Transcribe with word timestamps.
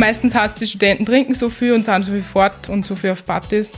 meistens 0.00 0.34
heißt 0.34 0.54
es, 0.54 0.60
die 0.60 0.66
Studenten 0.66 1.06
trinken 1.06 1.34
so 1.34 1.48
viel 1.48 1.72
und 1.72 1.84
sind 1.84 2.02
so 2.02 2.10
viel 2.10 2.22
fort 2.22 2.68
und 2.68 2.84
so 2.84 2.96
viel 2.96 3.10
auf 3.10 3.24
Partys. 3.24 3.74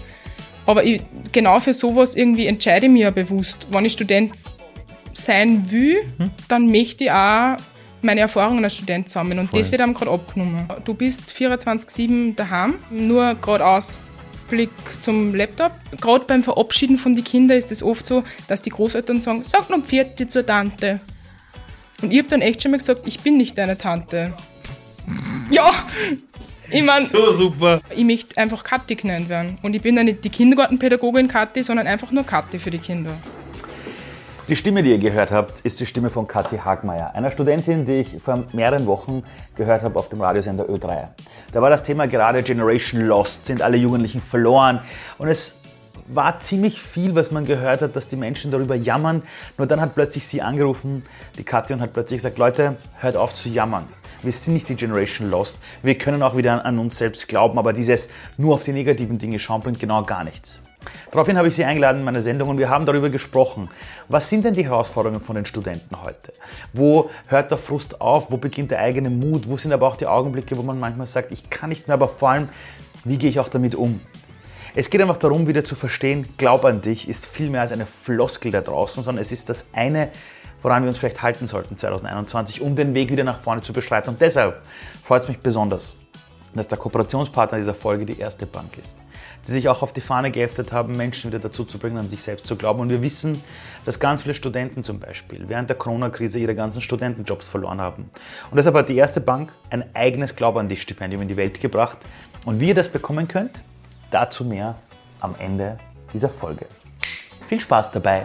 Aber 0.64 0.84
ich, 0.84 1.02
genau 1.32 1.58
für 1.58 1.74
sowas 1.74 2.14
irgendwie 2.14 2.46
entscheide 2.46 2.86
ich 2.86 2.92
mich 2.92 3.02
ja 3.02 3.10
bewusst. 3.10 3.66
Wenn 3.70 3.84
ich 3.84 3.92
Student 3.92 4.32
sein 5.12 5.70
will, 5.70 6.04
mhm. 6.18 6.30
dann 6.48 6.70
möchte 6.70 7.04
ich 7.04 7.10
auch 7.10 7.56
meine 8.00 8.20
Erfahrungen 8.20 8.64
als 8.64 8.76
Student 8.76 9.08
sammeln. 9.08 9.40
Und 9.40 9.50
Voll. 9.50 9.60
das 9.60 9.70
wird 9.70 9.82
einem 9.82 9.94
gerade 9.94 10.10
abgenommen. 10.10 10.66
Du 10.84 10.94
bist 10.94 11.30
24-7 11.30 12.36
daheim, 12.36 12.74
nur 12.90 13.34
geradeaus. 13.34 13.98
Blick 14.48 14.70
zum 15.00 15.34
Laptop. 15.34 15.72
Gerade 15.98 16.26
beim 16.26 16.42
Verabschieden 16.42 16.98
von 16.98 17.14
den 17.14 17.24
Kindern 17.24 17.56
ist 17.56 17.72
es 17.72 17.82
oft 17.82 18.06
so, 18.06 18.22
dass 18.48 18.60
die 18.60 18.68
Großeltern 18.68 19.18
sagen, 19.18 19.44
sag 19.44 19.70
noch 19.70 19.80
Pferde 19.80 20.26
zur 20.26 20.44
Tante. 20.44 21.00
Und 22.02 22.10
ich 22.10 22.18
habe 22.18 22.28
dann 22.28 22.42
echt 22.42 22.62
schon 22.62 22.72
mal 22.72 22.76
gesagt, 22.76 23.02
ich 23.06 23.20
bin 23.20 23.38
nicht 23.38 23.56
deine 23.56 23.78
Tante. 23.78 24.34
ja, 25.50 25.70
ich 26.70 26.82
meine, 26.82 27.06
so 27.06 27.30
super. 27.30 27.80
Ich 27.90 28.04
möchte 28.04 28.36
einfach 28.38 28.64
Kathi 28.64 28.94
genannt 28.94 29.28
werden. 29.28 29.58
Und 29.62 29.74
ich 29.74 29.82
bin 29.82 29.96
dann 29.96 30.06
nicht 30.06 30.24
die 30.24 30.30
Kindergartenpädagogin 30.30 31.28
Kathi, 31.28 31.62
sondern 31.62 31.86
einfach 31.86 32.10
nur 32.10 32.24
Kathi 32.24 32.58
für 32.58 32.70
die 32.70 32.78
Kinder. 32.78 33.12
Die 34.48 34.56
Stimme, 34.56 34.82
die 34.82 34.90
ihr 34.90 34.98
gehört 34.98 35.30
habt, 35.30 35.60
ist 35.60 35.80
die 35.80 35.86
Stimme 35.86 36.10
von 36.10 36.26
Kathi 36.26 36.58
Hagmeier, 36.58 37.14
einer 37.14 37.30
Studentin, 37.30 37.84
die 37.84 38.00
ich 38.00 38.22
vor 38.22 38.44
mehreren 38.52 38.86
Wochen 38.86 39.22
gehört 39.54 39.82
habe 39.82 39.98
auf 39.98 40.08
dem 40.08 40.20
Radiosender 40.20 40.64
Ö3. 40.64 41.08
Da 41.52 41.62
war 41.62 41.70
das 41.70 41.84
Thema 41.84 42.06
gerade 42.06 42.42
Generation 42.42 43.02
Lost, 43.02 43.46
sind 43.46 43.62
alle 43.62 43.76
Jugendlichen 43.76 44.20
verloren. 44.20 44.80
Und 45.18 45.28
es 45.28 45.60
war 46.08 46.40
ziemlich 46.40 46.82
viel, 46.82 47.14
was 47.14 47.30
man 47.30 47.44
gehört 47.44 47.82
hat, 47.82 47.94
dass 47.94 48.08
die 48.08 48.16
Menschen 48.16 48.50
darüber 48.50 48.74
jammern. 48.74 49.22
Nur 49.58 49.66
dann 49.66 49.80
hat 49.80 49.94
plötzlich 49.94 50.26
sie 50.26 50.42
angerufen, 50.42 51.04
die 51.38 51.44
Kathi, 51.44 51.74
und 51.74 51.80
hat 51.80 51.92
plötzlich 51.92 52.18
gesagt, 52.18 52.38
Leute, 52.38 52.76
hört 53.00 53.16
auf 53.16 53.34
zu 53.34 53.48
jammern. 53.48 53.86
Wir 54.22 54.32
sind 54.32 54.54
nicht 54.54 54.68
die 54.68 54.76
Generation 54.76 55.30
Lost. 55.30 55.58
Wir 55.82 55.98
können 55.98 56.22
auch 56.22 56.36
wieder 56.36 56.64
an 56.64 56.78
uns 56.78 56.96
selbst 56.96 57.26
glauben, 57.26 57.58
aber 57.58 57.72
dieses 57.72 58.08
nur 58.36 58.54
auf 58.54 58.62
die 58.62 58.72
negativen 58.72 59.18
Dinge 59.18 59.40
schauen 59.40 59.62
bringt 59.62 59.80
genau 59.80 60.04
gar 60.04 60.22
nichts. 60.22 60.60
Daraufhin 61.10 61.36
habe 61.36 61.48
ich 61.48 61.56
Sie 61.56 61.64
eingeladen 61.64 61.98
in 61.98 62.04
meine 62.04 62.22
Sendung 62.22 62.48
und 62.48 62.58
wir 62.58 62.70
haben 62.70 62.86
darüber 62.86 63.10
gesprochen. 63.10 63.68
Was 64.08 64.28
sind 64.28 64.44
denn 64.44 64.54
die 64.54 64.64
Herausforderungen 64.64 65.20
von 65.20 65.34
den 65.34 65.44
Studenten 65.44 66.02
heute? 66.02 66.32
Wo 66.72 67.10
hört 67.26 67.50
der 67.50 67.58
Frust 67.58 68.00
auf? 68.00 68.30
Wo 68.30 68.36
beginnt 68.36 68.70
der 68.70 68.78
eigene 68.78 69.10
Mut? 69.10 69.48
Wo 69.48 69.56
sind 69.56 69.72
aber 69.72 69.88
auch 69.88 69.96
die 69.96 70.06
Augenblicke, 70.06 70.56
wo 70.56 70.62
man 70.62 70.78
manchmal 70.78 71.06
sagt, 71.06 71.32
ich 71.32 71.50
kann 71.50 71.70
nicht 71.70 71.88
mehr, 71.88 71.94
aber 71.94 72.08
vor 72.08 72.30
allem, 72.30 72.48
wie 73.04 73.18
gehe 73.18 73.28
ich 73.28 73.40
auch 73.40 73.48
damit 73.48 73.74
um? 73.74 74.00
Es 74.74 74.88
geht 74.88 75.02
einfach 75.02 75.18
darum, 75.18 75.48
wieder 75.48 75.64
zu 75.64 75.74
verstehen, 75.74 76.28
glaub 76.38 76.64
an 76.64 76.80
dich 76.80 77.08
ist 77.08 77.26
viel 77.26 77.50
mehr 77.50 77.60
als 77.60 77.72
eine 77.72 77.86
Floskel 77.86 78.52
da 78.52 78.60
draußen, 78.60 79.02
sondern 79.02 79.20
es 79.20 79.32
ist 79.32 79.50
das 79.50 79.66
eine, 79.72 80.08
woran 80.62 80.82
wir 80.82 80.88
uns 80.88 80.98
vielleicht 80.98 81.22
halten 81.22 81.48
sollten 81.48 81.76
2021, 81.76 82.60
um 82.60 82.76
den 82.76 82.94
Weg 82.94 83.10
wieder 83.10 83.24
nach 83.24 83.40
vorne 83.40 83.62
zu 83.62 83.72
beschreiten. 83.72 84.10
Und 84.10 84.20
deshalb 84.20 84.62
freut 85.04 85.22
es 85.22 85.28
mich 85.28 85.38
besonders, 85.40 85.94
dass 86.54 86.68
der 86.68 86.78
Kooperationspartner 86.78 87.58
dieser 87.58 87.74
Folge 87.74 88.06
die 88.06 88.18
erste 88.18 88.46
Bank 88.46 88.78
ist 88.78 88.96
die 89.46 89.52
sich 89.52 89.68
auch 89.68 89.82
auf 89.82 89.92
die 89.92 90.00
Fahne 90.00 90.30
geheftet 90.30 90.72
haben, 90.72 90.96
Menschen 90.96 91.30
wieder 91.30 91.40
dazu 91.40 91.64
zu 91.64 91.78
bringen, 91.78 91.98
an 91.98 92.08
sich 92.08 92.22
selbst 92.22 92.46
zu 92.46 92.56
glauben. 92.56 92.80
Und 92.80 92.90
wir 92.90 93.02
wissen, 93.02 93.42
dass 93.84 93.98
ganz 93.98 94.22
viele 94.22 94.34
Studenten 94.34 94.84
zum 94.84 95.00
Beispiel 95.00 95.48
während 95.48 95.68
der 95.68 95.76
Corona-Krise 95.76 96.38
ihre 96.38 96.54
ganzen 96.54 96.80
Studentenjobs 96.80 97.48
verloren 97.48 97.80
haben. 97.80 98.10
Und 98.50 98.56
deshalb 98.56 98.76
hat 98.76 98.88
die 98.88 98.96
erste 98.96 99.20
Bank 99.20 99.52
ein 99.70 99.84
eigenes 99.94 100.36
Glaube 100.36 100.60
an 100.60 100.68
dich 100.68 100.82
Stipendium 100.82 101.22
in 101.22 101.28
die 101.28 101.36
Welt 101.36 101.60
gebracht. 101.60 101.98
Und 102.44 102.60
wie 102.60 102.68
ihr 102.68 102.74
das 102.74 102.88
bekommen 102.88 103.28
könnt, 103.28 103.60
dazu 104.10 104.44
mehr 104.44 104.76
am 105.20 105.34
Ende 105.38 105.78
dieser 106.12 106.28
Folge. 106.28 106.66
Viel 107.48 107.60
Spaß 107.60 107.90
dabei! 107.92 108.24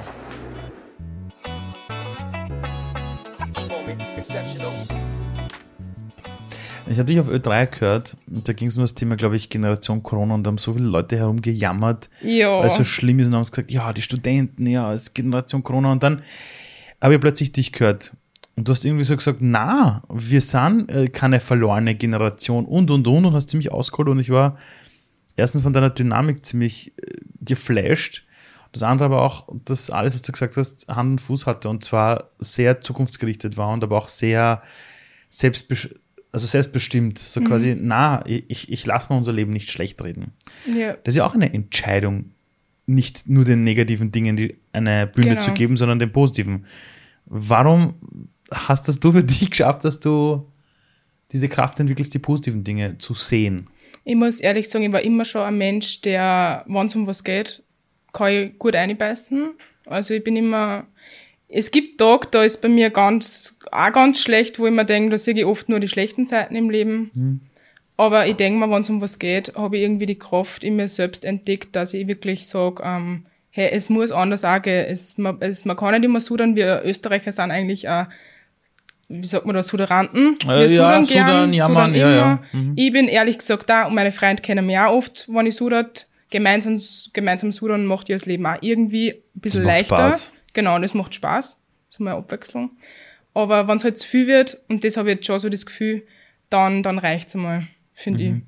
Ich 6.90 6.98
habe 6.98 7.06
dich 7.06 7.20
auf 7.20 7.30
Ö3 7.30 7.68
gehört 7.68 8.18
und 8.30 8.48
da 8.48 8.54
ging 8.54 8.68
es 8.68 8.78
um 8.78 8.84
das 8.84 8.94
Thema, 8.94 9.16
glaube 9.16 9.36
ich, 9.36 9.50
Generation 9.50 10.04
Corona 10.04 10.36
und 10.36 10.44
da 10.44 10.50
haben 10.50 10.58
so 10.58 10.74
viele 10.74 10.88
Leute 10.88 11.18
herumgejammert, 11.18 12.10
ja. 12.22 12.60
weil 12.60 12.68
es 12.68 12.76
so 12.76 12.84
schlimm 12.84 13.20
ist 13.20 13.28
und 13.28 13.36
haben 13.36 13.44
gesagt, 13.44 13.72
ja, 13.72 13.94
die 13.94 14.02
Studenten, 14.02 14.66
ja, 14.68 14.94
es 14.94 15.04
ist 15.04 15.14
Generation 15.16 15.64
Corona 15.64 15.92
und 15.92 16.04
dann 16.04 16.22
habe 17.02 17.16
ich 17.16 17.22
plötzlich 17.22 17.52
dich 17.52 17.72
gehört 17.72 18.16
und 18.56 18.68
du 18.68 18.72
hast 18.72 18.84
irgendwie 18.84 19.04
so 19.04 19.16
gesagt, 19.16 19.40
na, 19.42 20.04
wir 20.10 20.42
sind 20.42 20.90
äh, 20.90 21.08
keine 21.08 21.40
verlorene 21.40 21.96
Generation 21.96 22.66
und 22.66 22.92
und 22.92 23.08
und 23.08 23.26
und 23.26 23.34
hast 23.34 23.50
ziemlich 23.50 23.72
ausgeholt 23.72 24.10
und 24.10 24.20
ich 24.20 24.30
war 24.30 24.58
erstens 25.36 25.62
von 25.62 25.74
deiner 25.74 25.92
Dynamik 25.92 26.46
ziemlich 26.46 26.94
äh, 26.98 27.20
geflasht. 27.42 28.26
Das 28.80 28.84
andere 28.84 29.06
aber 29.06 29.24
auch, 29.24 29.48
dass 29.66 29.90
alles, 29.90 30.14
was 30.14 30.22
du 30.22 30.32
gesagt 30.32 30.56
hast, 30.56 30.88
Hand 30.88 31.10
und 31.12 31.22
Fuß 31.22 31.46
hatte 31.46 31.68
und 31.70 31.84
zwar 31.84 32.32
sehr 32.40 32.82
zukunftsgerichtet 32.82 33.58
war 33.58 33.74
und 33.74 33.84
aber 33.84 33.98
auch 33.98 34.10
sehr 34.10 34.62
selbstbestimmt 35.30 36.00
also 36.32 36.46
selbstbestimmt, 36.46 37.18
so 37.18 37.40
mhm. 37.40 37.46
quasi, 37.46 37.76
na, 37.80 38.24
ich, 38.28 38.72
ich 38.72 38.86
lasse 38.86 39.10
mal 39.10 39.18
unser 39.18 39.34
Leben 39.34 39.54
nicht 39.54 39.72
schlecht 39.72 40.04
reden. 40.04 40.34
Ja. 40.72 40.94
Das 41.04 41.14
ist 41.14 41.18
ja 41.18 41.26
auch 41.26 41.34
eine 41.34 41.52
Entscheidung, 41.52 42.32
nicht 42.86 43.28
nur 43.28 43.44
den 43.44 43.64
negativen 43.64 44.12
Dingen 44.12 44.54
eine 44.72 45.08
Bühne 45.08 45.30
genau. 45.30 45.42
zu 45.42 45.54
geben, 45.54 45.78
sondern 45.78 45.98
den 45.98 46.12
positiven. 46.12 46.66
Warum 47.26 47.96
hast 48.52 48.88
das 48.88 49.00
du 49.00 49.14
für 49.14 49.24
dich 49.24 49.50
geschafft, 49.50 49.84
dass 49.84 50.00
du 50.00 50.48
diese 51.32 51.50
Kraft 51.50 51.80
entwickelst, 51.80 52.14
die 52.14 52.20
positiven 52.20 52.64
Dinge 52.64 52.98
zu 53.00 53.14
sehen? 53.14 53.68
Ich 54.04 54.16
muss 54.16 54.40
ehrlich 54.40 54.70
sagen, 54.70 54.86
ich 54.86 54.92
war 54.92 55.02
immer 55.02 55.26
schon 55.26 55.42
ein 55.42 55.58
Mensch, 55.58 56.02
der, 56.02 56.64
wenn 56.68 56.86
es 56.86 56.96
um 56.96 57.08
was 57.08 57.24
geht, 57.24 57.64
kann 58.14 58.32
ich 58.32 58.60
gut 58.60 58.76
einbeißen. 58.76 59.52
Also 59.86 60.14
ich 60.14 60.24
bin 60.24 60.36
immer, 60.36 60.86
es 61.50 61.72
gibt 61.72 62.00
Tage, 62.00 62.28
da 62.32 62.44
ist 62.44 62.62
bei 62.62 62.70
mir 62.70 62.90
ganz, 62.90 63.58
auch 63.72 63.92
ganz 63.92 64.22
schlecht, 64.22 64.60
wo 64.60 64.68
ich 64.68 64.74
mir 64.74 64.86
denke, 64.86 65.12
da 65.12 65.18
sehe 65.18 65.34
ich 65.34 65.46
oft 65.46 65.70
nur 65.70 65.80
die 65.80 65.88
schlechten 65.88 66.26
Seiten 66.26 66.56
im 66.56 66.70
Leben. 66.70 67.12
Mhm. 67.14 67.42
Aber 67.98 68.28
ich 68.28 68.36
denke 68.36 68.60
mal, 68.60 68.70
wenn 68.70 68.82
es 68.82 68.90
um 68.90 69.02
was 69.02 69.18
geht, 69.18 69.56
habe 69.56 69.78
ich 69.78 69.84
irgendwie 69.84 70.06
die 70.06 70.20
Kraft 70.20 70.64
in 70.64 70.76
mir 70.76 70.88
selbst 70.88 71.26
entdeckt, 71.26 71.76
dass 71.76 71.96
ich 71.96 72.08
wirklich 72.08 72.46
sage, 72.46 72.84
ähm, 72.86 73.26
hey, 73.50 73.70
es 73.72 73.90
muss 73.90 74.12
anders 74.12 74.46
auch 74.46 74.62
gehen. 74.62 74.86
Es, 74.88 75.18
man, 75.18 75.38
es, 75.40 75.66
man 75.66 75.76
kann 75.76 75.94
nicht 75.94 76.06
immer 76.06 76.22
sudern, 76.22 76.56
wir 76.56 76.84
Österreicher 76.86 77.32
sind 77.32 77.50
eigentlich 77.50 77.90
auch, 77.90 78.06
wie 79.10 79.26
sagt 79.26 79.48
man 79.48 79.56
da, 79.56 79.64
Suderanten. 79.64 80.38
Wir 80.46 80.54
äh, 80.54 80.70
sudern 80.70 81.06
ja, 81.06 81.14
gern, 81.14 81.28
sudern, 81.28 81.54
jammern, 81.54 81.94
sudern 81.94 82.12
ja, 82.12 82.16
ja. 82.16 82.44
Mhm. 82.52 82.74
Ich 82.76 82.92
bin 82.92 83.08
ehrlich 83.08 83.40
gesagt 83.40 83.68
da 83.68 83.88
und 83.88 83.96
meine 83.96 84.12
Freunde 84.12 84.44
kennen 84.44 84.66
mich 84.66 84.78
auch 84.78 84.94
oft, 84.94 85.28
wenn 85.34 85.48
ich 85.48 85.56
sudert. 85.56 86.08
Gemeinsam, 86.30 86.80
gemeinsam 87.14 87.52
sudern 87.52 87.86
macht 87.86 88.10
ihr 88.10 88.16
das 88.16 88.26
Leben 88.26 88.46
auch 88.46 88.58
irgendwie 88.62 89.12
ein 89.12 89.40
bisschen 89.40 89.64
das 89.64 89.68
leichter. 89.68 89.96
Spaß. 89.96 90.34
Genau, 90.54 90.80
das 90.80 90.94
macht 90.94 91.14
Spaß. 91.16 91.62
So 91.90 92.04
mal 92.04 92.16
Abwechslung. 92.16 92.72
Aber 93.34 93.68
wenn 93.68 93.78
es 93.78 93.84
halt 93.84 93.98
zu 93.98 94.08
viel 94.08 94.28
wird, 94.28 94.60
und 94.68 94.84
das 94.84 94.98
habe 94.98 95.10
ich 95.10 95.18
jetzt 95.18 95.28
schon 95.28 95.40
so 95.40 95.50
das 95.50 95.66
Gefühl, 95.66 96.04
dann, 96.50 96.84
dann 96.84 96.98
reicht 96.98 97.30
es 97.30 97.36
einmal, 97.36 97.68
finde 97.94 98.24
mhm. 98.24 98.38
ich. 98.38 98.44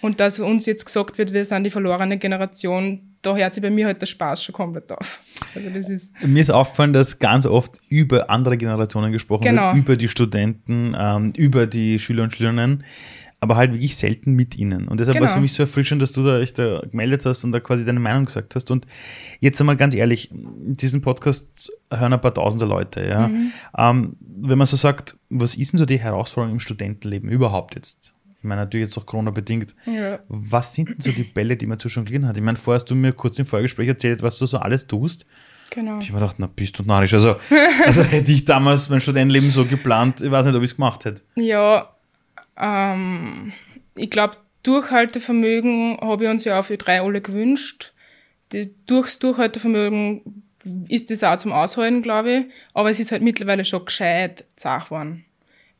Und 0.00 0.20
dass 0.20 0.40
uns 0.40 0.66
jetzt 0.66 0.84
gesagt 0.84 1.18
wird, 1.18 1.32
wir 1.32 1.44
sind 1.44 1.64
die 1.64 1.70
verlorene 1.70 2.18
Generation, 2.18 3.14
da 3.22 3.34
hört 3.36 3.54
sich 3.54 3.62
bei 3.62 3.70
mir 3.70 3.86
halt 3.86 4.00
der 4.00 4.06
Spaß 4.06 4.44
schon 4.44 4.54
komplett 4.54 4.92
auf. 4.92 5.20
Also 5.54 5.70
das 5.70 5.88
ist 5.88 6.12
mir 6.26 6.40
ist 6.40 6.50
aufgefallen, 6.50 6.92
dass 6.92 7.18
ganz 7.18 7.46
oft 7.46 7.78
über 7.88 8.30
andere 8.30 8.56
Generationen 8.56 9.12
gesprochen 9.12 9.42
genau. 9.44 9.68
wird, 9.68 9.76
über 9.76 9.96
die 9.96 10.08
Studenten, 10.08 10.94
ähm, 10.98 11.32
über 11.36 11.66
die 11.66 11.98
Schüler 11.98 12.24
und 12.24 12.34
Schülerinnen 12.34 12.84
aber 13.44 13.56
halt 13.56 13.74
wirklich 13.74 13.94
selten 13.94 14.32
mit 14.32 14.56
ihnen. 14.56 14.88
Und 14.88 15.00
deshalb 15.00 15.16
genau. 15.16 15.24
war 15.24 15.26
es 15.26 15.32
für 15.32 15.36
genau. 15.36 15.42
mich 15.42 15.52
so 15.52 15.62
erfrischend, 15.62 16.00
dass 16.00 16.12
du 16.12 16.22
da 16.22 16.40
echt 16.40 16.58
da 16.58 16.80
gemeldet 16.80 17.26
hast 17.26 17.44
und 17.44 17.52
da 17.52 17.60
quasi 17.60 17.84
deine 17.84 18.00
Meinung 18.00 18.24
gesagt 18.24 18.54
hast. 18.54 18.70
Und 18.70 18.86
jetzt 19.38 19.60
einmal 19.60 19.76
ganz 19.76 19.94
ehrlich, 19.94 20.30
diesen 20.32 21.02
Podcast 21.02 21.70
hören 21.90 22.14
ein 22.14 22.20
paar 22.22 22.32
tausende 22.32 22.64
Leute, 22.64 23.06
ja. 23.06 23.28
Mhm. 23.28 23.52
Ähm, 23.76 24.16
wenn 24.18 24.56
man 24.56 24.66
so 24.66 24.78
sagt, 24.78 25.18
was 25.28 25.56
ist 25.56 25.74
denn 25.74 25.78
so 25.78 25.84
die 25.84 25.98
Herausforderung 25.98 26.54
im 26.54 26.60
Studentenleben 26.60 27.28
überhaupt 27.28 27.74
jetzt? 27.74 28.14
Ich 28.38 28.44
meine, 28.44 28.62
natürlich 28.62 28.86
jetzt 28.86 28.98
auch 28.98 29.04
Corona 29.04 29.30
bedingt. 29.30 29.74
Ja. 29.84 30.20
Was 30.28 30.74
sind 30.74 30.88
denn 30.88 31.00
so 31.00 31.12
die 31.12 31.24
Bälle, 31.24 31.56
die 31.56 31.66
man 31.66 31.78
zu 31.78 31.88
jonglieren 31.88 32.26
hat? 32.26 32.38
Ich 32.38 32.42
meine, 32.42 32.56
vorher 32.56 32.80
hast 32.80 32.90
du 32.90 32.94
mir 32.94 33.12
kurz 33.12 33.38
im 33.38 33.44
Vorgespräch 33.44 33.88
erzählt, 33.88 34.22
was 34.22 34.38
du 34.38 34.46
so 34.46 34.58
alles 34.58 34.86
tust. 34.86 35.26
Genau. 35.70 35.98
Ich 35.98 36.08
habe 36.08 36.14
mir 36.14 36.20
gedacht, 36.20 36.36
na, 36.38 36.46
bist 36.46 36.78
du 36.78 36.82
narrisch. 36.82 37.12
Also, 37.12 37.36
also 37.84 38.02
hätte 38.02 38.32
ich 38.32 38.46
damals 38.46 38.88
mein 38.88 39.00
Studentenleben 39.00 39.50
so 39.50 39.66
geplant, 39.66 40.22
ich 40.22 40.30
weiß 40.30 40.46
nicht, 40.46 40.54
ob 40.54 40.62
ich 40.62 40.70
es 40.70 40.76
gemacht 40.76 41.04
hätte. 41.04 41.22
Ja, 41.36 41.93
ähm, 42.58 43.52
ich 43.96 44.10
glaube, 44.10 44.36
Durchhaltevermögen 44.62 45.98
habe 46.00 46.24
ich 46.24 46.30
uns 46.30 46.44
ja 46.44 46.58
auch 46.58 46.64
für 46.64 46.78
drei 46.78 47.02
alle 47.02 47.20
gewünscht. 47.20 47.92
Die, 48.52 48.74
durchs 48.86 49.18
Durchhaltevermögen 49.18 50.44
ist 50.88 51.10
das 51.10 51.22
auch 51.22 51.36
zum 51.36 51.52
Aushalten, 51.52 52.02
glaube 52.02 52.32
ich. 52.32 52.44
Aber 52.72 52.90
es 52.90 52.98
ist 53.00 53.12
halt 53.12 53.22
mittlerweile 53.22 53.64
schon 53.64 53.84
gescheit 53.84 54.44
zart 54.56 54.86
geworden. 54.86 55.24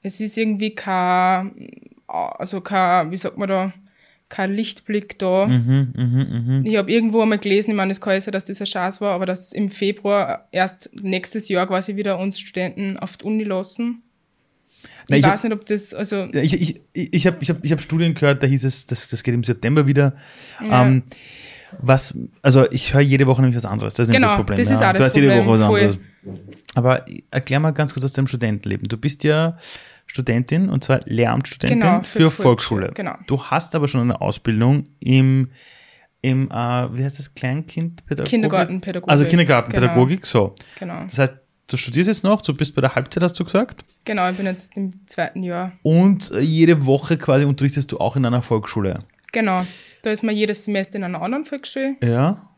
Es 0.02 0.20
ist 0.20 0.36
irgendwie 0.36 0.74
kein, 0.74 1.70
also 2.06 2.60
kein, 2.60 3.10
wie 3.10 3.16
sagt 3.16 3.38
man 3.38 3.48
da, 3.48 3.72
kein 4.28 4.52
Lichtblick 4.52 5.18
da. 5.18 5.46
Mhm, 5.46 5.92
mh, 5.94 6.04
mh. 6.04 6.62
Ich 6.68 6.76
habe 6.76 6.90
irgendwo 6.90 7.22
einmal 7.22 7.38
gelesen, 7.38 7.70
ich 7.70 7.76
meine, 7.76 7.92
es 7.92 8.00
kann 8.00 8.14
ja 8.14 8.20
sein, 8.20 8.32
dass 8.32 8.44
das 8.44 8.60
ein 8.60 8.66
Chance 8.66 9.00
war, 9.00 9.14
aber 9.14 9.26
dass 9.26 9.52
im 9.52 9.68
Februar 9.68 10.48
erst 10.50 10.90
nächstes 10.94 11.48
Jahr 11.48 11.66
quasi 11.66 11.96
wieder 11.96 12.18
uns 12.18 12.38
Studenten 12.38 12.98
auf 12.98 13.16
die 13.16 13.24
Uni 13.24 13.44
lassen. 13.44 14.02
Na, 15.08 15.16
ich, 15.16 15.24
ich, 15.24 15.30
weiß 15.30 15.44
hab, 15.44 15.50
nicht, 15.50 15.60
ob 15.60 15.66
das, 15.66 15.94
also. 15.94 16.28
Ich, 16.32 16.60
ich, 16.60 16.80
ich 16.92 17.26
habe 17.26 17.36
ich 17.40 17.50
hab, 17.50 17.64
ich 17.64 17.72
hab 17.72 17.80
Studien 17.82 18.14
gehört, 18.14 18.42
da 18.42 18.46
hieß 18.46 18.64
es, 18.64 18.86
das, 18.86 19.08
das 19.08 19.22
geht 19.22 19.34
im 19.34 19.44
September 19.44 19.86
wieder. 19.86 20.14
Ja. 20.62 20.86
Ähm, 20.86 21.02
was, 21.80 22.18
also 22.42 22.70
ich 22.70 22.94
höre 22.94 23.00
jede 23.00 23.26
Woche 23.26 23.42
nämlich 23.42 23.56
was 23.56 23.66
anderes. 23.66 23.94
Das 23.94 24.08
ist 24.08 24.14
genau, 24.14 24.28
das 24.28 24.36
Problem. 24.36 24.58
Das 24.58 24.70
ist 24.70 24.82
auch 24.82 24.92
das 24.92 24.98
du 24.98 25.04
hast 25.04 25.16
jede 25.16 25.36
Woche 25.36 25.48
was 25.48 25.60
anderes. 25.62 25.98
Aber 26.74 27.04
erklär 27.30 27.60
mal 27.60 27.72
ganz 27.72 27.92
kurz 27.94 28.04
aus 28.04 28.12
deinem 28.12 28.26
Studentenleben. 28.26 28.88
Du 28.88 28.96
bist 28.96 29.24
ja 29.24 29.56
Studentin 30.06 30.68
und 30.68 30.84
zwar 30.84 31.00
Lehramtsstudentin 31.04 31.80
Genau, 31.80 32.02
für, 32.02 32.30
für 32.30 32.42
Volksschule. 32.42 32.92
Genau. 32.94 33.14
Du 33.26 33.42
hast 33.42 33.74
aber 33.74 33.88
schon 33.88 34.00
eine 34.00 34.20
Ausbildung 34.20 34.84
im, 35.00 35.50
im 36.20 36.50
äh, 36.50 36.54
wie 36.54 37.04
heißt 37.04 37.18
das, 37.18 37.34
Kleinkindpädagogik? 37.34 38.30
Kindergartenpädagogik, 38.30 39.10
Also 39.10 39.24
Kindergartenpädagogik, 39.24 40.26
so. 40.26 40.54
Genau. 40.78 41.02
Das 41.04 41.18
heißt, 41.18 41.34
du 41.70 41.76
studierst 41.76 42.08
jetzt 42.08 42.24
noch, 42.24 42.42
du 42.42 42.54
bist 42.54 42.74
bei 42.74 42.80
der 42.80 42.94
Halbzeit, 42.94 43.22
hast 43.22 43.38
du 43.38 43.44
gesagt, 43.44 43.84
Genau, 44.04 44.28
ich 44.28 44.36
bin 44.36 44.46
jetzt 44.46 44.76
im 44.76 45.06
zweiten 45.06 45.42
Jahr. 45.42 45.72
und 45.82 46.30
äh, 46.32 46.40
jede 46.40 46.84
Woche 46.86 47.16
quasi 47.16 47.44
unterrichtest 47.44 47.90
du 47.92 47.98
auch 47.98 48.16
in 48.16 48.26
einer 48.26 48.42
Volksschule. 48.42 49.00
Genau. 49.32 49.64
Da 50.02 50.10
ist 50.10 50.22
man 50.22 50.36
jedes 50.36 50.64
Semester 50.64 50.96
in 50.96 51.04
einer 51.04 51.22
anderen 51.22 51.44
Volksschule. 51.44 51.96
Ja. 52.02 52.50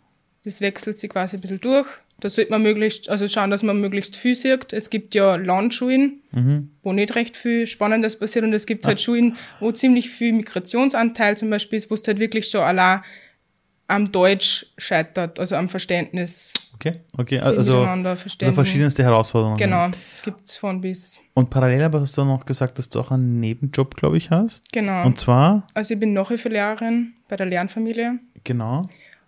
Das 0.44 0.60
wechselt 0.60 0.98
sich 0.98 1.08
quasi 1.10 1.36
ein 1.36 1.40
bisschen 1.40 1.60
durch. 1.60 1.86
Da 2.18 2.28
sollte 2.30 2.50
man 2.50 2.62
möglichst, 2.62 3.08
also 3.10 3.28
schauen, 3.28 3.50
dass 3.50 3.62
man 3.62 3.80
möglichst 3.80 4.16
viel 4.16 4.34
sieht. 4.34 4.72
Es 4.72 4.88
gibt 4.90 5.14
ja 5.14 5.36
Landschulen, 5.36 6.20
wo 6.82 6.92
nicht 6.92 7.14
recht 7.14 7.36
viel 7.36 7.66
Spannendes 7.66 8.18
passiert 8.18 8.44
und 8.44 8.52
es 8.54 8.64
gibt 8.66 8.86
halt 8.86 9.00
Schulen, 9.00 9.36
wo 9.60 9.70
ziemlich 9.72 10.08
viel 10.10 10.32
Migrationsanteil 10.32 11.36
zum 11.36 11.50
Beispiel 11.50 11.76
ist, 11.76 11.90
wo 11.90 11.94
es 11.94 12.06
halt 12.06 12.18
wirklich 12.18 12.48
schon 12.48 12.62
allein 12.62 13.02
am 13.88 14.10
Deutsch 14.10 14.66
scheitert, 14.78 15.38
also 15.38 15.54
am 15.56 15.68
Verständnis. 15.68 16.52
Okay, 16.74 17.00
okay. 17.16 17.38
Also, 17.40 17.84
also 17.84 18.52
verschiedenste 18.52 19.02
Herausforderungen. 19.02 19.56
Genau, 19.56 19.86
gibt 20.24 20.46
es 20.48 20.56
von 20.56 20.80
bis. 20.80 21.18
Und 21.34 21.48
parallel 21.50 21.82
aber 21.84 22.00
hast 22.00 22.18
du 22.18 22.24
noch 22.24 22.44
gesagt, 22.44 22.78
dass 22.78 22.88
du 22.88 23.00
auch 23.00 23.10
einen 23.10 23.40
Nebenjob, 23.40 23.94
glaube 23.96 24.16
ich, 24.18 24.30
hast. 24.30 24.72
Genau. 24.72 25.06
Und 25.06 25.18
zwar, 25.18 25.66
Also 25.74 25.94
ich 25.94 26.00
bin 26.00 26.12
Nachhilfelehrerin 26.12 27.14
bei 27.28 27.36
der 27.36 27.46
Lernfamilie 27.46 28.18
genau, 28.44 28.82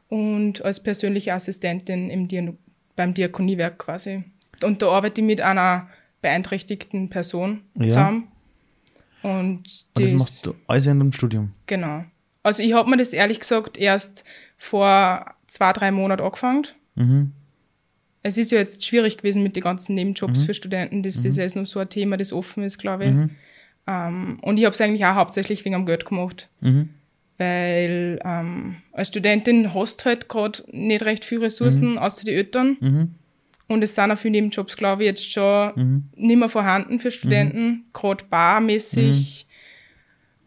und 0.08 0.64
als 0.64 0.80
persönliche 0.82 1.32
Assistentin 1.34 2.10
im 2.10 2.28
Dia 2.28 2.52
beim 2.96 3.14
Diakoniewerk 3.14 3.78
quasi. 3.78 4.24
Und 4.62 4.82
da 4.82 4.88
arbeite 4.90 5.20
ich 5.20 5.26
mit 5.26 5.40
einer 5.40 5.88
beeinträchtigten 6.20 7.08
Person 7.10 7.60
Ja. 7.76 7.84
zusammen. 7.84 8.28
Und, 9.22 9.30
und 9.30 9.66
das 9.66 9.84
das- 9.94 10.12
machst 10.12 10.46
du 10.46 10.54
alles 10.66 10.84
während 10.86 11.00
dem 11.02 11.12
Studium. 11.12 11.52
Genau. 11.66 12.04
Also 12.48 12.62
ich 12.62 12.72
habe 12.72 12.88
mir 12.88 12.96
das 12.96 13.12
ehrlich 13.12 13.40
gesagt 13.40 13.76
erst 13.76 14.24
vor 14.56 15.34
zwei, 15.48 15.72
drei 15.74 15.90
Monaten 15.90 16.22
angefangen. 16.22 16.66
Mhm. 16.94 17.32
Es 18.22 18.38
ist 18.38 18.50
ja 18.50 18.58
jetzt 18.58 18.84
schwierig 18.84 19.18
gewesen 19.18 19.42
mit 19.42 19.54
den 19.54 19.62
ganzen 19.62 19.94
Nebenjobs 19.94 20.42
für 20.42 20.54
Studenten. 20.54 21.02
Das 21.02 21.24
ist 21.24 21.36
ja 21.36 21.44
jetzt 21.44 21.56
nur 21.56 21.66
so 21.66 21.78
ein 21.78 21.88
Thema, 21.88 22.16
das 22.16 22.32
offen 22.32 22.64
ist, 22.64 22.78
glaube 22.78 23.04
ich. 23.04 23.14
Ähm, 23.86 24.38
und 24.40 24.56
ich 24.58 24.64
habe 24.64 24.72
es 24.72 24.80
eigentlich 24.80 25.04
auch 25.04 25.14
hauptsächlich 25.14 25.64
wegen 25.64 25.74
am 25.74 25.86
Geld 25.86 26.04
gemacht. 26.06 26.48
Mhm. 26.60 26.88
Weil 27.36 28.18
ähm, 28.24 28.76
als 28.92 29.08
Studentin 29.08 29.72
hast 29.72 30.00
du 30.00 30.04
halt 30.06 30.28
gerade 30.28 30.62
nicht 30.72 31.04
recht 31.04 31.24
viele 31.24 31.42
Ressourcen, 31.42 31.98
außer 31.98 32.24
die 32.24 32.32
Eltern. 32.32 32.76
Mhm. 32.80 33.14
Und 33.68 33.82
es 33.82 33.94
sind 33.94 34.10
auch 34.10 34.18
viele 34.18 34.32
Nebenjobs, 34.32 34.76
glaube 34.76 35.02
ich, 35.02 35.08
jetzt 35.08 35.30
schon 35.30 36.08
nicht 36.16 36.38
mehr 36.38 36.48
vorhanden 36.48 36.98
für 36.98 37.10
Studenten, 37.10 37.84
gerade 37.92 38.24
barmäßig. 38.24 39.46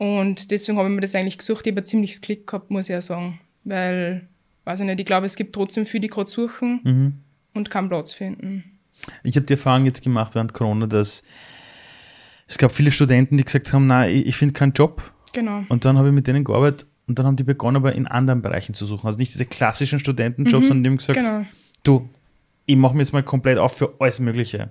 Und 0.01 0.49
deswegen 0.49 0.79
habe 0.79 0.89
ich 0.89 0.95
mir 0.95 1.01
das 1.01 1.13
eigentlich 1.13 1.37
gesucht. 1.37 1.67
Ich 1.67 1.73
habe 1.73 1.81
ein 1.81 1.85
ziemliches 1.85 2.21
Glück 2.21 2.47
gehabt, 2.47 2.71
muss 2.71 2.89
ich 2.89 2.93
ja 2.93 3.01
sagen. 3.03 3.39
Weil, 3.63 4.27
weiß 4.63 4.79
ich 4.79 4.87
nicht, 4.87 4.99
ich 4.99 5.05
glaube, 5.05 5.27
es 5.27 5.35
gibt 5.35 5.53
trotzdem 5.53 5.85
viele, 5.85 6.01
die 6.01 6.07
gerade 6.07 6.27
suchen 6.27 7.21
und 7.53 7.69
keinen 7.69 7.87
Platz 7.87 8.11
finden. 8.11 8.63
Ich 9.21 9.35
habe 9.35 9.45
die 9.45 9.53
Erfahrung 9.53 9.85
jetzt 9.85 10.03
gemacht 10.03 10.33
während 10.33 10.53
Corona, 10.55 10.87
dass 10.87 11.21
es 12.47 12.57
gab 12.57 12.71
viele 12.71 12.91
Studenten, 12.91 13.37
die 13.37 13.43
gesagt 13.43 13.71
haben, 13.73 13.85
nein, 13.85 14.09
ich, 14.15 14.25
ich 14.25 14.35
finde 14.37 14.55
keinen 14.55 14.73
Job. 14.73 15.03
Genau. 15.33 15.65
Und 15.69 15.85
dann 15.85 15.99
habe 15.99 16.07
ich 16.07 16.15
mit 16.15 16.25
denen 16.25 16.43
gearbeitet 16.45 16.87
und 17.07 17.19
dann 17.19 17.27
haben 17.27 17.35
die 17.35 17.43
begonnen, 17.43 17.77
aber 17.77 17.93
in 17.93 18.07
anderen 18.07 18.41
Bereichen 18.41 18.73
zu 18.73 18.87
suchen. 18.87 19.05
Also 19.05 19.19
nicht 19.19 19.31
diese 19.35 19.45
klassischen 19.45 19.99
Studentenjobs, 19.99 20.65
sondern 20.65 20.83
die 20.83 20.89
haben 20.89 20.97
gesagt, 20.97 21.19
Genau. 21.19 21.45
du, 21.83 22.09
ich 22.65 22.75
mache 22.75 22.95
mir 22.95 23.01
jetzt 23.01 23.13
mal 23.13 23.21
komplett 23.21 23.59
auf 23.59 23.77
für 23.77 23.93
alles 23.99 24.19
Mögliche. 24.19 24.69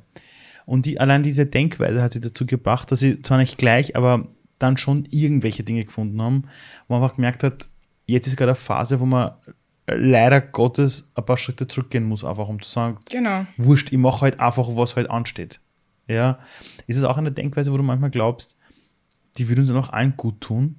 Und 0.67 0.87
die, 0.87 0.99
allein 0.99 1.23
diese 1.23 1.47
Denkweise 1.47 2.03
hat 2.03 2.15
sie 2.15 2.21
dazu 2.21 2.47
gebracht, 2.47 2.91
dass 2.91 2.99
sie 2.99 3.21
zwar 3.23 3.39
nicht 3.39 3.59
gleich, 3.59 3.95
aber 3.95 4.27
dann 4.61 4.77
schon 4.77 5.07
irgendwelche 5.11 5.65
Dinge 5.65 5.85
gefunden 5.85 6.21
haben, 6.23 6.45
wo 6.87 6.95
man 6.95 7.03
einfach 7.03 7.17
gemerkt 7.17 7.43
hat, 7.43 7.69
jetzt 8.07 8.27
ist 8.27 8.37
gerade 8.37 8.53
eine 8.53 8.57
Phase, 8.57 9.01
wo 9.01 9.07
man 9.07 9.33
leider 9.87 10.41
Gottes 10.41 11.11
ein 11.15 11.25
paar 11.25 11.37
Schritte 11.37 11.67
zurückgehen 11.67 12.05
muss, 12.05 12.25
einfach 12.25 12.49
um 12.49 12.61
zu 12.63 12.71
sagen, 12.71 12.99
Genau. 13.11 13.47
wurscht, 13.57 13.93
ich 13.93 13.99
mache 13.99 14.23
halt 14.23 14.41
einfach, 14.41 14.69
was 14.77 14.97
halt 14.97 15.11
ansteht. 15.11 15.61
Ja. 16.07 16.39
Ist 16.87 16.97
es 16.97 17.05
auch 17.05 17.19
eine 17.19 17.33
Denkweise, 17.33 17.73
wo 17.73 17.77
du 17.77 17.83
manchmal 17.83 18.11
glaubst, 18.11 18.57
die 19.37 19.49
würde 19.49 19.63
uns 19.63 19.69
dann 19.69 19.79
auch 19.79 19.93
allen 19.93 20.17
gut 20.17 20.41
tun? 20.41 20.77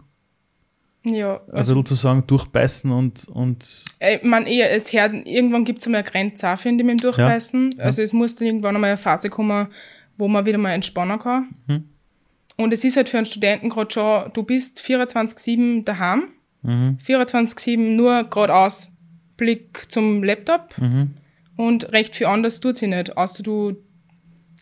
Ja, 1.03 1.41
Ein 1.47 1.53
also, 1.53 1.73
bisschen 1.73 1.85
zu 1.87 1.95
sagen, 1.95 2.27
durchbeißen 2.27 2.91
und, 2.91 3.27
und 3.29 3.85
meine, 4.21 4.47
eher, 4.51 4.71
es 4.71 4.93
hört, 4.93 5.13
irgendwann 5.25 5.65
gibt 5.65 5.79
es 5.79 5.87
einmal 5.87 6.01
eine 6.01 6.11
Grenze 6.11 6.55
finde 6.57 6.83
ich, 6.83 6.85
mit 6.87 6.99
dem 6.99 7.03
Durchbeißen. 7.03 7.75
Ja. 7.77 7.85
Also 7.85 8.03
es 8.03 8.13
muss 8.13 8.35
dann 8.35 8.47
irgendwann 8.47 8.75
einmal 8.75 8.91
eine 8.91 8.97
Phase 8.97 9.29
kommen, 9.29 9.67
wo 10.17 10.27
man 10.27 10.45
wieder 10.45 10.59
mal 10.59 10.73
entspannen 10.73 11.17
kann. 11.17 11.49
Mhm. 11.65 11.89
Und 12.61 12.73
es 12.73 12.83
ist 12.83 12.95
halt 12.97 13.09
für 13.09 13.17
einen 13.17 13.25
Studenten 13.25 13.69
gerade 13.69 13.91
schon, 13.91 14.31
du 14.33 14.43
bist 14.43 14.79
24-7 14.79 15.83
daheim, 15.85 16.23
Mhm. 16.63 16.97
24-7 17.03 17.95
nur 17.95 18.23
geradeaus, 18.25 18.91
Blick 19.37 19.85
zum 19.91 20.23
Laptop 20.23 20.75
Mhm. 20.77 21.15
und 21.57 21.91
recht 21.91 22.15
viel 22.15 22.27
anders 22.27 22.59
tut 22.59 22.75
sie 22.75 22.85
nicht, 22.87 23.17
außer 23.17 23.41
du 23.41 23.77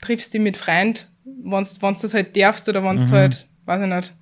triffst 0.02 0.34
dich 0.34 0.40
mit 0.40 0.56
Freund, 0.56 1.10
wenn 1.26 1.52
du 1.64 1.90
das 2.02 2.14
halt 2.14 2.38
darfst 2.38 2.70
oder 2.70 2.82
wenn 2.84 2.96
Mhm. 2.96 3.08
du 3.08 3.12
halt, 3.12 3.48
weiß 3.66 3.82
ich 3.82 3.94
nicht, 3.94 4.16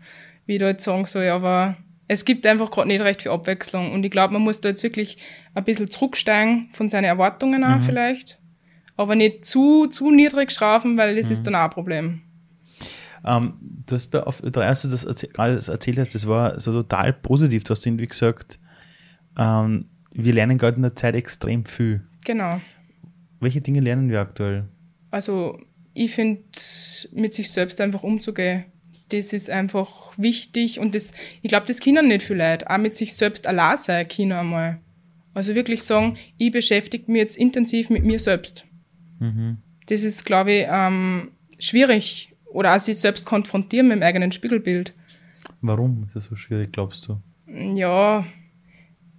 wie 0.47 0.53
ich 0.53 0.59
da 0.59 0.67
jetzt 0.69 0.83
sagen 0.83 1.05
soll, 1.05 1.27
aber 1.29 1.77
es 2.07 2.25
gibt 2.25 2.47
einfach 2.47 2.71
gerade 2.71 2.87
nicht 2.87 3.01
recht 3.01 3.21
viel 3.21 3.31
Abwechslung 3.31 3.91
und 3.91 4.03
ich 4.03 4.09
glaube, 4.11 4.33
man 4.33 4.41
muss 4.41 4.59
da 4.61 4.69
jetzt 4.69 4.81
wirklich 4.81 5.17
ein 5.53 5.63
bisschen 5.63 5.91
zurücksteigen 5.91 6.69
von 6.73 6.89
seinen 6.89 7.03
Erwartungen 7.03 7.61
Mhm. 7.61 7.67
auch 7.67 7.81
vielleicht, 7.81 8.39
aber 8.95 9.15
nicht 9.15 9.45
zu, 9.45 9.85
zu 9.85 10.09
niedrig 10.09 10.51
schrauben, 10.51 10.97
weil 10.97 11.15
das 11.15 11.27
Mhm. 11.27 11.31
ist 11.33 11.43
dann 11.45 11.55
auch 11.55 11.65
ein 11.65 11.69
Problem. 11.69 12.21
Ähm, 13.25 13.53
du 13.85 13.95
hast 13.95 14.11
bei 14.11 14.23
auf 14.23 14.43
Ö3, 14.43 14.59
als 14.61 14.81
du 14.83 14.89
das 14.89 15.05
alles 15.37 15.69
erzählt 15.69 15.97
hast, 15.97 16.15
das 16.15 16.27
war 16.27 16.59
so 16.59 16.71
total 16.71 17.13
positiv. 17.13 17.63
Du 17.63 17.71
hast 17.71 17.85
irgendwie 17.85 18.07
gesagt, 18.07 18.59
ähm, 19.37 19.85
wir 20.11 20.33
lernen 20.33 20.57
gerade 20.57 20.77
in 20.77 20.83
der 20.83 20.95
Zeit 20.95 21.15
extrem 21.15 21.65
viel. 21.65 22.03
Genau. 22.25 22.59
Welche 23.39 23.61
Dinge 23.61 23.79
lernen 23.79 24.09
wir 24.09 24.19
aktuell? 24.19 24.65
Also 25.11 25.57
ich 25.93 26.11
finde, 26.11 26.41
mit 27.11 27.33
sich 27.33 27.51
selbst 27.51 27.79
einfach 27.81 28.03
umzugehen, 28.03 28.65
das 29.09 29.31
ist 29.33 29.49
einfach 29.49 30.13
wichtig 30.17 30.79
und 30.79 30.93
das, 30.95 31.13
ich 31.41 31.49
glaube, 31.49 31.65
das 31.65 31.79
können 31.79 32.07
nicht 32.07 32.23
viele 32.23 32.49
Leute. 32.49 32.69
Auch 32.69 32.77
mit 32.77 32.95
sich 32.95 33.15
selbst 33.15 33.47
allein 33.47 33.77
sein 33.77 34.07
können 34.07 34.33
einmal. 34.33 34.79
Also 35.33 35.55
wirklich 35.55 35.83
sagen, 35.83 36.17
ich 36.37 36.51
beschäftige 36.51 37.11
mich 37.11 37.19
jetzt 37.19 37.37
intensiv 37.37 37.89
mit 37.89 38.03
mir 38.03 38.19
selbst. 38.19 38.65
Das 39.87 40.03
ist, 40.03 40.25
glaube 40.25 40.51
ich, 40.51 40.65
ähm, 40.69 41.31
schwierig. 41.59 42.26
Oder 42.51 42.75
auch 42.75 42.79
sich 42.79 42.97
selbst 42.99 43.25
konfrontieren 43.25 43.87
mit 43.89 43.97
dem 43.97 44.03
eigenen 44.03 44.31
Spiegelbild. 44.31 44.93
Warum 45.61 46.03
ist 46.07 46.15
das 46.15 46.25
so 46.25 46.35
schwierig, 46.35 46.71
glaubst 46.71 47.07
du? 47.07 47.17
Ja, 47.75 48.25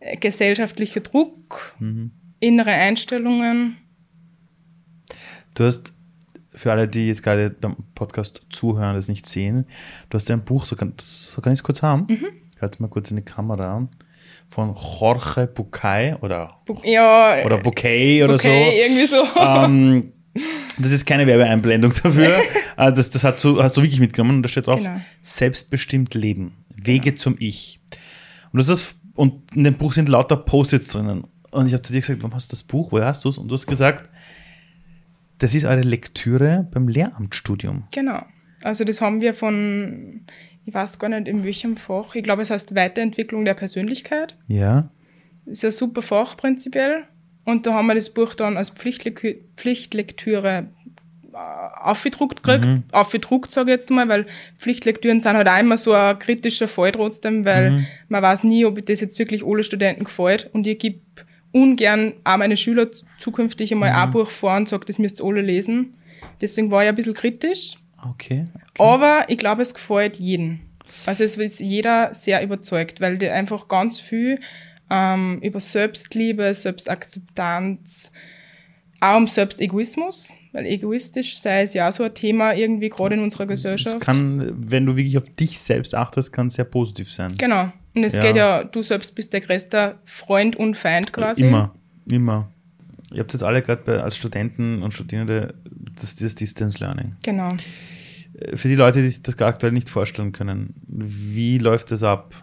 äh, 0.01 0.17
gesellschaftlicher 0.17 1.01
Druck, 1.01 1.77
innere 2.41 2.71
Einstellungen. 2.71 3.77
Du 5.55 5.65
hast, 5.65 5.93
für 6.51 6.73
alle, 6.73 6.89
die 6.89 7.09
jetzt 7.09 7.23
gerade 7.23 7.51
beim 7.51 7.77
Podcast 7.95 8.43
zuhören, 8.51 8.95
das 8.95 9.09
nicht 9.09 9.27
sehen, 9.27 9.67
du 10.11 10.17
hast 10.17 10.31
ein 10.31 10.45
Buch, 10.45 10.65
so 10.67 10.77
kann, 10.77 10.95
so 10.99 11.41
kann 11.41 11.53
ich 11.53 11.59
es 11.61 11.63
kurz 11.63 11.83
haben. 11.83 12.07
Mhm. 12.09 12.27
Ich 12.55 12.63
halte 12.63 12.83
mal 12.83 12.89
kurz 12.89 13.11
in 13.11 13.17
die 13.17 13.25
Kamera 13.25 13.77
an. 13.77 13.89
Von 14.49 14.75
Jorge 14.75 15.47
Bucay 15.47 16.15
oder, 16.23 16.57
Bu- 16.65 16.81
Ja, 16.85 17.45
oder 17.45 17.59
Bouquet 17.59 18.25
oder 18.25 18.39
so. 18.39 18.49
irgendwie 18.49 19.05
so. 19.07 19.23
ähm, 19.39 20.13
das 20.79 20.93
ist 20.93 21.07
keine 21.07 21.27
Werbeeinblendung 21.27 21.93
dafür. 22.03 22.37
Äh, 22.77 22.93
das 22.93 23.11
das 23.11 23.25
hat 23.25 23.41
so, 23.41 23.63
hast 23.63 23.77
du 23.77 23.83
wirklich 23.83 24.01
mitgenommen 24.01 24.37
und 24.37 24.43
da 24.43 24.49
steht 24.49 24.67
drauf: 24.67 24.83
Genau. 24.83 25.01
Selbstbestimmt 25.23 26.15
leben. 26.15 26.53
Wege 26.77 27.15
zum 27.15 27.37
Ich. 27.39 27.81
Und, 28.53 28.59
das 28.59 28.69
ist, 28.69 28.97
und 29.15 29.55
in 29.55 29.65
dem 29.65 29.75
Buch 29.75 29.93
sind 29.93 30.09
lauter 30.09 30.37
Post-its 30.37 30.89
drinnen. 30.89 31.25
Und 31.51 31.67
ich 31.67 31.73
habe 31.73 31.83
zu 31.83 31.93
dir 31.93 32.01
gesagt: 32.01 32.23
Warum 32.23 32.35
hast 32.35 32.53
du 32.53 32.57
das 32.57 32.63
Buch? 32.63 32.93
Woher 32.93 33.07
hast 33.07 33.25
du 33.25 33.29
es? 33.29 33.39
Und 33.39 33.49
du 33.49 33.55
hast 33.55 33.67
gesagt: 33.67 34.09
Das 35.39 35.55
ist 35.55 35.65
eure 35.65 35.81
Lektüre 35.81 36.69
beim 36.71 36.89
Lehramtsstudium. 36.89 37.85
Genau. 37.91 38.23
Also 38.63 38.85
das 38.85 39.01
haben 39.01 39.21
wir 39.21 39.35
von, 39.35 40.23
ich 40.65 40.75
weiß 40.75 40.99
gar 40.99 41.09
nicht 41.09 41.29
in 41.29 41.45
welchem 41.45 41.77
Fach, 41.77 42.15
ich 42.15 42.25
glaube 42.25 42.43
es 42.43 42.51
heißt 42.51 42.75
Weiterentwicklung 42.75 43.45
der 43.45 43.55
Persönlichkeit. 43.55 44.37
Ja. 44.49 44.91
Ist 45.47 45.65
ein 45.65 45.71
super 45.71 46.03
Fach 46.03 46.37
prinzipiell. 46.37 47.05
Und 47.49 47.65
da 47.65 47.73
haben 47.73 47.87
wir 47.87 47.95
das 47.95 48.11
Buch 48.11 48.35
dann 48.35 48.59
als 48.59 48.69
Pflichtlekü 48.69 49.37
Pflichtlektüre 49.57 50.67
äh, 51.33 51.37
aufgedruckt 51.81 52.43
gekriegt. 52.43 52.83
Aufgedruckt, 52.93 53.51
sage 53.51 53.71
ich 53.71 53.77
jetzt 53.77 53.91
mal, 53.91 54.07
weil 54.07 54.27
Pflichtlektüren 54.59 55.21
sind 55.21 55.35
halt 55.35 55.49
auch 55.49 55.59
immer 55.59 55.79
so 55.79 55.95
ein 55.95 56.19
kritischer 56.19 56.69
Fall 56.69 56.93
trotzdem, 56.93 57.47
weil 57.47 57.87
man 58.11 58.23
weiß 58.23 58.45
nie, 58.45 58.67
ob 58.67 58.85
das 58.85 59.01
jetzt 59.01 59.19
wirklich 59.19 59.47
alle 59.47 59.65
Studenten 59.65 60.05
gefällt. 60.05 60.51
Und 60.53 60.67
ich 60.67 60.79
gebe 60.79 60.99
ungern 61.51 62.13
auch 62.23 62.37
meine 62.37 62.59
Schüler 62.59 62.89
zukünftig 63.19 63.73
einmal 63.73 63.93
ein 63.93 64.11
Buch 64.11 64.29
vor 64.29 64.55
und 64.55 64.69
sage, 64.69 64.85
das 64.85 64.99
müsst 64.99 65.19
ihr 65.19 65.25
alle 65.25 65.41
lesen. 65.41 65.95
Deswegen 66.43 66.71
war 66.71 66.83
ich 66.83 66.91
ein 66.91 66.97
bisschen 66.97 67.15
kritisch. 67.15 67.79
Okay. 68.11 68.45
Aber 68.79 69.25
ich 69.29 69.39
glaube, 69.39 69.63
es 69.63 69.73
gefällt 69.73 70.17
jedem. 70.17 70.61
Also 71.07 71.25
es 71.25 71.39
ist 71.39 71.61
jeder 71.61 72.13
sehr 72.13 72.43
überzeugt, 72.43 73.01
weil 73.01 73.17
die 73.17 73.31
einfach 73.31 73.69
ganz 73.69 74.01
viel 74.01 74.39
ähm, 74.91 75.39
über 75.43 75.61
Selbstliebe, 75.61 76.53
Selbstakzeptanz, 76.55 78.13
auch 79.01 79.17
um 79.17 79.27
Selbstegoismus, 79.27 80.29
weil 80.53 80.67
egoistisch 80.67 81.39
sei 81.39 81.63
es 81.63 81.75
ja 81.75 81.91
so 81.93 82.03
ein 82.05 82.15
Thema 82.15 82.53
irgendwie 82.55 82.89
gerade 82.89 83.15
in 83.15 83.23
unserer 83.23 83.47
Das 83.47 83.63
Gesellschaft. 83.63 84.01
kann, 84.01 84.53
wenn 84.57 84.87
du 84.87 84.97
wirklich 84.97 85.17
auf 85.19 85.29
dich 85.31 85.59
selbst 85.61 85.95
achtest, 85.95 86.33
kann 86.33 86.51
sehr 86.51 86.65
positiv 86.65 87.13
sein. 87.13 87.35
genau. 87.39 87.73
Und 87.95 88.05
es 88.05 88.17
Ja. 88.17 88.23
geht 88.23 88.37
ja, 88.37 88.65
du 88.65 88.83
selbst 88.83 89.15
bist 89.15 89.33
der 89.33 89.41
größte 89.41 89.97
Freund 90.05 90.57
und 90.57 90.77
Feind 90.77 91.13
quasi. 91.13 91.43
Immer, 91.45 91.75
immer. 92.11 92.49
Ihr 93.13 93.21
habt 93.21 93.33
jetzt 93.33 93.43
alle 93.43 93.63
gerade 93.63 94.03
als 94.05 94.17
Studenten 94.17 94.83
und 94.83 94.93
Studierende 94.95 95.55
das, 96.01 96.15
das 96.17 96.35
Distance 96.35 96.79
Learning. 96.79 97.17
Genau. 97.23 97.49
Äh, 98.39 98.57
Für 98.57 98.69
die 98.69 98.75
Leute, 98.77 99.01
die 99.03 99.09
sich 99.09 99.23
das 99.23 99.39
aktuell 99.41 99.73
nicht 99.73 99.89
vorstellen 99.89 100.33
können, 100.33 100.75
wie 100.87 101.59
läuft 101.59 101.91
das 101.91 102.03
ab? 102.03 102.35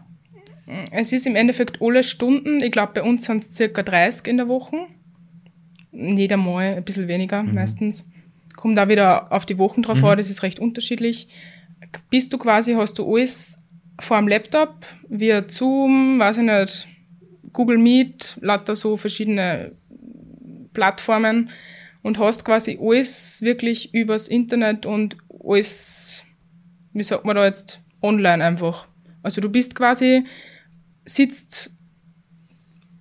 Es 0.92 1.14
ist 1.14 1.28
im 1.28 1.36
Endeffekt 1.36 1.82
alle 1.82 2.04
Stunden, 2.04 2.62
ich 2.62 2.72
glaube 2.72 2.94
bei 2.96 3.04
uns 3.04 3.26
sind 3.26 3.38
es 3.38 3.54
circa 3.54 3.84
30 3.84 4.28
in 4.28 4.38
der 4.38 4.48
Woche. 4.48 4.88
Nicht 5.92 6.32
einmal, 6.34 6.76
ein 6.76 6.84
bisschen 6.84 7.08
weniger 7.08 7.44
meistens. 7.44 8.10
Kommt 8.56 8.78
da 8.78 8.90
wieder 8.90 9.32
auf 9.32 9.46
die 9.46 9.58
Wochen 9.58 9.84
drauf 9.84 10.04
an, 10.04 10.18
das 10.18 10.30
ist 10.30 10.44
recht 10.44 10.60
unterschiedlich. 10.60 11.28
Bist 12.10 12.34
du 12.34 12.38
quasi, 12.38 12.74
hast 12.74 12.98
du 12.98 13.16
alles 13.16 13.58
vor 14.00 14.18
dem 14.18 14.28
Laptop, 14.28 14.86
via 15.08 15.44
Zoom, 15.48 16.20
weiß 16.20 16.40
ich 16.40 16.44
nicht, 16.44 16.88
Google 17.54 17.78
Meet, 17.78 18.38
lauter 18.42 18.76
so 18.76 18.98
verschiedene 18.98 19.72
Plattformen 20.74 21.50
und 22.02 22.20
hast 22.20 22.44
quasi 22.44 22.78
alles 22.82 23.42
wirklich 23.42 23.94
übers 23.94 24.28
Internet 24.28 24.86
und 24.86 25.18
alles, 25.44 26.24
wie 26.94 27.04
sagt 27.04 27.26
man 27.26 27.36
da 27.36 27.46
jetzt, 27.46 27.82
online 28.02 28.44
einfach. 28.44 28.88
Also 29.24 29.42
du 29.42 29.50
bist 29.50 29.76
quasi, 29.76 30.26
sitzt, 31.06 31.72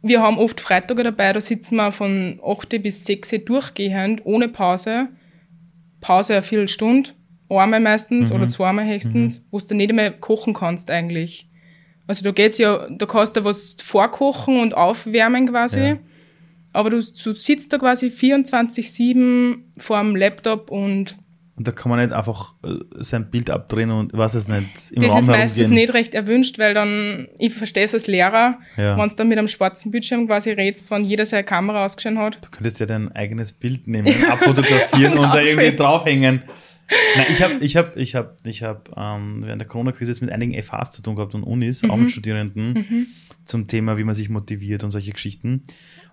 wir 0.02 0.20
haben 0.20 0.38
oft 0.38 0.60
Freitage 0.60 1.02
dabei, 1.02 1.32
da 1.32 1.40
sitzen 1.40 1.76
wir 1.76 1.90
von 1.90 2.40
8 2.44 2.82
bis 2.82 3.04
6 3.06 3.36
durchgehend, 3.44 4.22
ohne 4.24 4.48
Pause. 4.48 5.08
Pause 6.00 6.34
eine 6.34 6.42
Viertelstunde, 6.42 7.10
einmal 7.48 7.80
meistens 7.80 8.30
oder 8.30 8.46
zweimal 8.46 8.86
höchstens, 8.86 9.46
wo 9.50 9.58
du 9.58 9.74
nicht 9.74 9.90
einmal 9.90 10.12
kochen 10.12 10.52
kannst 10.52 10.90
eigentlich. 10.90 11.48
Also 12.06 12.22
da 12.22 12.32
geht's 12.32 12.58
ja, 12.58 12.86
da 12.90 13.06
kannst 13.06 13.36
du 13.36 13.44
was 13.44 13.76
vorkochen 13.82 14.60
und 14.60 14.74
aufwärmen 14.74 15.48
quasi. 15.48 15.80
Ja. 15.80 15.98
Aber 16.74 16.90
du, 16.90 16.96
du 16.96 17.32
sitzt 17.32 17.72
da 17.72 17.78
quasi 17.78 18.08
24-7 18.08 19.58
vor 19.78 20.00
dem 20.00 20.16
Laptop 20.16 20.70
und 20.70 21.16
Und 21.56 21.68
da 21.68 21.72
kann 21.72 21.88
man 21.90 22.00
nicht 22.00 22.12
einfach 22.12 22.54
äh, 22.64 22.70
sein 22.96 23.30
Bild 23.30 23.48
abdrehen 23.48 23.90
und 23.92 24.12
was 24.12 24.34
es 24.34 24.48
nicht 24.48 24.90
im 24.92 25.02
das 25.02 25.10
Raum 25.12 25.18
ist 25.20 25.26
meistens 25.28 25.56
herumgehen. 25.58 25.80
nicht 25.84 25.94
recht 25.94 26.14
erwünscht, 26.16 26.58
weil 26.58 26.74
dann, 26.74 27.28
ich 27.38 27.54
verstehe 27.54 27.84
es 27.84 27.94
als 27.94 28.08
Lehrer, 28.08 28.58
Ja. 28.76 28.98
wenn 28.98 29.08
du 29.08 29.14
dann 29.14 29.28
mit 29.28 29.38
einem 29.38 29.46
schwarzen 29.46 29.92
Bildschirm 29.92 30.26
quasi 30.26 30.50
redst, 30.50 30.90
wenn 30.90 31.04
jeder 31.04 31.24
seine 31.26 31.44
Kamera 31.44 31.84
ausgeschaltet 31.84 32.20
hat. 32.20 32.44
Du 32.44 32.50
könntest 32.50 32.80
ja 32.80 32.86
dein 32.86 33.12
eigenes 33.12 33.52
Bild 33.52 33.86
nehmen, 33.86 34.12
abfotografieren 34.30 35.16
und 35.16 35.30
da 35.32 35.40
irgendwie 35.40 35.68
Aufhängen. 35.68 35.76
draufhängen. 35.76 36.42
Nein, 37.16 37.26
ich 37.30 37.42
habe 37.42 37.54
ich 37.60 37.76
hab, 37.76 37.96
ich 37.96 38.14
hab, 38.14 38.46
ich 38.46 38.62
hab, 38.62 38.90
ähm, 38.96 39.38
während 39.44 39.60
der 39.60 39.68
Corona-Krise 39.68 40.10
jetzt 40.10 40.20
mit 40.20 40.30
einigen 40.32 40.60
FHs 40.60 40.90
zu 40.90 41.02
tun 41.02 41.14
gehabt 41.16 41.34
und 41.34 41.42
Unis, 41.44 41.82
auch 41.84 41.94
Mhm. 41.96 42.02
mit 42.02 42.10
Studierenden, 42.10 43.06
zum 43.46 43.68
Thema, 43.68 43.96
wie 43.96 44.04
man 44.04 44.14
sich 44.14 44.28
motiviert 44.28 44.84
und 44.84 44.90
solche 44.90 45.12
Geschichten. 45.12 45.62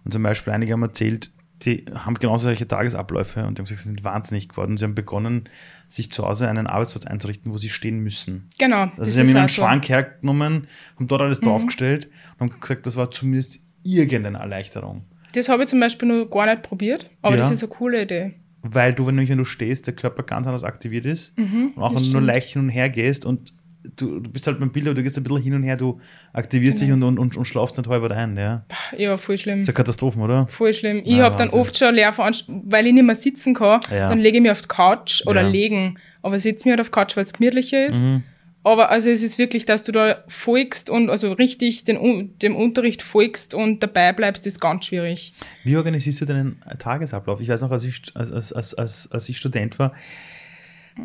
Und 0.06 0.14
zum 0.14 0.24
Beispiel 0.24 0.54
einige 0.54 0.72
haben 0.74 0.84
erzählt, 0.84 1.30
die 1.66 1.86
haben 1.94 2.16
genauso 2.16 2.44
solche 2.46 2.68
Tagesabläufe 2.68 3.46
und 3.46 3.58
die 3.58 3.60
haben 3.62 3.66
gesagt, 3.66 3.82
sie 3.82 3.90
sind 3.90 4.04
wahnsinnig 4.04 4.50
geworden. 4.50 4.78
Sie 4.78 4.84
haben 4.84 4.96
begonnen, 4.96 5.50
sich 5.88 6.12
zu 6.12 6.26
Hause 6.26 6.48
einen 6.50 6.68
Arbeitsplatz 6.68 7.06
einzurichten, 7.06 7.52
wo 7.54 7.58
sie 7.58 7.70
stehen 7.70 8.00
müssen. 8.00 8.48
Genau. 8.60 8.90
Also 8.98 9.12
sie 9.12 9.20
haben 9.20 9.30
in 9.30 9.38
einen 9.38 9.50
Schrank 9.50 9.88
hergenommen, 9.90 10.68
haben 10.96 11.08
dort 11.08 11.22
Mhm. 11.22 11.26
alles 11.28 11.40
draufgestellt 11.42 12.10
und 12.40 12.52
haben 12.54 12.60
gesagt, 12.60 12.86
das 12.86 12.98
war 12.98 13.12
zumindest 13.12 13.60
irgendeine 13.84 14.40
Erleichterung. 14.40 15.04
Das 15.34 15.50
habe 15.50 15.64
ich 15.64 15.70
zum 15.70 15.80
Beispiel 15.80 16.08
noch 16.08 16.30
gar 16.30 16.46
nicht 16.46 16.62
probiert, 16.64 17.10
aber 17.22 17.36
Ja. 17.36 17.42
das 17.42 17.52
ist 17.52 17.64
eine 17.64 17.72
coole 17.72 18.02
Idee. 18.04 18.34
Weil 18.64 18.94
du, 18.94 19.08
wenn, 19.08 19.16
nämlich, 19.16 19.30
wenn 19.30 19.38
du 19.40 19.46
stehst, 19.46 19.88
der 19.88 19.96
Körper 19.96 20.22
ganz 20.24 20.46
anders 20.46 20.64
aktiviert 20.64 21.06
ist. 21.06 21.36
und 21.38 21.44
auch 21.46 21.48
Mhm, 21.48 21.74
das 21.76 21.78
wenn 21.78 21.78
du 21.78 21.94
nur 21.94 22.00
stimmt. 22.04 22.28
leicht 22.28 22.50
hin 22.50 22.62
und 22.64 22.70
her 22.70 22.90
gehst 22.90 23.26
und 23.26 23.54
du, 23.96 24.20
du 24.20 24.30
bist 24.30 24.48
halt 24.48 24.60
beim 24.60 24.72
Bild, 24.72 24.86
aber 24.88 24.96
du 24.96 25.04
gehst 25.04 25.18
ein 25.18 25.24
bisschen 25.24 25.42
hin 25.42 25.54
und 25.54 25.64
her, 25.64 25.76
du 25.78 26.00
aktivierst 26.34 26.80
Genau. 26.80 26.96
dich 26.96 27.08
und, 27.08 27.20
und, 27.20 27.38
und, 27.38 27.46
schlafst 27.46 27.78
nicht 27.78 27.90
halber 27.90 28.12
ein. 28.12 28.38
Ja. 28.38 28.64
Ja, 28.98 29.18
voll 29.18 29.38
schlimm. 29.38 29.60
Das 29.60 29.66
ist 29.66 29.70
eine 29.70 29.76
Katastrophe, 29.76 30.20
oder? 30.20 30.48
Voll 30.48 30.74
schlimm. 30.74 31.02
Ich 31.06 31.12
Ja, 31.18 31.24
habe 31.24 31.38
dann 31.38 31.50
oft 31.50 31.78
schon 31.78 31.94
Lehrveranstaltungen, 31.96 32.72
weil 32.72 32.88
ich 32.88 32.94
nicht 32.94 33.04
mehr 33.04 33.16
sitzen 33.16 33.54
kann, 33.54 33.80
Ja. 33.92 34.10
dann 34.10 34.20
lege 34.20 34.38
ich 34.38 34.42
mich 34.42 34.52
auf 34.52 34.62
die 34.62 34.68
Couch 34.68 35.24
oder 35.26 35.42
Ja. 35.42 35.48
legen. 35.50 35.98
Aber 36.22 36.36
ich 36.36 36.44
sitze 36.44 36.68
mir 36.68 36.74
halt 36.74 36.82
auf 36.82 36.88
die 36.88 36.92
Couch, 36.92 37.16
weil 37.18 37.24
es 37.24 37.34
gemütlicher 37.34 37.88
ist. 37.88 38.02
Mhm. 38.02 38.24
Aber 38.64 38.92
also 38.92 39.10
es 39.10 39.24
ist 39.24 39.40
wirklich, 39.40 39.66
dass 39.66 39.82
du 39.82 39.92
da 39.92 40.24
folgst 40.28 40.92
und 40.92 41.10
also 41.10 41.32
richtig 41.34 41.84
den, 41.86 42.38
dem 42.44 42.56
Unterricht 42.56 43.02
folgst 43.02 43.56
und 43.56 43.82
dabei 43.82 44.14
bleibst, 44.14 44.46
ist 44.46 44.60
ganz 44.62 44.86
schwierig. 44.86 45.34
Wie 45.64 45.76
organisierst 45.78 46.22
du 46.22 46.26
deinen 46.26 46.62
Tagesablauf? 46.78 47.42
Ich 47.42 47.50
weiß 47.50 47.62
noch, 47.62 47.72
als 47.72 47.84
ich, 47.86 48.04
als, 48.14 48.32
als, 48.32 48.54
als, 48.76 49.12
als 49.12 49.30
ich 49.30 49.38
Student 49.38 49.80
war, 49.80 49.94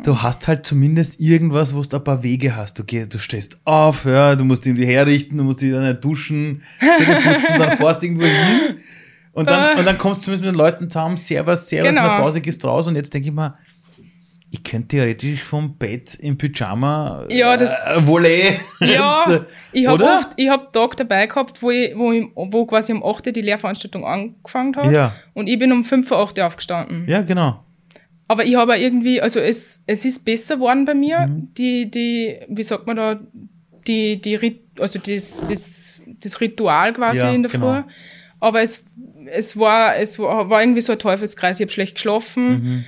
du 0.03 0.21
hast 0.21 0.47
halt 0.47 0.65
zumindest 0.65 1.19
irgendwas, 1.19 1.73
wo 1.75 1.81
du 1.81 1.97
ein 1.97 2.03
paar 2.03 2.23
Wege 2.23 2.55
hast. 2.55 2.77
Du, 2.79 2.83
geh, 2.83 3.05
du 3.05 3.17
stehst 3.19 3.59
auf, 3.65 4.05
ja, 4.05 4.35
du 4.35 4.43
musst 4.45 4.65
irgendwie 4.67 4.85
herrichten, 4.85 5.37
du 5.37 5.43
musst 5.43 5.61
dich 5.61 5.71
dann 5.71 5.87
nicht 5.87 6.03
duschen, 6.03 6.61
Zähne 6.79 7.15
putzen, 7.21 7.59
dann 7.59 7.77
fährst 7.77 8.01
du 8.03 8.07
irgendwo 8.07 8.25
hin. 8.25 8.77
Und 9.33 9.49
dann, 9.49 9.77
und 9.77 9.85
dann 9.85 9.97
kommst 9.97 10.21
du 10.21 10.25
zumindest 10.25 10.45
mit 10.45 10.55
den 10.55 10.57
Leuten 10.57 10.89
zusammen, 10.89 11.17
servus, 11.17 11.69
servus, 11.69 11.89
Genau. 11.89 12.01
in 12.03 12.09
der 12.09 12.17
Pause 12.17 12.41
gehst 12.41 12.65
raus 12.65 12.87
und 12.87 12.95
jetzt 12.95 13.13
denke 13.13 13.29
ich 13.29 13.33
mir, 13.35 13.55
ich 14.49 14.63
könnte 14.63 14.87
theoretisch 14.87 15.43
vom 15.43 15.77
Bett 15.77 16.15
im 16.15 16.37
Pyjama 16.37 17.25
Ja, 17.29 17.55
das- 17.57 17.73
äh, 17.85 18.07
Volley. 18.07 18.59
Ja, 18.79 19.25
äh, 19.29 19.41
ich 19.73 19.85
habe 19.85 20.03
oft, 20.05 20.29
ich 20.37 20.49
habe 20.49 20.67
Tag 20.71 20.95
dabei 20.97 21.27
gehabt, 21.27 21.61
wo, 21.61 21.69
ich, 21.69 21.95
wo, 21.97 22.13
ich, 22.13 22.25
wo 22.33 22.65
quasi 22.65 22.93
um 22.93 23.03
8 23.03 23.27
Uhr 23.27 23.33
die 23.33 23.41
Lehrveranstaltung 23.41 24.05
angefangen 24.05 24.73
hat. 24.77 24.91
Ja. 24.91 25.13
Und 25.33 25.47
ich 25.47 25.59
bin 25.59 25.71
um 25.73 25.83
5 25.83 26.09
Uhr 26.11 26.17
8 26.19 26.37
Uhr 26.39 26.45
aufgestanden. 26.47 27.05
Ja, 27.07 27.21
genau. 27.21 27.63
Aber 28.27 28.43
ich 28.45 28.55
habe 28.55 28.77
irgendwie, 28.77 29.21
also 29.21 29.39
es, 29.39 29.81
es 29.87 30.03
ist 30.05 30.25
besser 30.25 30.55
geworden 30.55 30.85
bei 30.85 30.93
mir, 30.93 31.27
Mhm. 31.27 31.53
die, 31.57 31.89
die, 31.89 32.37
wie 32.49 32.63
sagt 32.63 32.85
man 32.87 32.97
da, 32.97 33.19
die, 33.87 34.21
die, 34.21 34.59
also 34.79 34.99
das, 34.99 35.45
das, 35.47 36.03
das 36.19 36.41
Ritual 36.41 36.93
quasi 36.93 37.19
Ja, 37.21 37.31
in 37.31 37.43
der 37.43 37.51
genau. 37.51 37.73
Früh. 37.83 37.89
Aber 38.39 38.61
es, 38.61 38.85
es 39.31 39.57
war, 39.57 39.95
es 39.95 40.19
war, 40.19 40.49
war 40.49 40.61
irgendwie 40.61 40.81
so 40.81 40.91
ein 40.93 40.99
Teufelskreis. 40.99 41.59
Ich 41.59 41.63
habe 41.63 41.71
schlecht 41.71 41.95
geschlafen, 41.95 42.49
Mhm. 42.49 42.85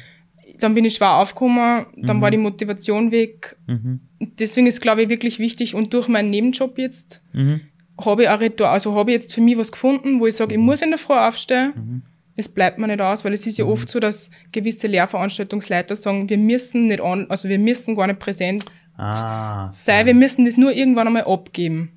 dann 0.59 0.73
bin 0.75 0.83
ich 0.83 0.95
schwer 0.95 1.13
aufgekommen, 1.13 1.85
dann 1.95 2.21
war 2.21 2.31
die 2.31 2.37
Motivation 2.37 3.11
weg. 3.11 3.55
Mhm. 3.65 4.01
Deswegen 4.19 4.67
ist, 4.67 4.81
glaube 4.81 5.03
ich, 5.03 5.09
wirklich 5.09 5.39
wichtig 5.39 5.73
und 5.73 5.93
durch 5.93 6.09
meinen 6.09 6.29
Nebenjob 6.31 6.77
jetzt 6.77 7.21
Mhm. 7.31 7.61
habe 8.03 8.23
ich 8.23 8.29
ein 8.29 8.37
Ritual, 8.39 8.71
also 8.73 8.93
habe 8.95 9.11
ich 9.11 9.15
jetzt 9.15 9.33
für 9.33 9.41
mich 9.41 9.57
was 9.57 9.71
gefunden, 9.71 10.19
wo 10.19 10.27
ich 10.27 10.35
sage, 10.35 10.53
ich 10.55 10.59
muss 10.59 10.81
in 10.81 10.89
der 10.89 10.97
Früh 10.99 11.13
aufstehen. 11.13 12.03
Mhm. 12.39 12.45
Es 12.45 12.49
bleibt 12.49 12.77
mir 12.79 12.87
nicht 12.87 13.01
aus, 13.01 13.23
weil 13.25 13.33
es 13.33 13.45
ist 13.45 13.57
ja 13.57 13.65
oft 13.65 13.89
so, 13.89 13.99
dass 13.99 14.29
gewisse 14.51 14.87
Lehrveranstaltungsleiter 14.87 15.95
sagen, 15.95 16.29
wir 16.29 16.37
müssen 16.37 16.87
nicht 16.87 17.01
an, 17.01 17.25
also 17.29 17.49
wir 17.49 17.59
müssen 17.59 17.95
gar 17.95 18.07
nicht 18.07 18.19
präsent 18.19 18.65
Ah. 18.97 19.69
sein, 19.71 20.05
wir 20.05 20.13
müssen 20.13 20.43
das 20.45 20.57
nur 20.57 20.71
irgendwann 20.73 21.07
einmal 21.07 21.23
abgeben. 21.23 21.91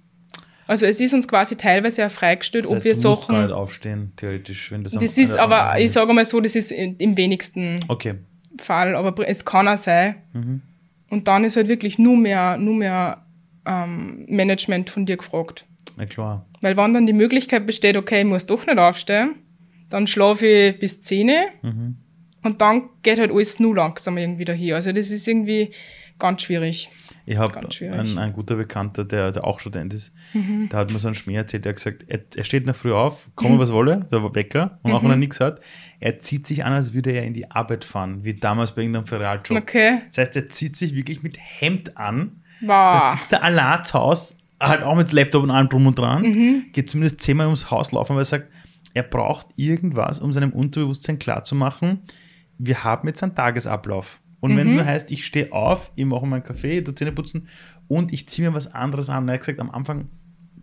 Also 0.68 0.86
es 0.86 1.00
ist 1.00 1.12
uns 1.12 1.26
quasi 1.26 1.56
teilweise 1.56 2.06
auch 2.06 2.10
freigestellt, 2.10 2.64
Das 2.64 2.70
heißt, 2.72 2.80
ob 2.80 2.84
wir 2.84 2.92
du 2.94 3.08
musst 3.08 3.28
gar 3.28 3.38
nicht 3.40 3.48
Sachen. 3.50 3.52
aufstehen, 3.60 4.12
theoretisch, 4.16 4.70
wenn 4.70 4.84
das 4.84 4.94
am- 4.94 5.00
Das 5.00 5.18
ist 5.18 5.36
aber, 5.36 5.78
ich 5.80 5.90
sage 5.90 6.12
mal 6.12 6.24
so, 6.24 6.40
das 6.40 6.54
ist 6.54 6.70
im 6.70 7.16
wenigsten 7.16 7.80
Okay. 7.88 8.14
Fall, 8.58 8.94
aber 8.94 9.28
es 9.28 9.44
kann 9.44 9.66
auch 9.66 9.76
sein. 9.76 10.14
Mhm. 10.32 10.62
Und 11.10 11.26
dann 11.28 11.44
ist 11.44 11.56
halt 11.56 11.68
wirklich 11.68 11.98
nur 11.98 12.16
mehr, 12.16 12.56
nur 12.56 12.74
mehr 12.74 13.26
ähm, 13.66 14.24
Management 14.28 14.88
von 14.90 15.04
dir 15.04 15.16
gefragt. 15.16 15.66
Na 15.96 16.06
klar. 16.06 16.46
Weil 16.62 16.76
wenn 16.76 16.94
dann 16.94 17.06
die 17.06 17.12
Möglichkeit 17.12 17.66
besteht, 17.66 17.96
okay, 17.96 18.20
ich 18.20 18.26
muss 18.26 18.46
doch 18.46 18.64
nicht 18.66 18.78
aufstehen, 18.78 19.34
dann 19.92 20.06
schlafe 20.06 20.46
ich 20.46 20.78
bis 20.78 21.00
10 21.00 21.30
Mhm. 21.62 21.96
und 22.42 22.60
dann 22.60 22.90
geht 23.02 23.18
halt 23.18 23.30
alles 23.30 23.60
nur 23.60 23.74
langsam 23.76 24.16
irgendwie 24.18 24.44
dahin. 24.44 24.74
Also 24.74 24.92
das 24.92 25.10
ist 25.10 25.26
irgendwie 25.28 25.70
ganz 26.18 26.42
schwierig. 26.42 26.88
Ich 27.26 27.36
habe 27.36 27.56
einen, 27.58 28.18
einen 28.18 28.32
guter 28.32 28.56
Bekannter, 28.56 29.04
der, 29.04 29.30
der 29.32 29.44
auch 29.44 29.60
Student 29.60 29.92
ist, 29.94 30.12
Mhm. 30.34 30.68
der 30.70 30.80
hat 30.80 30.90
mir 30.92 30.98
so 30.98 31.08
einen 31.08 31.14
Schmäh 31.14 31.36
erzählt, 31.36 31.64
der 31.64 31.70
hat 31.70 31.76
gesagt, 31.76 32.04
er, 32.08 32.20
er 32.36 32.44
steht 32.44 32.62
in 32.62 32.66
der 32.66 32.74
Früh 32.74 32.92
auf, 32.92 33.30
komme 33.36 33.58
was 33.58 33.72
wolle, 33.72 34.06
der 34.10 34.22
Wecker, 34.34 34.78
und 34.82 34.90
Mhm. 34.90 34.96
auch 34.96 35.02
wenn 35.04 35.10
er 35.10 35.16
nichts 35.16 35.38
hat, 35.40 35.60
er 36.00 36.18
zieht 36.18 36.46
sich 36.46 36.64
an, 36.64 36.72
als 36.72 36.92
würde 36.94 37.10
er 37.12 37.22
in 37.24 37.32
die 37.34 37.50
Arbeit 37.50 37.84
fahren, 37.84 38.24
wie 38.24 38.34
damals 38.34 38.72
bei 38.74 38.82
irgendeinem 38.82 39.06
Ferialjob. 39.06 39.56
Okay. 39.56 40.00
Das 40.08 40.18
heißt, 40.18 40.36
er 40.36 40.46
zieht 40.46 40.76
sich 40.76 40.94
wirklich 40.94 41.22
mit 41.22 41.38
Hemd 41.38 41.96
an, 41.96 42.42
da 42.60 43.00
Wow. 43.02 43.12
sitzt 43.12 43.32
er 43.32 43.42
allein 43.44 43.82
zu 43.84 43.94
Hause, 43.94 44.34
halt 44.60 44.82
auch 44.82 44.94
mit 44.96 45.12
Laptop 45.12 45.42
und 45.44 45.50
allem 45.50 45.68
drum 45.68 45.86
und 45.86 45.98
dran, 45.98 46.22
Mhm. 46.22 46.64
geht 46.72 46.90
zumindest 46.90 47.20
zehnmal 47.20 47.46
ums 47.46 47.70
Haus 47.70 47.90
laufen, 47.92 48.14
weil 48.14 48.22
er 48.22 48.26
sagt, 48.26 48.48
er 48.94 49.02
braucht 49.02 49.46
irgendwas, 49.56 50.20
um 50.20 50.32
seinem 50.32 50.52
Unterbewusstsein 50.52 51.18
klarzumachen, 51.18 52.00
wir 52.58 52.84
haben 52.84 53.08
jetzt 53.08 53.22
einen 53.22 53.34
Tagesablauf. 53.34 54.20
Und 54.40 54.52
Mhm. 54.52 54.56
wenn 54.56 54.74
nur 54.74 54.84
heißt, 54.84 55.10
ich 55.12 55.24
stehe 55.24 55.52
auf, 55.52 55.92
ich 55.94 56.04
mache 56.04 56.26
meinen 56.26 56.42
Kaffee, 56.42 56.78
ich 56.78 56.84
tue 56.84 56.94
Zähne 56.94 57.12
putzen 57.12 57.48
und 57.88 58.12
ich 58.12 58.28
ziehe 58.28 58.48
mir 58.48 58.54
was 58.54 58.72
anderes 58.74 59.08
an. 59.08 59.28
Er 59.28 59.34
hat 59.34 59.40
gesagt, 59.40 59.60
am 59.60 59.70
Anfang, 59.70 60.08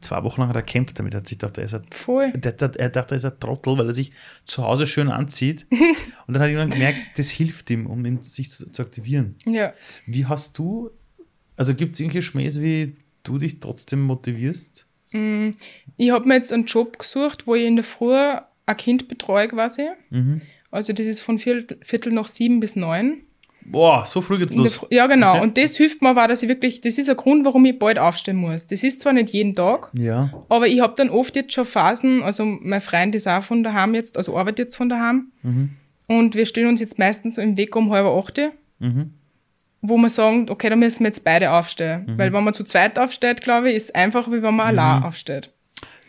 zwei 0.02 0.22
Wochen 0.24 0.42
lang 0.42 0.50
hat 0.50 0.56
er 0.56 0.62
kämpft 0.62 1.00
damit, 1.00 1.16
hat 1.16 1.28
sich 1.28 1.38
gedacht, 1.40 1.58
er 1.58 1.64
ist 1.66 1.74
ein, 1.74 1.86
Voll. 1.92 2.32
der, 2.34 2.52
der, 2.54 2.72
er 2.78 2.90
dachte, 2.90 3.16
er 3.16 3.18
ist 3.18 3.26
ein 3.26 3.40
Trottel, 3.40 3.78
weil 3.78 3.88
er 3.88 3.94
sich 3.94 4.12
zu 4.46 4.64
Hause 4.64 4.86
schön 4.86 5.10
anzieht. 5.10 5.66
und 5.72 6.34
dann 6.34 6.42
hat 6.42 6.50
er 6.50 6.54
irgendwann 6.54 6.70
gemerkt, 6.72 7.00
das 7.18 7.30
hilft 7.30 7.70
ihm, 7.70 7.86
um 7.88 8.06
ihn, 8.06 8.22
sich 8.22 8.50
zu, 8.52 8.70
zu 8.72 8.82
aktivieren. 8.82 9.36
Ja. 9.46 9.74
Wie 10.06 10.26
hast 10.26 10.58
du, 10.58 10.92
also 11.56 11.74
gibt 11.74 11.94
es 11.96 12.00
irgendwelche 12.02 12.26
Schmähs, 12.30 12.60
wie 12.62 12.98
du 13.24 13.38
dich 13.38 13.60
trotzdem 13.62 14.02
motivierst? 14.02 14.86
Ich 15.12 16.12
habe 16.12 16.28
mir 16.28 16.36
jetzt 16.36 16.54
einen 16.54 16.66
Job 16.66 17.00
gesucht, 17.00 17.48
wo 17.48 17.56
ich 17.56 17.66
in 17.66 17.76
der 17.76 17.86
Früh 17.86 18.16
ein 18.16 18.78
Kind 18.78 19.08
betreue 19.08 19.48
quasi. 19.48 19.88
Mhm. 20.10 20.42
Also 20.72 20.94
das 20.94 21.06
ist 21.08 21.22
von 21.22 21.40
Viertel, 21.40 21.80
Viertel 21.84 22.14
nach 22.14 22.28
sieben 22.28 22.60
bis 22.60 22.76
neun. 22.76 23.22
Boah, 23.66 24.06
so 24.06 24.22
früh 24.22 24.38
geht's 24.40 24.56
los. 24.56 24.86
Ja, 24.90 25.06
genau. 25.08 25.34
Okay. 25.34 25.42
Und 25.44 25.58
das 25.58 25.76
hilft 25.76 26.02
mir, 26.02 26.16
war, 26.16 26.28
dass 26.28 26.42
ich 26.42 26.50
wirklich, 26.50 26.82
das 26.82 26.98
ist 26.98 27.10
ein 27.10 27.16
Grund, 27.18 27.46
warum 27.46 27.66
ich 27.66 27.78
bald 27.78 28.00
aufstehen 28.00 28.38
muss. 28.38 28.66
Das 28.68 28.84
ist 28.84 29.02
zwar 29.02 29.14
nicht 29.14 29.30
jeden 29.32 29.54
Tag, 29.54 29.92
Ja. 29.94 30.32
aber 30.50 30.68
ich 30.68 30.80
habe 30.80 30.94
dann 30.96 31.10
oft 31.10 31.36
jetzt 31.36 31.54
schon 31.54 31.66
Phasen, 31.66 32.24
also 32.24 32.46
mein 32.46 32.82
Freund 32.82 33.14
ist 33.16 33.28
auch 33.28 33.44
von 33.44 33.64
daheim 33.64 33.94
jetzt, 33.96 34.18
also 34.18 34.38
arbeitet 34.38 34.60
jetzt 34.60 34.76
von 34.76 34.90
daheim. 34.90 35.28
Mhm. 35.44 35.70
Und 36.08 36.34
wir 36.36 36.48
stellen 36.48 36.68
uns 36.70 36.80
jetzt 36.80 36.98
meistens 36.98 37.36
so 37.36 37.42
im 37.42 37.58
Weg 37.58 37.76
um 37.76 37.92
halb 37.92 38.06
acht, 38.06 38.40
Mhm. 38.80 39.14
Wo 39.82 39.98
wir 39.98 40.10
sagen, 40.10 40.48
okay, 40.50 40.70
da 40.70 40.76
müssen 40.76 41.02
wir 41.02 41.08
jetzt 41.08 41.24
beide 41.24 41.52
aufstehen. 41.52 42.06
Mhm. 42.08 42.18
Weil 42.18 42.34
wenn 42.34 42.44
man 42.44 42.54
zu 42.54 42.64
zweit 42.64 43.00
aufsteht, 43.00 43.42
glaube 43.42 43.70
ich, 43.70 43.76
ist 43.78 43.84
es 43.86 43.96
einfacher, 43.96 44.32
wie 44.32 44.42
wenn 44.44 44.56
man 44.56 44.68
allein 44.68 45.04
aufsteht. 45.04 45.52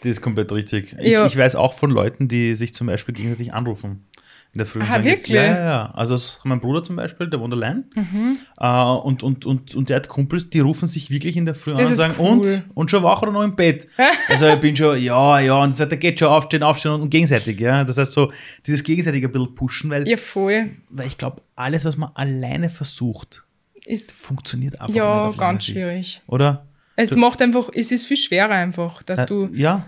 Das 0.02 0.12
ist 0.12 0.22
komplett 0.22 0.50
richtig. 0.52 0.96
Ich, 0.98 1.12
Ja. 1.12 1.26
ich 1.26 1.36
weiß 1.36 1.56
auch 1.56 1.74
von 1.74 1.90
Leuten, 1.90 2.26
die 2.26 2.54
sich 2.54 2.74
zum 2.74 2.86
Beispiel 2.86 3.14
gegenseitig 3.14 3.52
anrufen. 3.52 4.06
In 4.52 4.58
der 4.58 4.66
Früh. 4.66 4.80
und 4.80 4.86
Aha, 4.86 4.94
sagen 4.94 5.04
jetzt- 5.06 5.28
wirklich? 5.28 5.36
Ja, 5.36 5.44
ja, 5.44 5.64
ja. 5.64 5.90
Also 5.94 6.16
mein 6.42 6.58
Bruder 6.58 6.82
zum 6.82 6.96
Beispiel, 6.96 7.28
der 7.30 7.38
wohnt 7.38 7.54
allein. 7.54 7.84
Mhm. 7.94 8.36
Äh, 8.58 8.66
und, 8.82 9.22
und, 9.22 9.46
und, 9.46 9.76
und 9.76 9.88
der 9.88 9.94
hat 9.96 10.08
Kumpels, 10.08 10.50
die 10.50 10.58
rufen 10.58 10.88
sich 10.88 11.08
wirklich 11.08 11.36
in 11.36 11.44
der 11.44 11.54
Früh 11.54 11.70
Das 11.70 11.80
an 11.82 11.86
und 11.86 11.94
sagen, 11.94 12.14
cool. 12.18 12.26
und? 12.30 12.64
Und 12.74 12.90
schon 12.90 13.04
wach 13.04 13.22
oder 13.22 13.30
noch 13.30 13.42
im 13.44 13.54
Bett? 13.54 13.86
also 14.28 14.48
ich 14.48 14.56
bin 14.56 14.74
schon, 14.74 15.00
ja, 15.00 15.38
ja, 15.38 15.54
und 15.62 15.70
sagt, 15.72 15.92
er 15.92 15.98
geht 15.98 16.18
schon 16.18 16.26
aufstehen, 16.28 16.64
aufstehen 16.64 16.92
und 16.94 17.10
gegenseitig, 17.10 17.60
ja. 17.60 17.84
Das 17.84 17.96
heißt 17.96 18.12
so, 18.12 18.32
dieses 18.66 18.82
gegenseitige 18.82 19.28
ein 19.28 19.32
bisschen 19.32 19.54
pushen, 19.54 19.88
weil, 19.90 20.08
Ja, 20.08 20.16
voll. 20.16 20.70
weil 20.88 21.06
ich 21.06 21.16
glaube, 21.16 21.42
alles, 21.54 21.84
was 21.84 21.96
man 21.96 22.10
alleine 22.14 22.70
versucht, 22.70 23.44
Ist 23.90 24.12
funktioniert 24.12 24.80
einfach 24.80 24.94
ja 24.94 25.26
nicht 25.26 25.36
lange 25.38 25.52
ganz 25.52 25.64
Sicht. 25.64 25.76
schwierig. 25.78 26.22
Oder? 26.26 26.66
Es 26.96 27.16
macht 27.16 27.40
einfach, 27.42 27.70
es 27.74 27.92
ist 27.92 28.06
viel 28.06 28.16
schwerer 28.16 28.50
einfach, 28.54 29.02
dass 29.02 29.20
Äh, 29.20 29.26
du 29.26 29.46
ja, 29.54 29.86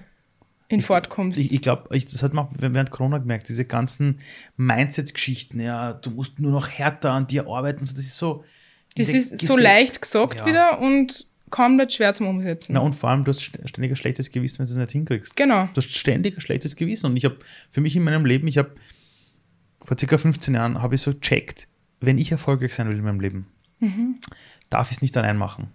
in 0.69 0.81
Fahrt 0.81 1.11
kommst. 1.11 1.39
Ich, 1.39 1.53
ich 1.53 1.61
glaube, 1.61 1.95
ich, 1.95 2.07
das 2.07 2.23
hat 2.23 2.33
man 2.33 2.49
während 2.57 2.91
Corona 2.91 3.19
gemerkt, 3.19 3.49
diese 3.49 3.65
ganzen 3.67 4.19
Mindset-Geschichten, 4.57 5.61
ja, 5.61 5.93
du 5.93 6.11
musst 6.11 6.39
nur 6.41 6.51
noch 6.53 6.69
härter 6.69 7.11
an 7.13 7.27
dir 7.27 7.47
arbeiten 7.47 7.85
so, 7.87 7.95
das 7.95 8.05
ist 8.05 8.17
so. 8.17 8.45
das 8.97 9.09
ist 9.11 9.43
so 9.45 9.57
leicht 9.59 10.01
gesagt 10.01 10.41
Ja. 10.41 10.47
wieder 10.47 10.79
und 10.81 11.27
kaum 11.51 11.77
nicht 11.77 11.93
schwer 11.93 12.15
zum 12.15 12.27
Umsetzen. 12.29 12.73
Na, 12.73 12.81
und 12.81 12.95
vor 12.95 13.11
allem, 13.11 13.25
du 13.25 13.29
hast 13.31 13.41
st- 13.41 13.69
ständig 13.69 13.93
ein 13.93 13.97
schlechtes 13.97 14.31
Gewissen, 14.31 14.61
wenn 14.61 14.67
du 14.67 14.73
es 14.73 14.79
nicht 14.79 14.93
hinkriegst. 14.93 15.37
Genau. 15.37 15.67
Du 15.67 15.77
hast 15.83 15.91
ständig 15.95 16.37
ein 16.39 16.41
schlechtes 16.41 16.77
Gewissen. 16.77 17.07
Und 17.07 17.17
ich 17.19 17.27
habe 17.27 17.37
für 17.69 17.83
mich 17.83 17.95
in 17.95 18.03
meinem 18.05 18.25
Leben, 18.25 18.47
ich 18.49 18.57
habe 18.57 18.71
vor 19.85 19.99
circa 19.99 20.17
15 20.17 20.55
Jahren, 20.55 20.81
habe 20.81 20.95
ich 20.95 21.03
so 21.03 21.13
checkt, 21.13 21.69
wenn 22.01 22.17
ich 22.17 22.33
erfolgreich 22.33 22.73
sein 22.75 22.89
will 22.89 22.97
in 22.97 23.05
meinem 23.05 23.21
Leben, 23.21 23.49
Mhm. 23.83 24.17
darf 24.71 24.91
ich 24.91 24.99
es 24.99 25.03
nicht 25.03 25.17
allein 25.17 25.37
machen. 25.37 25.69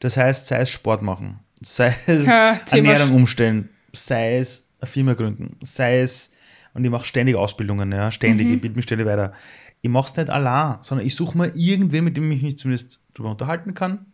Das 0.00 0.16
heißt, 0.16 0.46
sei 0.48 0.58
es 0.60 0.70
Sport 0.70 1.00
machen, 1.02 1.38
sei 1.60 1.94
es 2.06 2.26
Ja, 2.26 2.58
Ernährung 2.70 3.14
umstellen, 3.14 3.68
sei 3.92 4.38
es 4.38 4.68
eine 4.80 4.88
Firma 4.90 5.14
gründen, 5.14 5.56
sei 5.62 6.00
es, 6.00 6.34
und 6.74 6.84
ich 6.84 6.90
mache 6.90 7.04
ständig 7.04 7.36
Ausbildungen, 7.36 7.90
ja, 7.92 8.10
ständig, 8.12 8.48
Mhm. 8.48 8.54
ich 8.54 8.60
bilde 8.60 8.76
mich 8.76 8.84
ständig 8.84 9.06
weiter. 9.06 9.32
Ich 9.80 9.90
mache 9.90 10.10
es 10.10 10.16
nicht 10.16 10.28
allein, 10.30 10.78
sondern 10.82 11.06
ich 11.06 11.14
suche 11.14 11.38
mir 11.38 11.52
irgendwen, 11.54 12.02
mit 12.04 12.16
dem 12.16 12.30
ich 12.32 12.42
mich 12.42 12.58
zumindest 12.58 13.00
darüber 13.14 13.30
unterhalten 13.30 13.74
kann. 13.74 14.06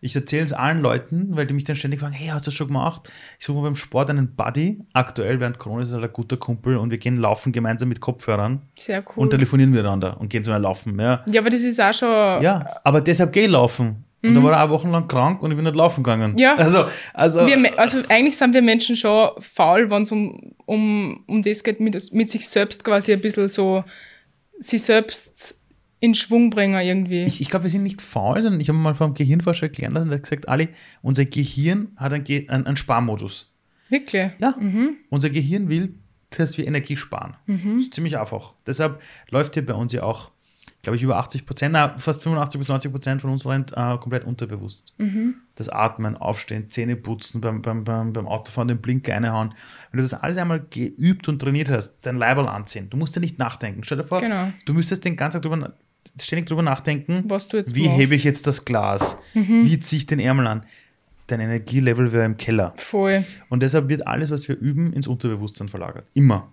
Ich 0.00 0.14
erzähle 0.14 0.44
es 0.44 0.52
allen 0.52 0.80
Leuten, 0.80 1.28
weil 1.36 1.46
die 1.46 1.54
mich 1.54 1.64
dann 1.64 1.76
ständig 1.76 2.00
fragen, 2.00 2.12
hey, 2.12 2.28
hast 2.28 2.46
du 2.46 2.50
das 2.50 2.54
schon 2.54 2.68
gemacht? 2.68 3.10
Ich 3.38 3.46
suche 3.46 3.58
mir 3.58 3.64
beim 3.64 3.76
Sport 3.76 4.10
einen 4.10 4.34
Buddy. 4.34 4.80
Aktuell 4.92 5.40
während 5.40 5.58
Corona 5.58 5.82
ist 5.82 5.92
er 5.92 6.02
ein 6.02 6.12
guter 6.12 6.36
Kumpel 6.36 6.76
und 6.76 6.90
wir 6.90 6.98
gehen 6.98 7.16
laufen 7.16 7.52
gemeinsam 7.52 7.88
mit 7.88 8.00
Kopfhörern 8.00 8.62
Sehr 8.78 9.02
cool. 9.08 9.22
und 9.22 9.30
telefonieren 9.30 9.70
miteinander 9.70 10.20
und 10.20 10.28
gehen 10.28 10.44
zu 10.44 10.52
einem 10.52 10.62
Laufen. 10.62 10.98
Ja, 10.98 11.24
ja, 11.28 11.40
aber 11.40 11.50
das 11.50 11.62
ist 11.62 11.80
auch 11.80 11.92
schon. 11.92 12.42
ja 12.42 12.64
aber 12.84 13.00
deshalb 13.00 13.32
gehe 13.32 13.44
ich 13.44 13.50
laufen. 13.50 14.04
Und 14.20 14.34
dann 14.34 14.42
war 14.42 14.52
er 14.52 14.64
auch 14.64 14.70
wochenlang 14.70 15.06
krank 15.06 15.42
und 15.42 15.52
ich 15.52 15.56
bin 15.56 15.64
nicht 15.64 15.76
laufen 15.76 16.02
gegangen. 16.02 16.32
Mhm. 16.32 16.38
Ja. 16.38 16.56
Also, 16.56 16.86
also 17.14 17.46
Wir, 17.46 17.78
also 17.78 17.98
eigentlich 18.08 18.36
sind 18.36 18.52
wir 18.52 18.62
Menschen 18.62 18.96
schon 18.96 19.30
faul, 19.38 19.90
wenn 19.90 20.02
es 20.02 20.10
um, 20.10 20.54
um, 20.66 21.22
um 21.28 21.42
das 21.42 21.62
geht, 21.62 21.78
mit, 21.78 22.12
mit 22.12 22.28
sich 22.28 22.48
selbst 22.48 22.82
quasi 22.82 23.12
ein 23.12 23.20
bisschen 23.20 23.48
so, 23.48 23.84
sich 24.58 24.82
selbst 24.82 25.57
in 26.00 26.14
Schwung 26.14 26.50
bringen 26.50 26.80
irgendwie. 26.80 27.24
ich, 27.24 27.40
ich 27.40 27.50
glaube, 27.50 27.64
wir 27.64 27.70
sind 27.70 27.82
nicht 27.82 28.00
faul, 28.02 28.40
sondern 28.42 28.60
ich 28.60 28.68
habe 28.68 28.78
mal 28.78 28.94
vom 28.94 29.14
Gehirnforscher 29.14 29.64
erklären 29.66 29.92
lassen, 29.94 30.08
der 30.10 30.18
hat 30.18 30.22
gesagt, 30.24 30.48
Ali, 30.48 30.68
unser 31.02 31.24
Gehirn 31.24 31.88
hat 31.96 32.12
einen, 32.12 32.24
Ge 32.24 32.48
einen, 32.48 32.66
einen 32.66 32.76
Sparmodus. 32.76 33.52
Wirklich. 33.88 34.30
Ja, 34.38 34.54
unser 35.10 35.30
Gehirn 35.30 35.68
will, 35.68 35.94
dass 36.30 36.58
wir 36.58 36.66
Energie 36.66 36.96
sparen. 36.96 37.36
Das 37.46 37.82
ist 37.84 37.94
ziemlich 37.94 38.18
einfach. 38.18 38.54
Deshalb 38.66 39.00
läuft 39.30 39.54
hier 39.54 39.64
bei 39.64 39.72
uns 39.74 39.92
ja 39.94 40.02
auch, 40.02 40.30
glaube 40.82 40.96
ich, 40.96 41.02
über 41.02 41.16
80 41.16 41.46
Prozent, 41.46 41.74
fast 41.96 42.22
85 42.22 42.58
bis 42.60 42.68
90 42.68 42.92
Prozent 42.92 43.20
von 43.22 43.30
uns 43.30 43.46
rennt 43.46 43.72
äh, 43.72 43.96
komplett 43.98 44.24
unterbewusst. 44.24 44.94
Das 45.54 45.68
Atmen, 45.70 46.16
Aufstehen, 46.16 46.68
Zähne 46.70 46.96
putzen, 46.96 47.40
beim, 47.40 47.62
beim, 47.62 47.82
beim, 47.84 48.12
beim 48.12 48.28
Autofahren 48.28 48.68
den 48.68 48.78
Blinker 48.78 49.14
reinhauen. 49.14 49.54
Wenn 49.90 49.98
du 49.98 50.02
das 50.02 50.12
alles 50.14 50.36
einmal 50.36 50.60
geübt 50.70 51.26
und 51.28 51.40
trainiert 51.40 51.70
hast, 51.70 51.96
dein 52.02 52.16
Leiberl 52.16 52.46
anziehen, 52.46 52.88
du 52.90 52.96
musst 52.98 53.16
ja 53.16 53.20
nicht 53.20 53.38
nachdenken. 53.38 53.82
Stell 53.84 53.96
dir 53.98 54.04
vor, 54.04 54.20
Genau. 54.20 54.52
du 54.66 54.74
müsstest 54.74 55.04
den 55.06 55.16
ganzen 55.16 55.40
Tag 55.40 55.50
drüber, 55.50 55.72
ständig 56.20 56.46
drüber 56.48 56.62
nachdenken, 56.62 57.24
wie 57.24 57.28
machst. 57.28 57.52
Mhm. 57.54 57.72
hebe 57.90 58.14
ich 58.14 58.24
jetzt 58.24 58.46
das 58.46 58.64
Glas, 58.64 59.18
wie 59.34 59.78
ziehe 59.78 59.98
ich 59.98 60.06
den 60.06 60.20
Ärmel 60.20 60.46
an. 60.46 60.64
Dein 61.28 61.40
Energielevel 61.40 62.10
wäre 62.12 62.24
im 62.24 62.38
Keller. 62.38 62.72
Voll. 62.76 63.22
Und 63.50 63.62
deshalb 63.62 63.88
wird 63.88 64.06
alles, 64.06 64.30
was 64.30 64.48
wir 64.48 64.56
üben, 64.56 64.92
ins 64.94 65.06
Unterbewusstsein 65.06 65.68
verlagert. 65.68 66.08
Immer. 66.14 66.50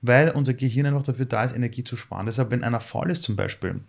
Weil 0.00 0.30
unser 0.30 0.54
Gehirn 0.54 0.86
einfach 0.86 1.02
dafür 1.04 1.26
da 1.26 1.44
ist, 1.44 1.54
Energie 1.54 1.84
zu 1.84 1.96
sparen. 1.96 2.26
Deshalb, 2.26 2.50
wenn 2.50 2.64
einer 2.64 2.80
faul 2.80 3.10
ist 3.10 3.22
zum 3.22 3.36
Beispiel, 3.36 3.80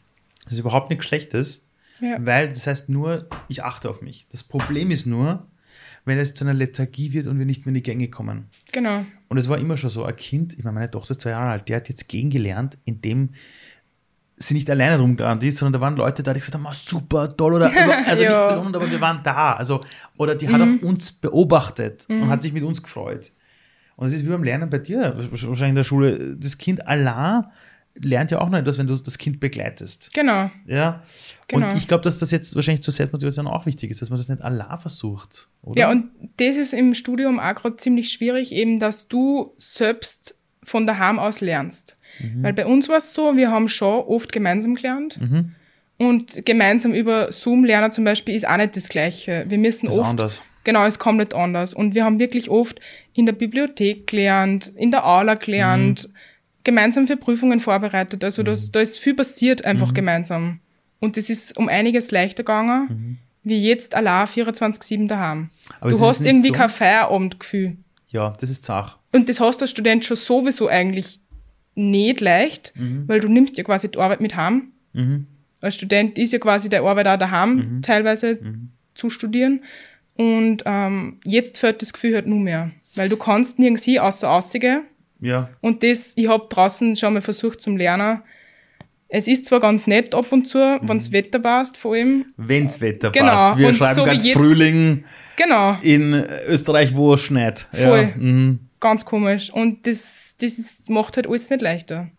das 0.43 0.53
ist 0.53 0.59
überhaupt 0.59 0.89
nichts 0.89 1.05
Schlechtes, 1.05 1.65
Ja. 2.01 2.17
weil 2.19 2.49
das 2.49 2.67
heißt 2.67 2.89
nur, 2.89 3.27
ich 3.47 3.63
achte 3.63 3.89
auf 3.89 4.01
mich. 4.01 4.27
Das 4.31 4.43
Problem 4.43 4.91
ist 4.91 5.05
nur, 5.05 5.47
wenn 6.05 6.17
es 6.19 6.33
zu 6.33 6.43
einer 6.43 6.53
Lethargie 6.53 7.13
wird 7.13 7.27
und 7.27 7.39
wir 7.39 7.45
nicht 7.45 7.61
mehr 7.65 7.69
in 7.69 7.75
die 7.75 7.83
Gänge 7.83 8.09
kommen. 8.09 8.49
Genau. 8.73 9.05
Und 9.29 9.37
es 9.37 9.47
war 9.47 9.57
immer 9.57 9.77
schon 9.77 9.89
so, 9.89 10.03
ein 10.03 10.15
Kind, 10.17 10.53
ich 10.57 10.65
meine, 10.65 10.73
meine 10.75 10.91
Tochter 10.91 11.11
ist 11.11 11.21
zwei 11.21 11.29
Jahre 11.29 11.49
alt, 11.51 11.69
die 11.69 11.75
hat 11.75 11.87
jetzt 11.87 12.09
gehen 12.09 12.29
gelernt, 12.29 12.77
indem 12.83 13.29
sie 14.47 14.53
nicht 14.53 14.69
alleine 14.69 14.99
rumgerannt 14.99 15.43
ist, 15.43 15.57
sondern 15.57 15.73
da 15.73 15.81
waren 15.81 15.95
Leute 15.95 16.23
da, 16.23 16.33
die 16.33 16.39
gesagt 16.39 16.55
haben, 16.55 16.65
"Ah, 16.67 16.73
super, 16.73 17.35
toll, 17.35 17.53
oder, 17.53 17.65
also 18.07 18.23
nicht 18.23 18.47
belohnt, 18.49 18.75
aber 18.75 18.89
wir 18.89 19.01
waren 19.01 19.21
da. 19.23 19.53
Also, 19.53 19.81
oder 20.17 20.35
die 20.35 20.49
hat 20.49 20.61
auf 20.61 20.81
uns 20.81 21.11
beobachtet 21.11 22.05
und 22.09 22.29
hat 22.29 22.41
sich 22.41 22.53
mit 22.53 22.63
uns 22.63 22.81
gefreut. 22.81 23.31
Und 23.95 24.07
es 24.07 24.13
ist 24.13 24.25
wie 24.25 24.29
beim 24.29 24.43
Lernen 24.43 24.69
bei 24.69 24.79
dir, 24.79 25.15
wahrscheinlich 25.29 25.61
in 25.69 25.75
der 25.75 25.83
Schule. 25.83 26.35
Das 26.35 26.57
Kind 26.57 26.87
allein 26.87 27.45
lernt 27.95 28.31
ja 28.31 28.41
auch 28.41 28.49
noch 28.49 28.57
etwas, 28.57 28.77
wenn 28.77 28.87
du 28.87 28.97
das 28.97 29.17
Kind 29.17 29.39
begleitest. 29.39 30.11
Genau. 30.13 30.49
Ja. 30.65 31.03
Genau. 31.47 31.67
Und 31.67 31.77
ich 31.77 31.87
glaube, 31.87 32.01
dass 32.01 32.17
das 32.19 32.31
jetzt 32.31 32.55
wahrscheinlich 32.55 32.83
zur 32.83 32.93
Selbstmotivation 32.93 33.45
auch 33.47 33.65
wichtig 33.65 33.91
ist, 33.91 34.01
dass 34.01 34.09
man 34.09 34.17
das 34.17 34.27
nicht 34.29 34.41
allein 34.41 34.79
versucht. 34.79 35.47
Oder? 35.61 35.79
Ja, 35.79 35.91
und 35.91 36.09
das 36.37 36.57
ist 36.57 36.73
im 36.73 36.95
Studium 36.95 37.39
auch 37.39 37.53
gerade 37.53 37.77
ziemlich 37.77 38.11
schwierig, 38.11 38.51
eben, 38.51 38.79
dass 38.79 39.07
du 39.07 39.53
selbst 39.57 40.39
von 40.63 40.87
daheim 40.87 41.19
aus 41.19 41.41
lernst. 41.41 41.97
Mhm. 42.19 42.43
Weil 42.43 42.53
bei 42.53 42.65
uns 42.65 42.89
war 42.89 42.97
es 42.97 43.13
so, 43.13 43.35
wir 43.35 43.51
haben 43.51 43.67
schon 43.69 44.03
oft 44.05 44.31
gemeinsam 44.31 44.75
gelernt. 44.75 45.19
Und 45.97 46.45
gemeinsam 46.45 46.93
über 46.93 47.31
Zoom 47.31 47.63
lernen 47.65 47.91
zum 47.91 48.03
Beispiel 48.03 48.35
ist 48.35 48.47
auch 48.47 48.57
nicht 48.57 48.75
das 48.75 48.89
Gleiche. 48.89 49.45
Wir 49.47 49.57
müssen 49.57 49.85
Das 49.85 49.95
ist 49.95 49.99
oft. 50.01 50.09
anders. 50.09 50.43
Genau, 50.63 50.85
ist 50.85 50.99
komplett 50.99 51.33
anders. 51.33 51.73
Und 51.73 51.93
wir 51.93 52.03
haben 52.05 52.19
wirklich 52.19 52.49
oft 52.49 52.79
in 53.13 53.25
der 53.25 53.33
Bibliothek 53.33 54.07
gelernt, 54.07 54.71
in 54.75 54.91
der 54.91 55.05
Aula 55.05 55.35
gelernt, 55.35 56.07
Mhm. 56.07 56.13
gemeinsam 56.63 57.05
für 57.07 57.17
Prüfungen 57.17 57.59
vorbereitet. 57.59 58.23
Also 58.23 58.43
das, 58.43 58.71
da 58.71 58.79
ist 58.79 58.97
viel 58.97 59.13
passiert 59.13 59.65
einfach 59.65 59.89
Mhm. 59.89 59.93
gemeinsam. 59.93 60.59
Und 60.99 61.17
das 61.17 61.29
ist 61.29 61.57
um 61.57 61.67
einiges 61.67 62.11
leichter 62.11 62.43
gegangen, 62.43 63.19
wie 63.43 63.61
jetzt 63.61 63.93
allein 63.93 64.25
24-7 64.25 65.07
daheim. 65.09 65.37
Mhm. 65.39 65.49
Aber 65.81 65.91
es 65.91 65.97
du 65.97 66.05
hast 66.05 66.25
irgendwie 66.25 66.47
so- 66.47 66.53
kein 66.53 66.69
Feierabendgefühl. 66.69 67.77
Ja, 68.07 68.33
das 68.39 68.49
ist 68.49 68.63
Sach. 68.65 68.97
Und 69.11 69.27
das 69.27 69.39
hast 69.41 69.59
du 69.59 69.63
als 69.63 69.71
Student 69.71 70.05
schon 70.05 70.15
sowieso 70.17 70.67
eigentlich 70.69 71.19
nicht 71.75 72.21
leicht, 72.21 72.73
Mhm. 72.75 73.03
weil 73.07 73.19
du 73.19 73.27
nimmst 73.27 73.57
ja 73.57 73.63
quasi 73.63 73.89
die 73.89 73.97
Arbeit 73.99 74.21
mit 74.21 74.35
heim. 74.35 74.71
Als 75.61 75.75
Student 75.75 76.17
ist 76.19 76.33
ja 76.33 76.39
quasi 76.39 76.69
der 76.69 76.83
Arbeit 76.83 77.07
auch 77.07 77.17
daheim 77.17 77.55
Mhm. 77.55 77.81
teilweise 77.81 78.37
zu 78.95 79.09
studieren. 79.09 79.61
Und 80.15 80.61
ähm, 80.65 81.19
jetzt 81.23 81.57
fällt 81.57 81.81
das 81.81 81.93
Gefühl 81.93 82.13
halt 82.15 82.27
nur 82.27 82.39
mehr. 82.39 82.71
Weil 82.95 83.09
du 83.09 83.17
kannst 83.17 83.57
nirgends 83.57 83.83
hin, 83.85 83.99
außer 83.99 84.29
aussige. 84.29 84.81
Ja. 85.19 85.49
Und 85.61 85.81
das, 85.83 86.13
ich 86.15 86.27
habe 86.27 86.45
draußen 86.49 86.95
schon 86.95 87.13
mal 87.13 87.21
versucht 87.21 87.61
zum 87.61 87.77
Lernen. 87.77 88.21
Es 89.07 89.27
ist 89.27 89.45
zwar 89.45 89.59
ganz 89.59 89.87
nett 89.87 90.13
ab 90.13 90.31
und 90.31 90.45
zu, 90.47 90.57
Mhm. 90.59 90.87
wenn's 90.89 91.11
Wetter 91.11 91.39
passt, 91.39 91.77
vor 91.77 91.93
allem. 91.95 92.25
Wenn's 92.37 92.81
Wetter 92.81 93.09
Genau, 93.11 93.27
passt. 93.27 93.57
Wir 93.57 93.67
und 93.69 93.75
schreiben 93.75 93.95
so 93.95 94.03
gerade 94.03 94.29
Frühling 94.31 95.03
Genau, 95.37 95.77
in 95.81 96.13
Österreich, 96.47 96.95
wo 96.95 97.13
es 97.15 97.21
schneit. 97.21 97.67
Voll. 97.73 98.11
Ja. 98.15 98.21
Mhm. 98.21 98.59
Ganz 98.83 99.05
komisch. 99.05 99.51
Und 99.51 99.87
das, 99.87 100.35
das 100.39 100.59
ist, 100.59 100.89
macht 100.89 101.15
halt 101.15 101.27
alles 101.27 101.49
nicht 101.49 101.61
leichter. 101.61 102.09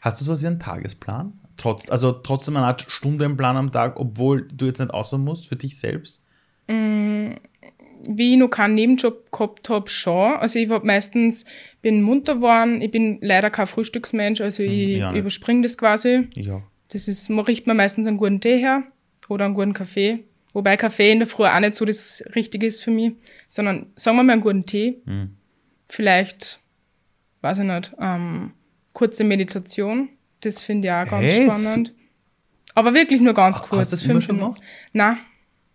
Hast 0.00 0.20
du 0.20 0.24
sowas 0.24 0.42
wie 0.42 0.48
einen 0.48 0.58
Tagesplan? 0.58 1.34
Trotz, 1.56 1.90
also 1.90 2.12
trotzdem 2.12 2.56
eine 2.56 2.66
Art 2.66 2.86
Stundenplan 2.88 3.56
am 3.56 3.70
Tag, 3.70 3.96
obwohl 3.96 4.48
du 4.52 4.66
jetzt 4.66 4.78
nicht 4.80 4.92
außer 4.92 5.18
musst, 5.18 5.46
für 5.46 5.56
dich 5.56 5.78
selbst? 5.78 6.22
wie 8.08 8.32
ich 8.32 8.38
noch 8.38 8.48
keinen 8.48 8.74
Nebenjob 8.74 9.30
gehabt 9.32 9.68
habe, 9.68 9.88
schon. 9.88 10.36
Also 10.36 10.58
ich 10.58 10.70
hab 10.70 10.84
meistens, 10.84 11.44
bin 11.82 12.02
munter 12.02 12.36
geworden, 12.36 12.80
ich 12.80 12.90
bin 12.90 13.18
leider 13.20 13.50
kein 13.50 13.66
Frühstücksmensch, 13.66 14.40
also 14.40 14.62
ich 14.62 14.98
ja 14.98 15.12
überspringe 15.12 15.62
das 15.62 15.76
quasi. 15.76 16.28
Ja. 16.34 16.62
Das 16.90 17.08
ist, 17.08 17.28
man 17.28 17.44
riecht 17.44 17.66
mir 17.66 17.74
meistens 17.74 18.06
einen 18.06 18.16
guten 18.16 18.40
Tee 18.40 18.58
her 18.58 18.84
oder 19.28 19.44
einen 19.44 19.54
guten 19.54 19.74
Kaffee. 19.74 20.20
Wobei 20.54 20.76
Kaffee 20.76 21.12
in 21.12 21.18
der 21.18 21.28
Früh 21.28 21.44
auch 21.44 21.60
nicht 21.60 21.74
so 21.74 21.84
das 21.84 22.24
Richtige 22.34 22.66
ist 22.66 22.82
für 22.82 22.90
mich, 22.90 23.12
sondern 23.48 23.86
sagen 23.96 24.16
wir 24.16 24.22
mal 24.22 24.32
einen 24.34 24.42
guten 24.42 24.64
Tee. 24.64 25.02
Vielleicht 25.88 26.60
weiß 27.40 27.58
ich 27.58 27.64
nicht, 27.64 27.92
ähm, 28.00 28.52
kurze 28.92 29.24
Meditation. 29.24 30.08
Das 30.40 30.60
finde 30.60 30.88
ich 30.88 30.92
auch 30.92 31.04
ganz 31.08 31.32
Hey, 31.32 31.50
spannend. 31.50 31.94
Aber 32.74 32.94
wirklich 32.94 33.20
nur 33.20 33.34
ganz 33.34 33.60
Hast 33.60 33.68
kurz. 33.68 33.88
du 33.88 33.96
das 33.96 34.02
fünf 34.02 34.24
schon 34.24 34.38
gemacht? 34.38 34.60
Nein, 34.92 35.18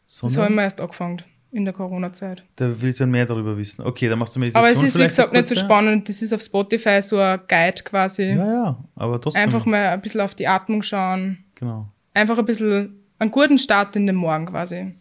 das 0.07 0.17
Sondern- 0.17 0.43
haben 0.45 0.55
wir 0.55 0.63
erst 0.63 0.79
angefangen 0.81 1.21
in 1.51 1.65
der 1.65 1.73
Corona-Zeit. 1.73 2.43
Da 2.55 2.81
will 2.81 2.89
ich 2.91 2.97
dann 2.97 3.11
mehr 3.11 3.25
darüber 3.25 3.57
wissen. 3.57 3.83
Okay, 3.85 4.07
dann 4.07 4.17
machst 4.19 4.35
du 4.35 4.39
Meditation 4.39 4.65
Aber 4.65 4.73
es 4.73 4.81
ist, 4.83 4.97
wie 4.97 5.03
gesagt, 5.03 5.33
nicht 5.33 5.45
so 5.45 5.55
spannend. 5.55 6.07
Das 6.09 6.21
ist 6.21 6.33
auf 6.33 6.41
Spotify 6.41 7.01
so 7.01 7.19
ein 7.19 7.39
Guide 7.47 7.83
quasi. 7.83 8.23
Ja, 8.31 8.35
ja, 8.45 8.83
aber 8.95 9.19
trotzdem. 9.21 9.41
Einfach 9.43 9.65
mal 9.65 9.87
ein 9.89 10.01
bisschen 10.01 10.21
auf 10.21 10.33
die 10.35 10.47
Atmung 10.47 10.81
schauen. 10.81 11.43
Genau. 11.55 11.87
Einfach 12.13 12.37
ein 12.37 12.45
bisschen 12.45 12.99
einen 13.19 13.31
guten 13.31 13.57
Start 13.57 13.95
in 13.95 14.07
den 14.07 14.15
Morgen 14.15 14.45
quasi. 14.47 14.93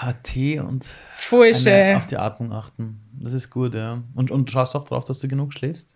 HT 0.00 0.60
und 0.60 0.86
Voll 1.14 1.54
schön. 1.54 1.96
auf 1.96 2.06
die 2.06 2.16
Atmung 2.16 2.52
achten. 2.52 3.00
Das 3.20 3.32
ist 3.32 3.50
gut, 3.50 3.74
ja. 3.74 4.02
Und, 4.14 4.30
und 4.30 4.50
schaust 4.50 4.74
auch 4.76 4.84
drauf, 4.84 5.04
dass 5.04 5.18
du 5.18 5.28
genug 5.28 5.52
schläfst? 5.52 5.94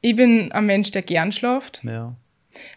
Ich 0.00 0.16
bin 0.16 0.50
ein 0.52 0.66
Mensch, 0.66 0.90
der 0.90 1.02
gern 1.02 1.32
schlaft. 1.32 1.82
Ja. 1.84 2.14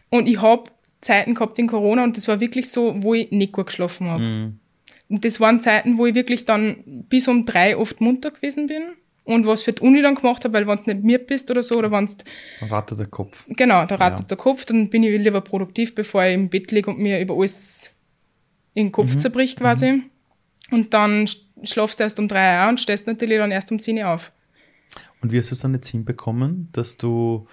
Und 0.09 0.27
ich 0.27 0.41
habe 0.41 0.63
Zeiten 1.01 1.33
gehabt 1.35 1.59
in 1.59 1.67
Corona 1.67 2.03
und 2.03 2.15
das 2.17 2.27
war 2.27 2.39
wirklich 2.39 2.69
so, 2.69 2.95
wo 3.03 3.13
ich 3.13 3.31
nicht 3.31 3.51
gut 3.51 3.67
geschlafen 3.67 4.07
habe. 4.07 4.23
Mhm. 4.23 4.59
Und 5.09 5.25
das 5.25 5.39
waren 5.39 5.59
Zeiten, 5.59 5.97
wo 5.97 6.05
ich 6.05 6.15
wirklich 6.15 6.45
dann 6.45 6.77
bis 7.09 7.27
um 7.27 7.45
drei 7.45 7.77
oft 7.77 7.99
munter 8.01 8.31
gewesen 8.31 8.67
bin 8.67 8.83
und 9.25 9.45
was 9.45 9.63
für 9.63 9.73
die 9.73 9.81
Uni 9.81 10.01
dann 10.01 10.15
gemacht 10.15 10.43
habe, 10.43 10.53
weil 10.53 10.67
wenn 10.67 10.77
du 10.77 10.91
nicht 10.93 11.03
mir 11.03 11.19
bist 11.19 11.51
oder 11.51 11.61
so, 11.63 11.75
oder 11.77 11.91
wenn 11.91 12.05
Dann 12.59 12.69
rattert 12.69 12.99
der 12.99 13.07
Kopf. 13.07 13.45
genau, 13.49 13.85
da 13.85 13.95
rattert 13.95 14.19
Ja. 14.21 14.25
der 14.27 14.37
Kopf, 14.37 14.65
dann 14.65 14.89
bin 14.89 15.03
ich 15.03 15.19
lieber 15.21 15.41
produktiv, 15.41 15.93
bevor 15.93 16.23
ich 16.23 16.33
im 16.33 16.49
Bett 16.49 16.71
liege 16.71 16.89
und 16.89 16.99
mir 16.99 17.19
über 17.19 17.35
alles 17.35 17.91
in 18.73 18.85
den 18.85 18.87
Mhm. 18.87 18.91
Kopf 18.93 19.17
zerbricht 19.17 19.59
quasi. 19.59 20.03
Und 20.73 20.93
dann 20.93 21.25
sch- 21.25 21.37
schlafst 21.63 21.99
du 21.99 22.03
erst 22.03 22.19
um 22.19 22.27
drei 22.27 22.63
Uhr 22.63 22.69
und 22.69 22.79
stehst 22.79 23.05
natürlich 23.07 23.37
dann 23.37 23.51
erst 23.51 23.71
um 23.71 23.79
zehn 23.79 23.97
Uhr 23.99 24.09
auf. 24.09 24.31
Und 25.21 25.31
wie 25.31 25.37
hast 25.39 25.51
du 25.51 25.55
es 25.55 25.61
dann 25.61 25.73
jetzt 25.73 25.87
hinbekommen, 25.87 26.69
dass 26.73 26.97
du 26.97 27.47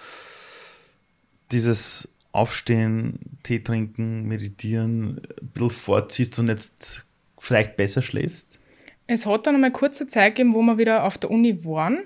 dieses 1.51 2.15
Aufstehen, 2.31 3.19
Tee 3.43 3.59
trinken, 3.59 4.27
meditieren 4.27 5.21
ein 5.41 5.47
bisschen 5.53 5.69
vorziehst 5.69 6.39
und 6.39 6.47
jetzt 6.47 7.05
vielleicht 7.37 7.77
besser 7.77 8.01
schläfst? 8.01 8.59
Es 9.07 9.25
hat 9.25 9.45
dann 9.47 9.55
einmal 9.55 9.71
kurze 9.71 10.07
Zeit 10.07 10.35
gegeben, 10.35 10.53
wo 10.53 10.61
wir 10.61 10.77
wieder 10.77 11.03
auf 11.03 11.17
der 11.17 11.31
Uni 11.31 11.65
waren 11.65 11.99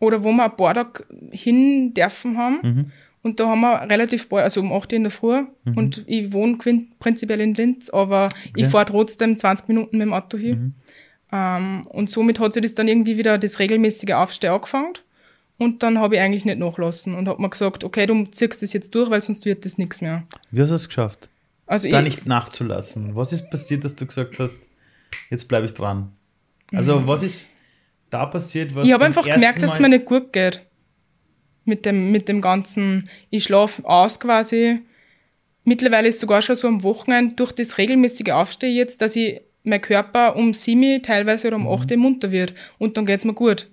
oder 0.00 0.22
wo 0.22 0.32
wir 0.32 0.44
ein 0.44 0.56
paar 0.56 0.74
Tage 0.74 1.04
hin 1.30 1.94
dürfen 1.94 2.36
haben. 2.36 2.58
Mhm. 2.62 2.92
Und 3.22 3.40
da 3.40 3.48
haben 3.48 3.60
wir 3.60 3.82
relativ 3.90 4.28
bald, 4.28 4.44
also 4.44 4.60
um 4.60 4.72
8 4.72 4.92
Uhr 4.92 4.96
in 4.96 5.02
der 5.04 5.10
Früh. 5.10 5.44
Und 5.74 6.04
ich 6.06 6.32
wohne 6.32 6.56
prinzipiell 7.00 7.40
in 7.40 7.54
Linz, 7.54 7.90
aber 7.90 8.28
ich 8.54 8.64
Okay. 8.64 8.70
fahre 8.70 8.84
trotzdem 8.86 9.36
20 9.36 9.68
Minuten 9.68 9.98
mit 9.98 10.06
dem 10.06 10.12
Auto 10.14 10.38
hin. 10.38 10.74
Ähm, 11.32 11.82
und 11.90 12.08
somit 12.10 12.38
hat 12.40 12.54
sich 12.54 12.62
das 12.62 12.74
dann 12.74 12.88
irgendwie 12.88 13.18
wieder 13.18 13.36
das 13.36 13.58
regelmäßige 13.58 14.12
Aufstehen 14.12 14.52
angefangen. 14.52 14.94
Und 15.58 15.82
dann 15.82 15.98
habe 15.98 16.14
ich 16.14 16.20
eigentlich 16.20 16.44
nicht 16.44 16.58
nachlassen 16.58 17.14
und 17.16 17.28
habe 17.28 17.42
mir 17.42 17.50
gesagt, 17.50 17.82
okay, 17.82 18.06
du 18.06 18.24
ziehst 18.26 18.62
das 18.62 18.72
jetzt 18.72 18.94
durch, 18.94 19.10
weil 19.10 19.20
sonst 19.20 19.44
wird 19.44 19.64
das 19.64 19.76
nichts 19.76 20.00
mehr. 20.00 20.22
Wie 20.52 20.62
hast 20.62 20.70
du 20.70 20.74
es 20.76 20.86
geschafft? 20.88 21.28
Also 21.66 21.90
Da 21.90 21.98
ich, 21.98 22.04
nicht 22.04 22.26
nachzulassen. 22.26 23.14
Was 23.16 23.32
ist 23.32 23.50
passiert, 23.50 23.84
dass 23.84 23.96
du 23.96 24.06
gesagt 24.06 24.38
hast, 24.38 24.58
jetzt 25.30 25.48
bleibe 25.48 25.66
ich 25.66 25.74
dran? 25.74 26.12
Also, 26.72 27.06
was 27.06 27.22
ist 27.24 27.48
da 28.10 28.24
passiert? 28.26 28.74
Was 28.74 28.84
Mhm. 28.84 28.86
Ich 28.88 28.92
habe 28.94 29.04
einfach 29.04 29.24
gemerkt, 29.24 29.62
dass 29.62 29.72
es 29.72 29.80
Mal- 29.80 29.88
mir 29.90 29.96
nicht 29.96 30.06
gut 30.06 30.32
geht. 30.32 30.64
Mit 31.68 31.84
dem, 31.86 32.10
mit 32.10 32.28
dem 32.28 32.40
ganzen, 32.40 33.08
ich 33.30 33.44
schlafe 33.44 33.84
aus 33.84 34.18
quasi. 34.18 34.80
Mittlerweile 35.64 36.08
ist 36.08 36.18
sogar 36.20 36.40
schon 36.40 36.56
so 36.56 36.66
am 36.66 36.82
Wochenende 36.82 37.34
durch 37.36 37.52
das 37.52 37.76
regelmäßige 37.78 38.30
Aufstehen 38.32 38.74
jetzt, 38.74 39.02
dass 39.02 39.14
ich 39.16 39.40
mein 39.64 39.82
Körper 39.82 40.34
um 40.36 40.54
sieben, 40.54 41.02
teilweise 41.02 41.48
oder 41.48 41.56
um 41.56 41.68
acht 41.68 41.90
Uhr 41.90 41.96
munter 41.98 42.32
wird. 42.32 42.54
Und 42.78 42.96
dann 42.96 43.04
geht's 43.04 43.24
mir 43.26 43.34
gut. 43.34 43.68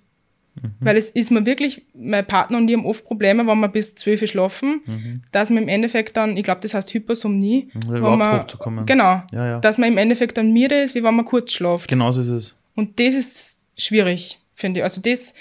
Weil 0.79 0.95
es 0.95 1.09
ist 1.09 1.31
mir 1.31 1.45
wirklich, 1.45 1.81
mein 1.93 2.25
Partner 2.25 2.57
und 2.57 2.69
ich 2.69 2.77
haben 2.77 2.85
oft 2.85 3.03
Probleme, 3.03 3.45
wenn 3.45 3.59
wir 3.59 3.67
bis 3.67 3.93
zwölf 3.95 4.21
Uhr 4.21 4.27
schlafen, 4.27 5.21
dass 5.31 5.49
man 5.49 5.63
im 5.63 5.69
Endeffekt 5.69 6.15
dann, 6.15 6.37
ich 6.37 6.43
glaube, 6.43 6.61
das 6.61 6.73
heißt 6.73 6.93
Hypersomnie, 6.93 7.69
wenn 7.87 7.97
überhaupt 7.97 8.19
man- 8.19 8.39
hochzukommen. 8.41 8.85
Genau. 8.85 9.21
Ja, 9.33 9.49
ja. 9.49 9.59
Dass 9.59 9.77
man 9.77 9.89
im 9.89 9.97
Endeffekt 9.97 10.37
dann 10.37 10.51
müde 10.53 10.75
ist, 10.81 10.95
wie 10.95 11.03
wenn 11.03 11.13
man 11.15 11.25
kurz 11.25 11.51
schlaft. 11.53 11.89
Genauso 11.89 12.21
ist 12.21 12.29
es. 12.29 12.59
Und 12.75 12.99
das 12.99 13.13
ist 13.15 13.59
schwierig, 13.77 14.39
finde 14.53 14.79
ich. 14.79 14.83
Also 14.85 15.01
das, 15.01 15.33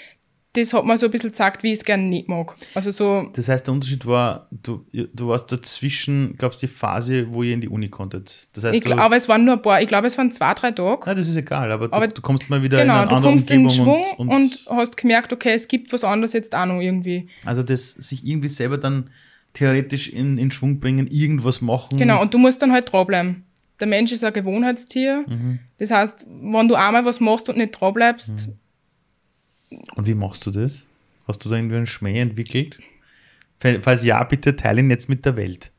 das 0.55 0.73
hat 0.73 0.85
mir 0.85 0.97
so 0.97 1.05
ein 1.05 1.11
bisschen 1.11 1.31
gesagt, 1.31 1.63
wie 1.63 1.71
ich 1.71 1.79
es 1.79 1.85
gerne 1.85 2.03
nicht 2.03 2.27
mag. 2.27 2.55
Also 2.73 2.91
so, 2.91 3.29
Das 3.33 3.49
heißt, 3.49 3.67
der 3.67 3.73
Unterschied 3.73 4.05
war, 4.05 4.47
du, 4.51 4.85
du 4.91 5.27
warst 5.27 5.51
dazwischen, 5.51 6.35
gab 6.37 6.51
es 6.53 6.57
die 6.59 6.67
Phase, 6.67 7.27
wo 7.33 7.43
ihr 7.43 7.53
in 7.53 7.61
die 7.61 7.69
Uni 7.69 7.89
konntet. 7.89 8.49
Das 8.53 8.63
heißt, 8.63 8.75
ich, 8.75 8.83
du, 8.83 8.93
aber 8.97 9.15
es 9.15 9.27
waren 9.29 9.45
nur 9.45 9.55
ein 9.55 9.61
paar, 9.61 9.81
ich 9.81 9.87
glaube, 9.87 10.07
es 10.07 10.17
waren 10.17 10.31
zwei, 10.31 10.53
drei 10.53 10.71
Tage. 10.71 11.01
Nein, 11.05 11.17
das 11.17 11.27
ist 11.27 11.35
egal, 11.35 11.71
aber, 11.71 11.85
Aber- 11.91 12.07
du, 12.07 12.13
du 12.15 12.21
kommst 12.21 12.49
mal 12.49 12.61
wieder 12.63 12.77
in 12.81 12.87
Genau, 12.87 12.99
eine 12.99 13.07
du 13.07 13.15
andere 13.15 13.31
kommst 13.31 13.51
in 13.51 13.61
Umgebung 13.65 13.85
den 13.95 14.05
Schwung 14.05 14.17
und, 14.17 14.29
und, 14.29 14.67
und, 14.67 14.77
hast 14.77 14.97
gemerkt, 14.97 15.31
okay, 15.33 15.53
es 15.53 15.67
gibt 15.67 15.91
was 15.93 16.03
anderes 16.03 16.33
jetzt 16.33 16.55
auch 16.55 16.65
noch 16.65 16.79
irgendwie. 16.79 17.27
also 17.45 17.63
das 17.63 17.91
sich 17.91 18.25
irgendwie 18.25 18.47
selber 18.47 18.77
dann 18.77 19.09
theoretisch 19.53 20.09
in, 20.09 20.37
in 20.37 20.51
Schwung 20.51 20.79
bringen, 20.79 21.07
irgendwas 21.07 21.61
machen. 21.61 21.97
Genau, 21.97 22.21
und 22.21 22.33
du 22.33 22.37
musst 22.37 22.61
dann 22.61 22.71
halt 22.71 22.91
dranbleiben. 22.91 23.43
Der 23.79 23.87
Mensch 23.87 24.11
ist 24.11 24.23
ein 24.23 24.31
Gewohnheitstier. 24.33 25.25
Mhm. 25.27 25.59
Das 25.79 25.91
heißt, 25.91 26.25
wenn 26.29 26.67
du 26.67 26.75
einmal 26.75 27.05
was 27.05 27.19
machst 27.19 27.49
und 27.49 27.57
nicht 27.57 27.71
dranbleibst, 27.79 28.49
Und 29.95 30.07
wie 30.07 30.13
machst 30.13 30.45
du 30.45 30.51
das? 30.51 30.87
Hast 31.27 31.43
du 31.43 31.49
da 31.49 31.55
irgendwie 31.55 31.75
einen 31.77 31.87
Schmäh 31.87 32.19
entwickelt? 32.19 32.79
Fall- 33.59 33.81
Falls 33.81 34.03
ja, 34.03 34.23
bitte 34.23 34.55
teile 34.55 34.81
ihn 34.81 34.89
jetzt 34.89 35.09
mit 35.09 35.25
der 35.25 35.35
Welt. 35.35 35.71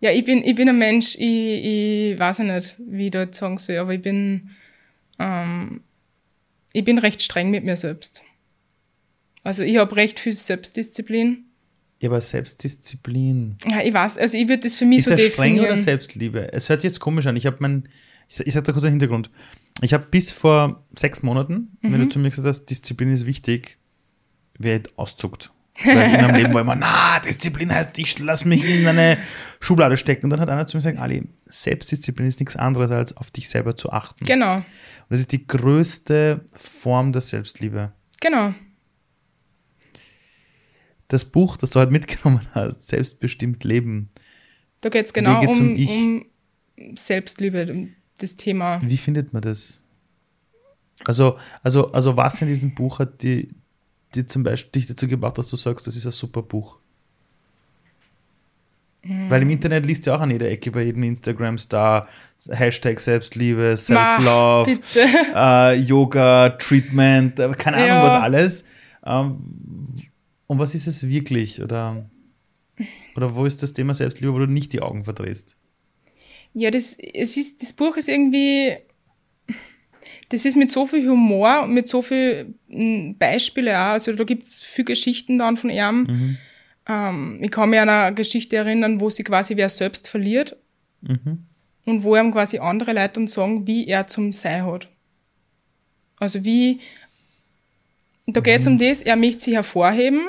ja, 0.00 0.10
ich 0.12 0.24
bin, 0.24 0.44
ich 0.44 0.54
bin 0.54 0.68
ein 0.68 0.78
Mensch, 0.78 1.14
ich, 1.16 1.20
ich 2.14 2.18
weiß 2.18 2.38
ja 2.38 2.44
nicht, 2.56 2.76
wie 2.78 3.08
ich 3.08 3.14
jetzt 3.14 3.38
sagen 3.38 3.58
soll, 3.58 3.76
aber 3.78 3.94
ich 3.94 4.02
bin, 4.02 4.50
ähm, 5.18 5.80
ich 6.72 6.84
bin 6.84 6.98
recht 6.98 7.22
streng 7.22 7.50
mit 7.50 7.64
mir 7.64 7.76
selbst. 7.76 8.22
Also 9.42 9.62
ich 9.62 9.76
habe 9.78 9.96
recht 9.96 10.20
viel 10.20 10.34
Selbstdisziplin. 10.34 11.44
Ja, 12.00 12.10
aber 12.10 12.20
Selbstdisziplin. 12.20 13.56
Ja, 13.70 13.80
ich 13.82 13.92
weiß, 13.92 14.18
also 14.18 14.38
ich 14.38 14.48
würde 14.48 14.62
das 14.62 14.76
für 14.76 14.84
mich 14.86 14.98
Ist 14.98 15.04
so 15.04 15.10
das 15.10 15.20
definieren. 15.20 15.56
streng 15.56 15.66
oder 15.66 15.78
Selbstliebe? 15.78 16.52
Es 16.52 16.68
hört 16.68 16.80
sich 16.80 16.90
jetzt 16.90 17.00
komisch 17.00 17.26
an. 17.26 17.36
Ich 17.36 17.46
habe 17.46 17.56
mein, 17.60 17.88
ich, 18.28 18.40
ich 18.46 18.54
sage 18.54 18.66
da 18.66 18.72
kurz 18.72 18.84
einen 18.84 18.92
Hintergrund. 18.94 19.30
Ich 19.80 19.92
habe 19.94 20.06
bis 20.10 20.30
vor 20.32 20.84
sechs 20.96 21.22
Monaten, 21.22 21.76
wenn 21.82 21.92
Mhm. 21.92 21.98
du 22.04 22.08
zu 22.08 22.18
mir 22.18 22.30
gesagt 22.30 22.46
hast, 22.48 22.66
Disziplin 22.66 23.12
ist 23.12 23.26
wichtig, 23.26 23.78
wäre 24.58 24.80
ich 24.84 24.98
auszuckt. 24.98 25.52
Weil 25.84 26.12
in 26.14 26.20
meinem 26.22 26.34
Leben 26.34 26.54
war 26.54 26.62
immer, 26.62 26.74
na, 26.74 27.20
Disziplin 27.20 27.72
heißt, 27.72 27.96
ich 28.00 28.18
lass 28.18 28.44
mich 28.44 28.68
in 28.68 28.84
eine 28.88 29.18
Schublade 29.60 29.96
stecken. 29.96 30.26
Und 30.26 30.30
dann 30.30 30.40
hat 30.40 30.48
einer 30.48 30.66
zu 30.66 30.76
mir 30.76 30.80
gesagt, 30.80 30.98
Ali, 30.98 31.28
Selbstdisziplin 31.46 32.26
ist 32.26 32.40
nichts 32.40 32.56
anderes, 32.56 32.90
als 32.90 33.16
auf 33.16 33.30
dich 33.30 33.48
selber 33.48 33.76
zu 33.76 33.92
achten. 33.92 34.24
Genau, 34.24 34.56
Und 34.56 34.64
das 35.08 35.20
ist 35.20 35.30
die 35.30 35.46
größte 35.46 36.44
Form 36.52 37.12
der 37.12 37.20
Selbstliebe. 37.22 37.92
genau. 38.20 38.52
Das 41.06 41.24
Buch, 41.24 41.56
das 41.56 41.70
du 41.70 41.80
heute 41.80 41.92
mitgenommen 41.92 42.40
hast, 42.54 42.86
Selbstbestimmt 42.86 43.64
Leben, 43.64 44.10
Da 44.80 44.88
geht 44.90 45.06
es 45.06 45.12
genau 45.14 45.40
um, 45.40 45.76
um 45.76 46.96
Selbstliebe, 46.96 47.66
um 47.72 47.94
das 48.18 48.36
Thema. 48.36 48.78
Wie 48.82 48.96
findet 48.96 49.32
man 49.32 49.42
das? 49.42 49.82
Also, 51.04 51.38
also, 51.62 51.92
also 51.92 52.16
was 52.16 52.40
in 52.42 52.48
diesem 52.48 52.74
Buch 52.74 52.98
hat 52.98 53.22
die, 53.22 53.48
die 54.14 54.26
zum 54.26 54.42
Beispiel 54.42 54.80
dich 54.80 54.86
dazu 54.88 55.06
gebracht, 55.06 55.38
dass 55.38 55.48
du 55.48 55.56
sagst, 55.56 55.86
das 55.86 55.96
ist 55.96 56.06
ein 56.06 56.12
super 56.12 56.42
Buch? 56.42 56.78
Weil 59.28 59.42
im 59.42 59.48
Internet 59.50 59.86
liest 59.86 60.04
ja 60.06 60.16
auch 60.16 60.20
an 60.20 60.30
jeder 60.30 60.50
Ecke 60.50 60.70
bei 60.70 60.82
jedem 60.82 61.04
Instagram-Star 61.04 62.08
Hashtag 62.50 63.00
Selbstliebe, 63.00 63.74
Self-Love, 63.76 64.78
äh, 65.34 65.74
Yoga, 65.80 66.50
Treatment, 66.50 67.38
äh, 67.38 67.48
keine 67.56 67.76
Ahnung 67.78 67.88
Ja. 67.88 68.02
was 68.02 68.14
alles. 68.22 68.64
Ähm, 69.06 69.38
und 70.46 70.58
was 70.58 70.74
ist 70.74 70.88
es 70.88 71.08
wirklich? 71.08 71.62
Oder, 71.62 72.04
oder 73.16 73.34
wo 73.34 73.46
ist 73.46 73.62
das 73.62 73.72
Thema 73.72 73.94
Selbstliebe, 73.94 74.34
wo 74.34 74.40
du 74.40 74.46
nicht 74.46 74.72
die 74.74 74.82
Augen 74.82 75.04
verdrehst? 75.04 75.56
Ja, 76.58 76.70
das, 76.70 76.96
es 76.98 77.36
ist, 77.36 77.62
das 77.62 77.72
Buch 77.72 77.96
ist 77.96 78.08
irgendwie, 78.08 78.76
das 80.30 80.44
ist 80.44 80.56
mit 80.56 80.70
so 80.70 80.86
viel 80.86 81.08
Humor 81.08 81.62
und 81.64 81.72
mit 81.74 81.86
so 81.86 82.02
viel 82.02 82.54
mm, 82.68 83.12
Beispiele 83.18 83.76
auch. 83.78 83.92
Also 83.92 84.12
da 84.12 84.24
gibt 84.24 84.44
es 84.44 84.62
viele 84.62 84.86
Geschichten 84.86 85.38
dann 85.38 85.56
von 85.56 85.70
ihm. 85.70 86.36
Ähm, 86.88 87.38
ich 87.42 87.50
kann 87.50 87.70
mich 87.70 87.80
an 87.80 87.88
eine 87.88 88.14
Geschichte 88.14 88.56
erinnern, 88.56 89.00
wo 89.00 89.10
sie 89.10 89.24
quasi 89.24 89.56
wer 89.56 89.68
selbst 89.68 90.08
verliert 90.08 90.56
Mhm. 91.00 91.44
und 91.86 92.02
wo 92.02 92.16
ihm 92.16 92.32
quasi 92.32 92.58
andere 92.58 92.92
Leute 92.92 93.12
dann 93.14 93.28
sagen, 93.28 93.66
wie 93.68 93.86
er 93.86 94.08
zum 94.08 94.32
Sei 94.32 94.60
hat. 94.62 94.88
Also 96.18 96.44
wie, 96.44 96.80
da 98.26 98.40
geht 98.40 98.60
es 98.62 98.66
um 98.66 98.78
das, 98.78 99.02
er 99.02 99.14
möchte 99.14 99.44
sich 99.44 99.54
hervorheben 99.54 100.22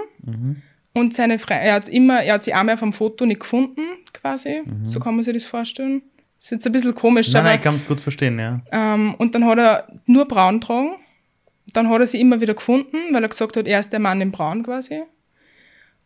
und 0.94 1.14
seine 1.16 1.40
Fre 1.40 1.56
er 1.56 1.74
hat 1.74 1.90
immer, 1.90 2.22
er 2.22 2.36
hat 2.36 2.44
sie 2.44 2.54
einmal 2.54 2.76
dem 2.78 2.94
Foto 2.94 3.26
nicht 3.26 3.40
gefunden, 3.40 3.82
quasi. 4.14 4.62
So 4.86 5.00
kann 5.00 5.16
man 5.16 5.24
sich 5.24 5.34
das 5.34 5.46
vorstellen. 5.46 6.04
Ist 6.40 6.52
jetzt 6.52 6.66
ein 6.66 6.72
bisschen 6.72 6.96
komisch, 6.96 7.28
Nein, 7.28 7.40
aber 7.42 7.50
nein, 7.50 7.58
ich 7.58 7.64
kann 7.64 7.76
es 7.76 7.88
gut 7.88 8.00
verstehen, 8.00 8.40
ja. 8.40 8.62
ähm, 8.72 9.16
und 9.16 9.36
dann 9.36 9.46
hat 9.46 9.58
er 9.58 9.88
nur 10.06 10.26
braun 10.26 10.60
getragen. 10.60 10.96
Dann 11.74 11.90
hat 11.90 12.00
er 12.00 12.08
sie 12.08 12.20
immer 12.20 12.42
wieder 12.42 12.56
gefunden, 12.56 12.98
weil 13.12 13.22
er 13.22 13.30
gesagt 13.30 13.56
hat, 13.56 13.68
er 13.68 13.80
ist 13.80 13.94
der 13.94 14.00
Mann 14.00 14.22
in 14.22 14.32
braun 14.32 14.64
quasi. 14.64 15.04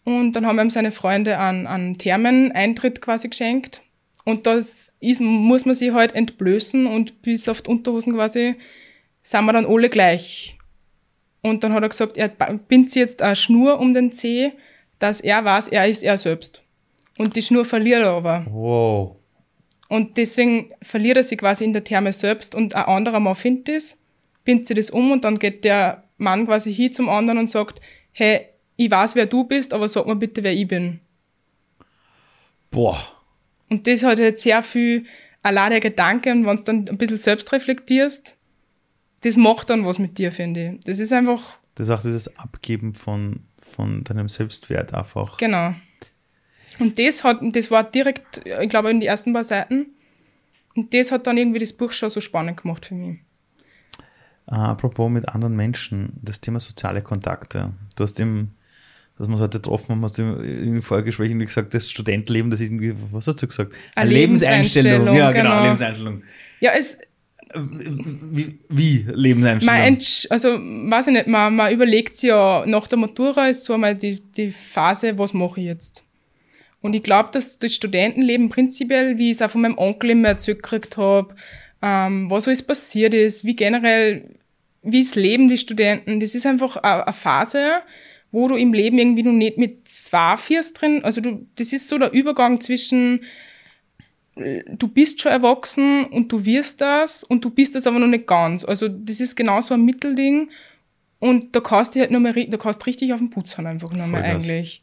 Und 0.03 0.33
dann 0.33 0.45
haben 0.45 0.59
ihm 0.59 0.69
seine 0.69 0.91
Freunde 0.91 1.39
einen, 1.39 1.67
einen 1.67 1.97
Thermeneintritt 1.97 3.01
quasi 3.01 3.29
geschenkt. 3.29 3.81
Und 4.25 4.47
das 4.47 4.93
ist, 4.99 5.21
muss 5.21 5.65
man 5.65 5.75
sich 5.75 5.93
halt 5.93 6.13
entblößen 6.13 6.85
und 6.85 7.21
bis 7.21 7.47
auf 7.47 7.61
die 7.61 7.71
Unterhosen 7.71 8.13
quasi 8.13 8.55
sind 9.21 9.45
wir 9.45 9.53
dann 9.53 9.65
alle 9.65 9.89
gleich. 9.89 10.57
Und 11.41 11.63
dann 11.63 11.73
hat 11.73 11.83
er 11.83 11.89
gesagt, 11.89 12.17
er 12.17 12.29
bindet 12.29 12.91
sich 12.91 13.01
jetzt 13.01 13.21
eine 13.21 13.35
Schnur 13.35 13.79
um 13.79 13.93
den 13.93 14.11
Zeh, 14.11 14.51
dass 14.99 15.21
er 15.21 15.43
weiß, 15.43 15.69
er 15.69 15.87
ist 15.87 16.03
er 16.03 16.17
selbst. 16.17 16.61
Und 17.17 17.35
die 17.35 17.41
Schnur 17.41 17.65
verliert 17.65 18.01
er 18.01 18.11
aber. 18.11 18.45
Wow. 18.49 19.17
Und 19.93 20.17
deswegen 20.17 20.71
verliert 20.81 21.17
er 21.17 21.23
sich 21.23 21.37
quasi 21.37 21.63
in 21.63 21.71
der 21.71 21.83
Therme 21.83 22.13
selbst 22.13 22.55
und 22.55 22.73
ein 22.73 22.85
anderer 22.85 23.19
Mann 23.19 23.35
findet 23.35 23.67
das, 23.67 24.01
bindet 24.43 24.65
sich 24.65 24.75
das 24.75 24.89
um 24.89 25.11
und 25.11 25.23
dann 25.23 25.37
geht 25.37 25.63
der 25.63 26.05
Mann 26.17 26.47
quasi 26.47 26.73
hin 26.73 26.91
zum 26.91 27.09
anderen 27.09 27.37
und 27.37 27.47
sagt, 27.47 27.79
hey, 28.11 28.47
ich 28.75 28.89
weiß, 28.89 29.13
wer 29.13 29.27
du 29.27 29.43
bist, 29.43 29.71
aber 29.71 29.87
sag 29.87 30.07
mir 30.07 30.15
bitte, 30.15 30.41
wer 30.41 30.51
ich 30.51 30.67
bin. 30.67 30.99
Boah. 32.71 32.97
Und 33.69 33.85
das 33.85 34.01
hat 34.01 34.17
jetzt 34.17 34.41
sehr 34.41 34.63
viel 34.63 35.05
allein 35.43 35.69
der 35.69 35.79
Gedanke 35.79 36.31
und 36.31 36.47
wenn 36.47 36.57
du 36.57 36.63
dann 36.63 36.89
ein 36.89 36.97
bisschen 36.97 37.19
selbst 37.19 37.51
reflektierst, 37.51 38.35
das 39.21 39.37
macht 39.37 39.69
dann 39.69 39.85
was 39.85 39.99
mit 39.99 40.17
dir, 40.17 40.31
finde 40.31 40.71
ich. 40.71 40.85
Das 40.85 40.97
ist 40.97 41.13
einfach. 41.13 41.59
Das 41.75 41.89
ist 41.89 41.91
auch 41.91 42.01
dieses 42.01 42.35
Abgeben 42.39 42.95
von, 42.95 43.41
von 43.59 44.03
deinem 44.03 44.27
Selbstwert 44.27 44.91
einfach. 44.95 45.37
Genau. 45.37 45.75
Und 46.79 46.97
das 46.99 47.23
hat, 47.23 47.39
das 47.41 47.71
war 47.71 47.83
direkt, 47.83 48.41
ich 48.45 48.69
glaube, 48.69 48.89
in 48.89 48.99
die 48.99 49.05
ersten 49.05 49.33
paar 49.33 49.43
Seiten. 49.43 49.87
Und 50.75 50.93
das 50.93 51.11
hat 51.11 51.27
dann 51.27 51.37
irgendwie 51.37 51.59
das 51.59 51.73
Buch 51.73 51.91
schon 51.91 52.09
so 52.09 52.19
spannend 52.19 52.61
gemacht 52.61 52.85
für 52.85 52.95
mich. 52.95 53.19
Uh, 54.51 54.55
apropos 54.55 55.09
mit 55.09 55.29
anderen 55.29 55.55
Menschen, 55.55 56.13
das 56.21 56.41
Thema 56.41 56.59
soziale 56.59 57.01
Kontakte. 57.01 57.71
Du 57.95 58.03
hast 58.03 58.19
im, 58.19 58.49
dass 59.17 59.27
wir 59.27 59.33
uns 59.33 59.41
heute 59.41 59.59
getroffen 59.59 59.91
haben, 59.91 60.03
hast 60.03 60.17
du 60.17 60.23
im 60.23 60.81
Vorgespräch 60.81 61.29
irgendwie 61.29 61.45
gesagt, 61.45 61.73
das 61.73 61.89
Studentenleben, 61.89 62.51
das 62.51 62.59
ist 62.59 62.67
irgendwie, 62.67 62.93
was 63.11 63.27
hast 63.27 63.41
du 63.41 63.47
gesagt? 63.47 63.71
Eine, 63.95 64.09
Eine 64.09 64.19
Lebenseinstellung. 64.19 65.05
Lebenseinstellung. 65.05 65.17
Ja, 65.17 65.31
genau, 65.31 65.49
genau, 65.49 65.63
Lebenseinstellung. 65.63 66.23
Ja, 66.59 66.71
es, 66.77 66.97
wie, 67.55 68.59
wie 68.67 69.05
Lebenseinstellung? 69.13 69.79
Man 69.79 69.97
also, 70.29 70.49
weiß 70.91 71.07
ich 71.07 71.13
nicht, 71.13 71.27
man, 71.27 71.55
man 71.55 71.71
überlegt 71.71 72.17
sich 72.17 72.29
ja, 72.29 72.65
nach 72.65 72.87
der 72.87 72.97
Matura 72.97 73.47
ist 73.47 73.63
so 73.63 73.73
einmal 73.73 73.95
die, 73.95 74.19
die 74.19 74.51
Phase, 74.51 75.17
was 75.17 75.33
mache 75.33 75.61
ich 75.61 75.67
jetzt? 75.67 76.02
Und 76.83 76.93
ich 76.93 77.01
glaube, 77.01 77.29
dass 77.31 77.59
das 77.59 77.73
Studentenleben 77.73 78.49
prinzipiell, 78.49 79.17
wie 79.17 79.31
ich 79.31 79.37
es 79.37 79.41
auch 79.41 79.49
von 79.49 79.61
meinem 79.61 79.77
Onkel 79.77 80.11
immer 80.11 80.27
erzählt 80.27 80.61
gekriegt 80.61 80.97
habe, 80.97 81.33
ähm, 81.81 82.29
was 82.29 82.45
alles 82.47 82.61
passiert 82.61 83.13
ist, 83.13 83.45
wie 83.45 83.55
generell, 83.55 84.29
wie 84.81 84.99
es 84.99 85.15
leben 85.15 85.47
die 85.47 85.57
Studenten, 85.57 86.19
das 86.19 86.35
ist 86.35 86.45
einfach 86.45 86.75
eine 86.75 87.13
Phase, 87.13 87.81
wo 88.31 88.49
du 88.49 88.55
im 88.55 88.73
Leben 88.73 88.99
irgendwie 88.99 89.23
noch 89.23 89.31
nicht 89.31 89.57
mit 89.57 89.87
zwei 89.89 90.35
Viers 90.35 90.73
drin, 90.73 91.05
also 91.05 91.21
du, 91.21 91.47
das 91.55 91.71
ist 91.71 91.87
so 91.87 91.97
der 91.97 92.11
Übergang 92.11 92.59
zwischen 92.59 93.21
du 94.35 94.87
bist 94.87 95.21
schon 95.21 95.31
erwachsen 95.31 96.05
und 96.05 96.31
du 96.31 96.43
wirst 96.45 96.81
das 96.81 97.23
und 97.23 97.45
du 97.45 97.49
bist 97.49 97.75
das 97.75 97.85
aber 97.85 97.99
noch 97.99 98.07
nicht 98.07 98.27
ganz. 98.27 98.65
Also 98.65 98.87
das 98.87 99.19
ist 99.19 99.35
genau 99.35 99.61
so 99.61 99.75
ein 99.75 99.85
Mittelding 99.85 100.49
und 101.19 101.55
da 101.55 101.59
kannst 101.59 101.95
du 101.95 101.99
halt 101.99 102.11
noch 102.11 102.19
mal, 102.19 102.33
da 102.33 102.57
kannst 102.57 102.85
richtig 102.85 103.13
auf 103.13 103.19
den 103.19 103.29
Putz 103.29 103.57
haben 103.57 103.67
einfach 103.67 103.93
nochmal 103.93 104.23
eigentlich. 104.23 104.82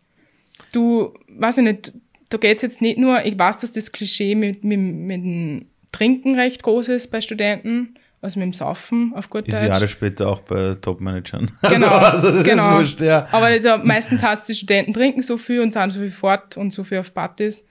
Du, 0.73 1.15
weiß 1.29 1.59
ich 1.59 1.65
nicht, 1.65 1.93
da 2.29 2.39
geht's 2.39 2.63
jetzt 2.63 2.81
nicht 2.81 2.99
nur, 2.99 3.25
ich 3.25 3.39
weiß, 3.39 3.59
dass 3.59 3.73
das 3.73 3.93
Klischee 3.93 4.35
mit, 4.35 4.65
mit, 4.65 4.79
mit 4.79 5.23
dem 5.23 5.67
Trinken 5.93 6.37
recht 6.37 6.63
groß 6.63 6.89
ist 6.89 7.09
bei 7.11 7.21
Studenten, 7.21 7.95
also 8.23 8.39
mit 8.39 8.47
dem 8.47 8.53
Saufen 8.53 9.13
auf 9.15 9.31
gut 9.31 9.49
ist 9.49 9.61
Deutsch. 9.61 9.69
Jahre 9.69 9.89
später 9.89 10.29
auch 10.29 10.41
bei 10.41 10.77
Top-Managern. 10.81 11.51
Genau, 11.69 11.89
also, 11.89 12.29
also 12.29 12.31
das 12.33 12.45
genau. 12.45 12.71
ist 12.73 12.77
wurscht, 12.77 13.01
ja. 13.01 13.27
Aber 13.33 13.59
da, 13.59 13.79
meistens 13.79 14.23
heißt 14.23 14.49
die 14.49 14.55
Studenten 14.55 14.93
trinken 14.93 15.23
so 15.23 15.37
viel 15.37 15.61
und 15.61 15.73
sind 15.73 15.91
so 15.91 16.01
viel 16.01 16.11
fort 16.11 16.57
und 16.57 16.73
so 16.73 16.85
viel 16.85 16.99
auf 16.99 17.13
Partys. 17.13 17.67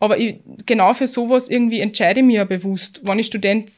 Aber 0.00 0.16
ich, 0.16 0.40
genau 0.64 0.92
für 0.92 1.06
sowas 1.06 1.48
irgendwie 1.48 1.80
entscheide 1.80 2.20
ich 2.20 2.26
mich 2.26 2.36
ja 2.36 2.44
bewusst. 2.44 3.00
Wenn 3.02 3.18
ich 3.18 3.26
Student 3.26 3.70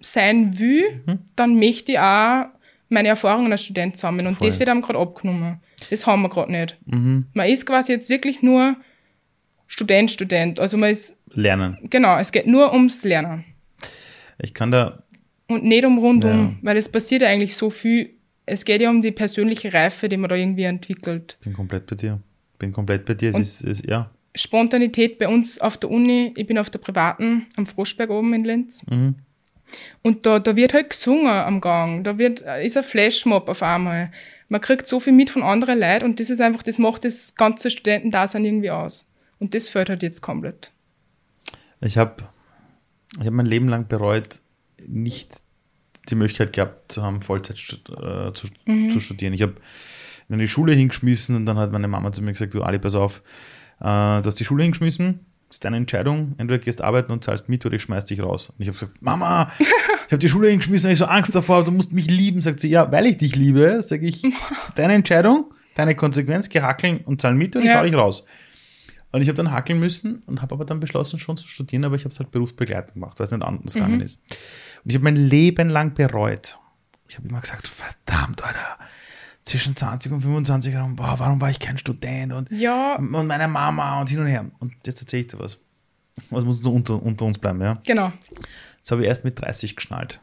sein 0.00 0.58
will, 0.58 1.02
mhm. 1.06 1.18
dann 1.36 1.58
möchte 1.58 1.92
ich 1.92 1.98
auch 1.98 2.46
meine 2.88 3.08
Erfahrungen 3.08 3.52
als 3.52 3.64
Student 3.64 3.96
sammeln. 3.96 4.26
Und 4.26 4.38
Voll. 4.38 4.48
das 4.48 4.58
wird 4.58 4.68
einem 4.68 4.82
gerade 4.82 4.98
abgenommen. 4.98 5.60
Das 5.90 6.06
haben 6.06 6.22
wir 6.22 6.28
gerade 6.28 6.52
nicht. 6.52 6.78
Mhm. 6.86 7.26
Man 7.32 7.48
ist 7.48 7.66
quasi 7.66 7.92
jetzt 7.92 8.08
wirklich 8.08 8.42
nur 8.42 8.76
Student, 9.66 10.10
Student. 10.10 10.60
Also 10.60 10.76
man 10.76 10.90
ist. 10.90 11.18
Lernen. 11.34 11.78
Genau, 11.84 12.18
es 12.18 12.30
geht 12.30 12.46
nur 12.46 12.72
ums 12.72 13.04
Lernen. 13.04 13.44
Ich 14.38 14.52
kann 14.52 14.70
da. 14.70 15.02
Und 15.46 15.64
nicht 15.64 15.84
um 15.84 15.98
rundum, 15.98 16.30
ja. 16.30 16.56
weil 16.62 16.76
es 16.76 16.90
passiert 16.90 17.22
ja 17.22 17.28
eigentlich 17.28 17.56
so 17.56 17.70
viel. 17.70 18.10
Es 18.44 18.64
geht 18.64 18.80
ja 18.80 18.90
um 18.90 19.02
die 19.02 19.12
persönliche 19.12 19.72
Reife, 19.72 20.08
die 20.08 20.16
man 20.16 20.28
da 20.28 20.36
irgendwie 20.36 20.64
entwickelt. 20.64 21.38
Bin 21.42 21.52
komplett 21.52 21.86
bei 21.86 21.96
dir. 21.96 22.20
Bin 22.58 22.72
komplett 22.72 23.04
bei 23.04 23.14
dir. 23.14 23.30
Es 23.30 23.38
ist, 23.38 23.64
es, 23.64 23.82
ja. 23.86 24.10
Spontanität 24.34 25.18
bei 25.18 25.28
uns 25.28 25.58
auf 25.58 25.78
der 25.78 25.90
Uni, 25.90 26.32
ich 26.36 26.46
bin 26.46 26.58
auf 26.58 26.70
der 26.70 26.78
privaten 26.78 27.46
am 27.56 27.66
Froschberg 27.66 28.10
oben 28.10 28.32
in 28.34 28.44
Linz. 28.44 28.84
Mhm. 28.88 29.16
Und 30.02 30.26
da, 30.26 30.38
da 30.38 30.56
wird 30.56 30.74
halt 30.74 30.90
gesungen 30.90 31.28
am 31.28 31.60
Gang, 31.60 32.04
da 32.04 32.18
wird, 32.18 32.40
ist 32.40 32.76
ein 32.76 32.82
Flashmob 32.82 33.48
auf 33.48 33.62
einmal. 33.62 34.10
Man 34.52 34.60
kriegt 34.60 34.86
so 34.86 35.00
viel 35.00 35.14
mit 35.14 35.30
von 35.30 35.42
anderen 35.42 35.80
Leuten 35.80 36.04
und 36.04 36.20
das 36.20 36.28
ist 36.28 36.42
einfach, 36.42 36.62
das 36.62 36.76
macht 36.76 37.06
das 37.06 37.36
ganze 37.36 37.70
Studentendasein 37.70 38.44
irgendwie 38.44 38.70
aus. 38.70 39.10
Und 39.38 39.54
das 39.54 39.70
fällt 39.70 39.88
halt 39.88 40.02
jetzt 40.02 40.20
komplett. 40.20 40.72
Ich 41.80 41.96
habe 41.96 42.24
ich 43.18 43.24
hab 43.24 43.32
mein 43.32 43.46
Leben 43.46 43.66
lang 43.70 43.88
bereut, 43.88 44.42
nicht 44.86 45.40
die 46.10 46.16
Möglichkeit 46.16 46.52
gehabt 46.52 46.92
zu 46.92 47.02
haben, 47.02 47.22
Vollzeit 47.22 47.56
äh, 47.56 48.34
zu, 48.34 48.46
mhm. 48.66 48.90
zu 48.90 49.00
studieren. 49.00 49.32
Ich 49.32 49.40
habe 49.40 49.54
in 50.28 50.38
die 50.38 50.46
Schule 50.46 50.74
hingeschmissen 50.74 51.34
und 51.34 51.46
dann 51.46 51.56
hat 51.56 51.72
meine 51.72 51.88
Mama 51.88 52.12
zu 52.12 52.20
mir 52.20 52.32
gesagt, 52.32 52.52
du 52.52 52.62
Ali, 52.62 52.78
pass 52.78 52.94
auf, 52.94 53.22
äh, 53.80 53.84
du 53.84 54.22
hast 54.26 54.38
die 54.38 54.44
Schule 54.44 54.64
hingeschmissen, 54.64 55.20
ist 55.52 55.64
deine 55.64 55.76
Entscheidung. 55.76 56.34
Entweder 56.38 56.58
gehst 56.58 56.82
arbeiten 56.82 57.12
und 57.12 57.22
zahlst 57.22 57.48
mit 57.48 57.64
oder 57.64 57.76
ich 57.76 57.82
schmeiß 57.82 58.04
dich 58.06 58.20
raus. 58.22 58.50
Und 58.50 58.60
ich 58.60 58.68
habe 58.68 58.78
gesagt, 58.78 59.00
Mama, 59.00 59.52
ich 59.58 59.66
habe 60.12 60.18
die 60.18 60.28
Schule 60.28 60.48
hingeschmissen, 60.48 60.90
ich 60.90 60.98
so 60.98 61.04
Angst 61.04 61.34
davor, 61.34 61.64
du 61.64 61.70
musst 61.70 61.92
mich 61.92 62.10
lieben. 62.10 62.40
Sagt 62.40 62.60
sie, 62.60 62.68
ja, 62.68 62.90
weil 62.90 63.06
ich 63.06 63.18
dich 63.18 63.36
liebe, 63.36 63.82
sage 63.82 64.06
ich, 64.06 64.22
deine 64.74 64.94
Entscheidung, 64.94 65.52
deine 65.74 65.94
Konsequenz, 65.94 66.48
geh 66.48 66.60
hackeln 66.60 67.00
und 67.04 67.20
zahl 67.20 67.34
mit 67.34 67.54
und 67.56 67.62
ich 67.62 67.68
ja. 67.68 67.78
hau 67.78 67.84
dich 67.84 67.94
raus. 67.94 68.24
Und 69.12 69.20
ich 69.20 69.28
habe 69.28 69.36
dann 69.36 69.52
hackeln 69.52 69.78
müssen 69.78 70.22
und 70.26 70.40
habe 70.40 70.54
aber 70.54 70.64
dann 70.64 70.80
beschlossen, 70.80 71.18
schon 71.18 71.36
zu 71.36 71.46
studieren, 71.46 71.84
aber 71.84 71.96
ich 71.96 72.04
habe 72.04 72.12
es 72.12 72.18
halt 72.18 72.30
berufsbegleitend 72.30 72.94
gemacht, 72.94 73.20
weil 73.20 73.26
es 73.26 73.30
nicht 73.30 73.42
anders 73.42 73.74
mhm. 73.74 73.78
gegangen 73.78 74.00
ist. 74.00 74.22
Und 74.84 74.90
ich 74.90 74.94
habe 74.94 75.04
mein 75.04 75.16
Leben 75.16 75.68
lang 75.68 75.92
bereut. 75.92 76.58
Ich 77.08 77.18
habe 77.18 77.28
immer 77.28 77.40
gesagt, 77.40 77.68
verdammt, 77.68 78.42
Alter, 78.42 78.78
zwischen 79.42 79.74
20 79.76 80.12
und 80.12 80.20
25 80.20 80.72
herum, 80.72 80.96
boah, 80.96 81.18
warum 81.18 81.40
war 81.40 81.50
ich 81.50 81.58
kein 81.58 81.78
Student 81.78 82.32
und, 82.32 82.50
ja. 82.50 82.96
und 82.96 83.26
meine 83.26 83.48
Mama 83.48 84.00
und 84.00 84.08
hin 84.08 84.20
und 84.20 84.26
her. 84.26 84.46
Und 84.60 84.72
jetzt 84.86 85.00
erzähle 85.00 85.22
ich 85.22 85.28
dir 85.28 85.38
was. 85.38 85.60
Was 86.30 86.44
muss 86.44 86.60
unter, 86.64 87.02
unter 87.02 87.24
uns 87.24 87.38
bleiben, 87.38 87.60
ja? 87.60 87.80
Genau. 87.86 88.12
Das 88.80 88.90
habe 88.90 89.02
ich 89.02 89.08
erst 89.08 89.24
mit 89.24 89.40
30 89.40 89.76
geschnallt. 89.76 90.20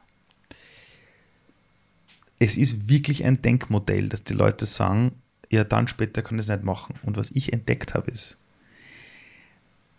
Es 2.38 2.58
ist 2.58 2.88
wirklich 2.88 3.26
ein 3.26 3.42
Denkmodell, 3.42 4.08
dass 4.08 4.24
die 4.24 4.34
Leute 4.34 4.66
sagen, 4.66 5.14
ja, 5.50 5.64
dann 5.64 5.88
später 5.88 6.22
kann 6.22 6.38
ich 6.38 6.46
es 6.46 6.50
nicht 6.50 6.64
machen. 6.64 6.96
Und 7.04 7.18
was 7.18 7.32
ich 7.32 7.52
entdeckt 7.52 7.96
habe, 7.96 8.10
ist, 8.12 8.38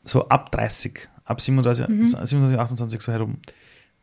so 0.04 0.28
ab 0.28 0.50
30, 0.52 1.08
ab 1.24 1.40
37, 1.40 1.88
mhm. 1.88 2.06
27, 2.06 2.58
28 2.58 3.00
so 3.00 3.12
herum, 3.12 3.38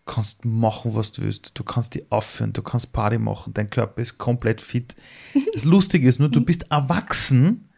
kannst 0.08 0.46
machen, 0.46 0.96
was 0.96 1.12
du 1.12 1.22
willst. 1.22 1.52
Du 1.54 1.64
kannst 1.64 1.94
die 1.94 2.12
aufführen, 2.12 2.54
du 2.54 2.64
kannst 2.64 2.94
Party 2.94 3.20
machen, 3.20 3.54
dein 3.54 3.70
Körper 3.70 4.02
ist 4.02 4.18
komplett 4.18 4.62
fit. 4.62 4.96
Das 5.54 5.66
Lustige 5.66 6.08
ist 6.08 6.20
nur, 6.20 6.30
du 6.30 6.42
bist 6.42 6.72
erwachsen 6.72 7.70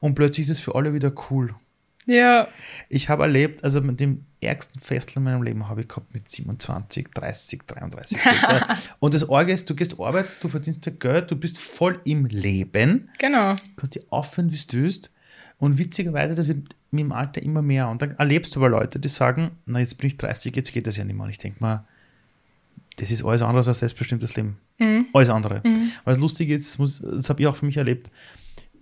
und 0.00 0.14
plötzlich 0.14 0.46
ist 0.46 0.58
es 0.58 0.60
für 0.60 0.74
alle 0.74 0.94
wieder 0.94 1.12
cool. 1.30 1.54
Ja. 2.08 2.48
Ich 2.88 3.08
habe 3.10 3.24
erlebt, 3.24 3.62
also 3.62 3.80
mit 3.82 4.00
dem 4.00 4.24
ärgsten 4.40 4.80
Festel 4.80 5.18
in 5.18 5.24
meinem 5.24 5.42
Leben 5.42 5.68
habe 5.68 5.82
ich 5.82 5.88
gehabt 5.88 6.12
mit 6.14 6.28
27, 6.28 7.08
30, 7.12 7.62
33. 7.66 8.18
und 8.98 9.14
das 9.14 9.28
Orge 9.28 9.52
ist, 9.52 9.68
du 9.68 9.74
gehst 9.74 10.00
arbeiten, 10.00 10.30
du 10.40 10.48
verdienst 10.48 10.86
ja 10.86 10.92
Geld, 10.92 11.30
du 11.30 11.36
bist 11.36 11.60
voll 11.60 12.00
im 12.04 12.24
Leben. 12.26 13.10
Genau. 13.18 13.54
Du 13.54 13.60
kannst 13.76 13.94
die 13.94 14.10
aufführen, 14.10 14.50
wie 14.50 14.56
du 14.56 14.76
willst. 14.78 15.10
Und 15.58 15.78
witzigerweise, 15.78 16.34
das 16.34 16.48
wird 16.48 16.76
mit 16.90 17.00
dem 17.00 17.12
Alter 17.12 17.42
immer 17.42 17.62
mehr. 17.62 17.88
Und 17.88 18.00
dann 18.00 18.12
erlebst 18.12 18.54
du 18.54 18.60
aber 18.60 18.68
Leute, 18.68 19.00
die 19.00 19.08
sagen, 19.08 19.50
na 19.66 19.80
jetzt 19.80 19.98
bin 19.98 20.06
ich 20.06 20.16
30, 20.16 20.54
jetzt 20.54 20.72
geht 20.72 20.86
das 20.86 20.96
ja 20.96 21.04
nicht 21.04 21.16
mehr. 21.16 21.24
Und 21.24 21.30
ich 21.30 21.38
denke 21.38 21.58
mal, 21.60 21.84
das 22.96 23.10
ist 23.10 23.24
alles 23.24 23.42
andere 23.42 23.66
als 23.66 23.78
selbstbestimmtes 23.78 24.36
Leben. 24.36 24.58
Mhm. 24.78 25.06
Alles 25.12 25.30
andere. 25.30 25.62
Mhm. 25.64 25.92
Weil 26.04 26.14
das 26.14 26.18
Lustige 26.18 26.54
ist, 26.54 26.78
das, 26.78 27.02
das 27.02 27.28
habe 27.28 27.42
ich 27.42 27.46
auch 27.46 27.56
für 27.56 27.66
mich 27.66 27.76
erlebt, 27.76 28.10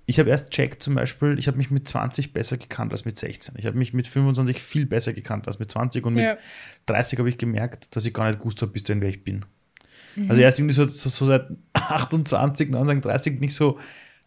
ich 0.09 0.21
habe 0.21 0.31
erst 0.31 0.51
checkt 0.51 0.83
zum 0.83 0.95
Beispiel, 0.95 1.37
ich 1.37 1.49
habe 1.49 1.57
mich 1.57 1.73
mit 1.73 1.89
20 1.89 2.33
besser 2.33 2.57
gekannt 2.57 2.93
als 2.93 3.05
mit 3.05 3.19
16. 3.19 3.57
Ich 3.59 3.67
habe 3.67 3.77
mich 3.77 3.93
mit 3.93 4.07
25 4.07 4.61
viel 4.61 4.87
besser 4.87 5.13
gekannt 5.13 5.49
als 5.49 5.59
mit 5.59 5.71
20 5.71 6.07
und 6.07 6.17
ja. 6.17 6.31
mit 6.31 6.39
30 6.87 7.19
habe 7.19 7.29
ich 7.29 7.39
gemerkt, 7.39 7.95
dass 7.97 8.07
ich 8.07 8.15
gar 8.15 8.29
nicht 8.29 8.39
gewusst 8.39 8.63
habe, 8.63 8.71
bis 8.71 8.85
dahin, 8.85 9.03
wer 9.03 9.09
ich 9.09 9.25
bin. 9.25 9.45
Mhm. 10.15 10.31
Also 10.31 10.41
erst 10.41 10.61
irgendwie 10.61 10.75
so, 10.75 10.87
so, 10.87 11.09
so, 11.09 11.27
seit 11.27 11.49
28, 11.75 12.71
29, 12.71 13.03
30 13.03 13.35
bin 13.35 13.49
ich 13.49 13.55
so, 13.55 13.81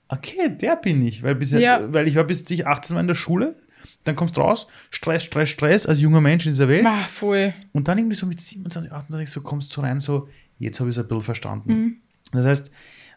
okay, 0.09 0.49
der 0.49 0.75
bin 0.75 1.05
ich. 1.05 1.23
Weil, 1.23 1.35
bis, 1.35 1.51
ja. 1.51 1.81
weil 1.93 2.07
ich 2.07 2.15
war 2.15 2.25
bis 2.25 2.49
ich 2.49 2.67
18 2.67 2.95
war 2.95 3.01
in 3.01 3.07
der 3.07 3.15
Schule, 3.15 3.55
dann 4.03 4.15
kommst 4.15 4.37
du 4.37 4.41
raus, 4.41 4.67
Stress, 4.89 5.23
Stress, 5.23 5.49
Stress, 5.49 5.85
als 5.85 5.99
junger 5.99 6.21
Mensch 6.21 6.45
in 6.45 6.51
dieser 6.51 6.67
Welt. 6.67 6.85
Ach, 6.87 7.07
voll. 7.07 7.53
Und 7.71 7.87
dann 7.87 7.97
irgendwie 7.97 8.15
so 8.15 8.25
mit 8.25 8.39
27, 8.41 8.91
28 8.91 9.29
so 9.29 9.41
kommst 9.41 9.75
du 9.75 9.81
rein, 9.81 9.99
so, 9.99 10.27
jetzt 10.57 10.79
habe 10.79 10.89
ich 10.89 10.95
es 10.95 11.01
ein 11.01 11.07
bisschen 11.07 11.23
verstanden. 11.23 11.73
Mhm. 11.73 11.95
Das 12.31 12.45
heißt, 12.45 12.71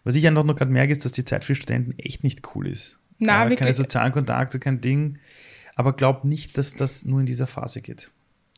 was 0.05 0.15
ich 0.15 0.27
einfach 0.27 0.45
nur 0.45 0.55
gerade 0.55 0.71
merke, 0.71 0.93
ist, 0.93 1.05
dass 1.05 1.13
die 1.13 1.25
Zeit 1.25 1.45
für 1.45 1.55
Studenten 1.55 1.99
echt 1.99 2.25
nicht 2.25 2.55
cool 2.55 2.67
ist. 2.67 2.99
Na, 3.19 3.49
ja, 3.49 3.57
keine 3.57 3.73
sozialen 3.73 4.13
Kontakte, 4.13 4.59
kein 4.59 4.81
Ding. 4.81 5.19
Aber 5.75 5.95
glaub 5.95 6.25
nicht, 6.25 6.59
dass 6.59 6.75
das 6.75 7.05
nur 7.05 7.21
in 7.21 7.27
dieser 7.27 7.47
Phase 7.47 7.81
geht. 7.81 8.11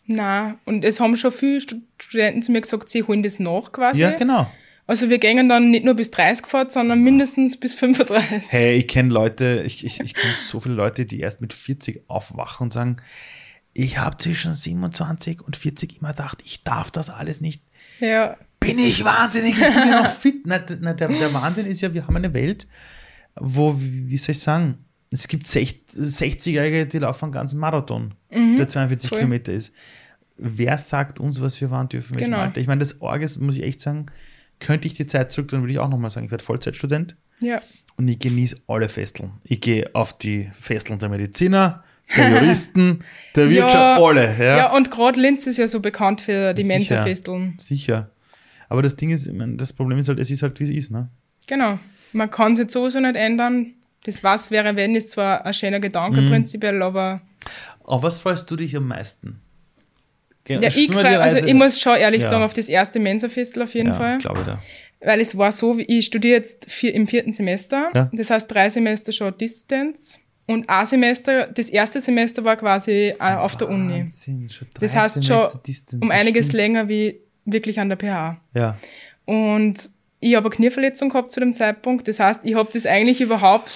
Na, 0.07 0.59
und 0.64 0.85
es 0.85 1.01
haben 1.01 1.16
schon 1.16 1.33
viele 1.33 1.61
Studenten 1.61 2.42
zu 2.42 2.53
mir 2.53 2.61
gesagt, 2.61 2.88
sie 2.88 3.03
holen 3.03 3.23
das 3.23 3.38
nach 3.38 3.73
quasi. 3.73 4.03
Ja, 4.03 4.12
genau. 4.12 4.51
Also 4.87 5.09
wir 5.09 5.18
gehen 5.18 5.49
dann 5.49 5.70
nicht 5.70 5.85
nur 5.85 5.94
bis 5.94 6.11
30 6.11 6.47
fort, 6.47 6.73
sondern 6.73 7.01
mindestens 7.01 7.59
bis 7.59 7.75
35. 7.75 8.44
Hey, 8.51 8.77
ich 8.77 8.88
kenne 8.88 9.09
Leute, 9.09 9.62
ich, 9.64 9.85
ich, 9.85 10.01
ich 10.01 10.14
kenne 10.14 10.35
so 10.35 10.61
viele 10.61 10.75
Leute, 10.75 11.07
die 11.07 11.20
erst 11.20 11.40
mit 11.40 11.55
40 11.55 12.05
aufwachen 12.09 12.64
und 12.64 12.73
sagen, 12.73 12.97
ich 13.73 13.99
habe 13.99 14.18
zwischen 14.18 14.55
27 14.55 15.40
und 15.40 15.57
40 15.57 16.01
immer 16.01 16.11
gedacht, 16.11 16.42
ich 16.44 16.64
darf 16.64 16.90
das 16.90 17.11
alles 17.11 17.40
nicht. 17.40 17.62
Ja. 17.99 18.37
Bin 18.61 18.79
ich 18.79 19.05
wahnsinnig, 19.05 19.55
ich 19.55 19.64
bin 19.64 19.88
ja 19.88 20.03
noch 20.03 20.14
fit. 20.14 20.42
Na, 20.44 20.61
na, 20.81 20.92
der, 20.92 21.09
der 21.09 21.33
Wahnsinn 21.33 21.66
ist 21.66 21.81
ja, 21.81 21.92
wir 21.92 22.07
haben 22.07 22.16
eine 22.16 22.35
Welt, 22.35 22.66
wo, 23.37 23.75
wie 23.79 24.18
soll 24.18 24.33
ich 24.33 24.40
sagen, 24.40 24.79
es 25.11 25.29
gibt 25.29 25.47
60-Jährige, 25.47 26.87
die 26.87 26.99
laufen 26.99 27.27
einen 27.27 27.33
ganzen 27.33 27.59
Marathon, 27.59 28.14
der 28.31 28.68
42 28.68 29.09
voll. 29.09 29.18
Kilometer 29.18 29.53
ist. 29.53 29.75
Wer 30.37 30.77
sagt 30.79 31.20
uns, 31.20 31.40
was 31.40 31.61
wir 31.61 31.70
waren 31.70 31.88
dürfen? 31.88 32.16
Genau. 32.16 32.51
Ich 32.57 32.66
meine, 32.66 32.81
das 32.81 33.01
Orges, 33.01 33.38
muss 33.38 33.57
ich 33.57 33.62
echt 33.62 33.81
sagen, 33.81 34.07
könnte 34.61 34.87
ich 34.87 34.95
die 34.95 35.07
Zeit 35.07 35.31
zurück, 35.31 35.49
dann 35.49 35.61
würde 35.62 35.73
ich 35.73 35.79
auch 35.79 35.88
nochmal 35.88 36.11
sagen, 36.11 36.27
ich 36.27 36.31
werde 36.33 36.45
Vollzeitstudent 36.45 37.17
Ja. 37.40 37.61
und 37.97 38.09
ich 38.09 38.19
genieße 38.19 38.62
alle 38.67 38.88
Festeln. 38.88 39.33
Ich 39.45 39.61
gehe 39.61 39.95
auf 39.95 40.17
die 40.17 40.51
Festeln 40.59 40.99
der 40.99 41.09
Mediziner, 41.09 41.85
der 42.17 42.31
Juristen, 42.31 43.01
der 43.37 43.49
Wirtschaft, 43.51 44.01
alle. 44.03 44.37
Ja, 44.38 44.57
Ja, 44.57 44.73
und 44.77 44.90
gerade 44.90 45.21
Linz 45.21 45.47
ist 45.47 45.57
ja 45.59 45.67
so 45.67 45.81
bekannt 45.81 46.21
für 46.21 46.53
die. 46.55 46.64
Mensa-Festeln. 46.64 47.55
sicher. 47.59 48.11
Aber 48.69 48.83
das 48.83 48.97
Ding 48.97 49.11
ist, 49.11 49.31
meine, 49.33 49.57
das 49.57 49.73
Problem 49.73 49.99
ist 49.99 50.09
halt, 50.09 50.19
es 50.19 50.31
ist 50.31 50.43
halt, 50.43 50.59
wie 50.61 50.64
es 50.64 50.71
ist. 50.87 50.90
Ne? 50.90 51.09
Genau. 51.47 51.79
Man 52.12 52.31
kann 52.31 52.53
es 52.53 52.59
jetzt 52.59 52.73
sowieso 52.73 53.01
nicht 53.01 53.17
ändern. 53.17 53.75
Das 54.05 54.23
was 54.23 54.51
wäre, 54.51 54.77
wenn, 54.77 54.95
ist 54.97 55.11
zwar 55.11 55.45
ein 55.47 55.55
schöner 55.55 55.81
Gedanke 55.81 56.21
Mhm. 56.21 56.31
prinzipiell, 56.31 56.83
aber 56.83 57.21
Auf 57.85 58.03
was 58.03 58.21
freust 58.21 58.51
du 58.51 58.57
dich 58.57 58.77
am 58.77 58.87
meisten? 58.88 59.40
Ja, 60.48 60.61
ich, 60.62 60.90
freu, 60.92 61.18
also 61.18 61.38
ich 61.38 61.54
muss 61.54 61.80
schon 61.80 61.96
ehrlich 61.96 62.22
Ja. 62.22 62.28
sagen, 62.28 62.44
auf 62.44 62.52
das 62.54 62.68
erste 62.68 62.98
Mensa-Festel 63.00 63.62
auf 63.62 63.74
jeden 63.74 63.88
ja, 63.88 63.94
Fall. 63.94 64.18
glaube 64.18 64.40
ich 64.40 64.46
da. 64.46 64.59
Weil 65.00 65.20
es 65.20 65.37
war 65.37 65.52
so, 65.52 65.76
wie 65.78 65.83
ich 65.83 66.07
studiere 66.07 66.37
jetzt 66.37 66.70
vier, 66.70 66.94
im 66.94 67.07
vierten 67.07 67.33
Semester. 67.33 67.90
Ja. 67.94 68.11
Das 68.12 68.30
heißt 68.30 68.50
drei 68.50 68.68
Semester 68.70 69.12
schon 69.12 69.37
Distance. 69.38 70.18
Und 70.46 70.68
ein 70.68 70.85
Semester, 70.87 71.46
das 71.46 71.70
erste 71.70 72.00
Semester 72.02 72.44
war 72.44 72.57
quasi 72.57 73.14
äh, 73.18 73.35
auf 73.35 73.57
der 73.57 73.68
Uni. 73.68 74.00
Wahnsinn, 74.00 74.48
Das 74.78 74.94
heißt 74.94 75.14
Semester 75.22 75.48
schon 75.50 75.61
Distance, 75.66 76.04
um 76.04 76.11
einiges 76.11 76.46
stimmt. 76.48 76.59
länger 76.62 76.88
wie 76.88 77.20
wirklich 77.46 77.80
an 77.80 77.88
der 77.88 77.96
PH. 77.96 78.40
Ja. 78.54 78.76
Und 79.24 79.90
ich 80.20 80.35
habe 80.37 80.46
eine 80.48 80.54
Knieverletzung 80.57 81.09
gehabt 81.11 81.33
zu 81.33 81.40
dem 81.40 81.54
Zeitpunkt. 81.54 82.09
Das 82.09 82.20
heißt, 82.20 82.40
ich 82.44 82.54
habe 82.54 82.68
das 82.72 82.87
eigentlich 82.87 83.20
überhaupt 83.20 83.70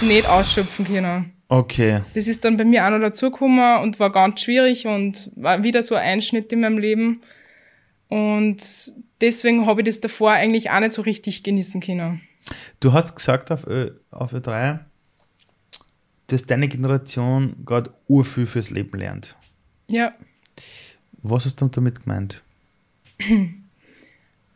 nicht 0.00 0.28
ausschöpfen 0.28 0.86
können. 0.86 1.32
Okay. 1.48 2.02
Das 2.14 2.26
ist 2.26 2.44
dann 2.44 2.56
bei 2.56 2.64
mir 2.64 2.84
auch 2.86 2.90
noch 2.90 2.98
dazugekommen 3.00 3.82
und 3.82 4.00
war 4.00 4.10
ganz 4.10 4.40
schwierig 4.40 4.86
und 4.86 5.30
war 5.36 5.62
wieder 5.62 5.82
so 5.82 5.94
ein 5.94 6.02
Einschnitt 6.02 6.52
in 6.52 6.60
meinem 6.60 6.78
Leben. 6.78 7.20
Und 8.08 8.92
deswegen 9.20 9.66
habe 9.66 9.80
ich 9.82 9.86
das 9.86 10.00
davor 10.00 10.32
eigentlich 10.32 10.70
auch 10.70 10.80
nicht 10.80 10.92
so 10.92 11.02
richtig 11.02 11.42
genießen 11.44 11.80
können. 11.80 12.20
Du 12.80 12.92
hast 12.92 13.14
gesagt 13.14 13.50
auf, 13.52 13.66
Ö, 13.66 13.92
auf 14.10 14.32
Ö3, 14.32 14.80
dass 16.28 16.44
deine 16.44 16.68
Generation 16.68 17.56
gerade 17.64 17.92
urviel 18.08 18.46
fürs 18.46 18.70
Leben 18.70 18.98
lernt. 18.98 19.36
Ja. 19.88 20.12
Was 21.22 21.44
hast 21.44 21.60
du 21.60 21.68
damit 21.68 22.02
gemeint? 22.02 22.42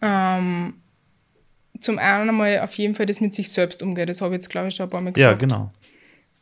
Ähm, 0.02 0.74
zum 1.78 1.98
einen 1.98 2.28
einmal 2.30 2.60
auf 2.60 2.72
jeden 2.74 2.94
Fall 2.94 3.04
das 3.06 3.20
mit 3.20 3.34
sich 3.34 3.50
selbst 3.50 3.82
umgeht. 3.82 4.08
Das 4.08 4.20
habe 4.22 4.34
ich 4.34 4.38
jetzt, 4.38 4.48
glaube 4.48 4.68
ich, 4.68 4.74
schon 4.74 4.86
ein 4.86 4.90
paar 4.90 5.02
Mal 5.02 5.10
Ja, 5.10 5.34
gesagt. 5.34 5.40
genau. 5.40 5.70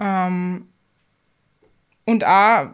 Ähm, 0.01 0.67
und 2.05 2.25
auch 2.25 2.69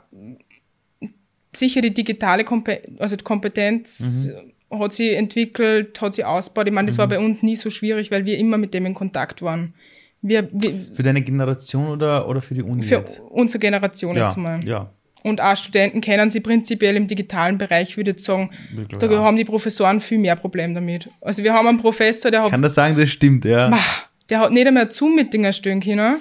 sicher 1.52 1.80
die 1.80 1.94
digitale 1.94 2.44
Kompe 2.44 2.82
also 2.98 3.16
Kompetenz 3.16 4.28
Mhm. 4.70 4.80
hat 4.80 4.92
sie 4.92 5.10
entwickelt, 5.14 6.00
hat 6.00 6.14
sie 6.14 6.24
ausgebaut. 6.24 6.66
Ich 6.66 6.72
meine, 6.72 6.86
das 6.86 6.98
war 6.98 7.06
bei 7.06 7.18
uns 7.18 7.42
nie 7.42 7.56
so 7.56 7.70
schwierig, 7.70 8.10
weil 8.10 8.26
wir 8.26 8.38
immer 8.38 8.58
mit 8.58 8.74
dem 8.74 8.86
in 8.86 8.94
Kontakt 8.94 9.42
waren. 9.42 9.74
Wir, 10.20 10.48
wir 10.52 10.86
Für 10.94 11.02
deine 11.02 11.20
Generation 11.22 11.88
oder, 11.88 12.28
oder 12.28 12.40
für 12.40 12.54
die 12.54 12.62
Uni? 12.62 12.82
für 12.82 12.96
jetzt? 12.96 13.20
unsere 13.30 13.58
Generation 13.58 14.16
ja, 14.16 14.24
jetzt 14.24 14.36
mal. 14.36 14.64
ja. 14.64 14.90
Und 15.22 15.40
auch 15.40 15.56
Studenten 15.56 16.00
kennen 16.02 16.30
sie 16.30 16.40
prinzipiell 16.40 16.96
im 16.96 17.06
digitalen 17.06 17.56
Bereich, 17.56 17.96
würde 17.96 18.10
ich 18.10 18.22
sagen, 18.22 18.50
Wirklich, 18.74 18.98
da 18.98 19.10
ja. 19.10 19.22
haben 19.22 19.36
die 19.38 19.44
Professoren 19.44 20.00
viel 20.00 20.18
mehr 20.18 20.36
Probleme 20.36 20.74
damit. 20.74 21.08
Also 21.22 21.42
wir 21.42 21.54
haben 21.54 21.66
einen 21.66 21.78
Professor, 21.78 22.30
der 22.30 22.42
hat 22.42 22.50
Kann 22.50 22.60
das 22.60 22.74
sagen, 22.74 22.94
das 22.96 23.08
stimmt, 23.10 23.44
ja. 23.46 23.72
Der 24.28 24.40
hat 24.40 24.52
nicht 24.52 24.66
einmal 24.66 24.90
Zoom-Meeting 24.90 25.44
erstellen 25.44 25.80
können 25.80 26.16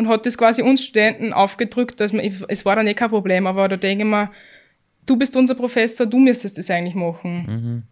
und 0.00 0.08
hat 0.08 0.24
das 0.24 0.38
quasi 0.38 0.62
uns 0.62 0.82
Studenten 0.82 1.34
aufgedrückt, 1.34 2.00
dass 2.00 2.14
man, 2.14 2.24
es 2.48 2.64
war 2.64 2.74
dann 2.74 2.86
eh 2.86 2.94
kein 2.94 3.10
Problem, 3.10 3.46
aber 3.46 3.68
da 3.68 3.76
denke 3.76 4.04
ich 4.04 4.10
mir, 4.10 4.30
du 5.04 5.14
bist 5.14 5.36
unser 5.36 5.54
Professor, 5.54 6.06
du 6.06 6.18
müsstest 6.18 6.56
das 6.56 6.70
eigentlich 6.70 6.94
machen. 6.94 7.84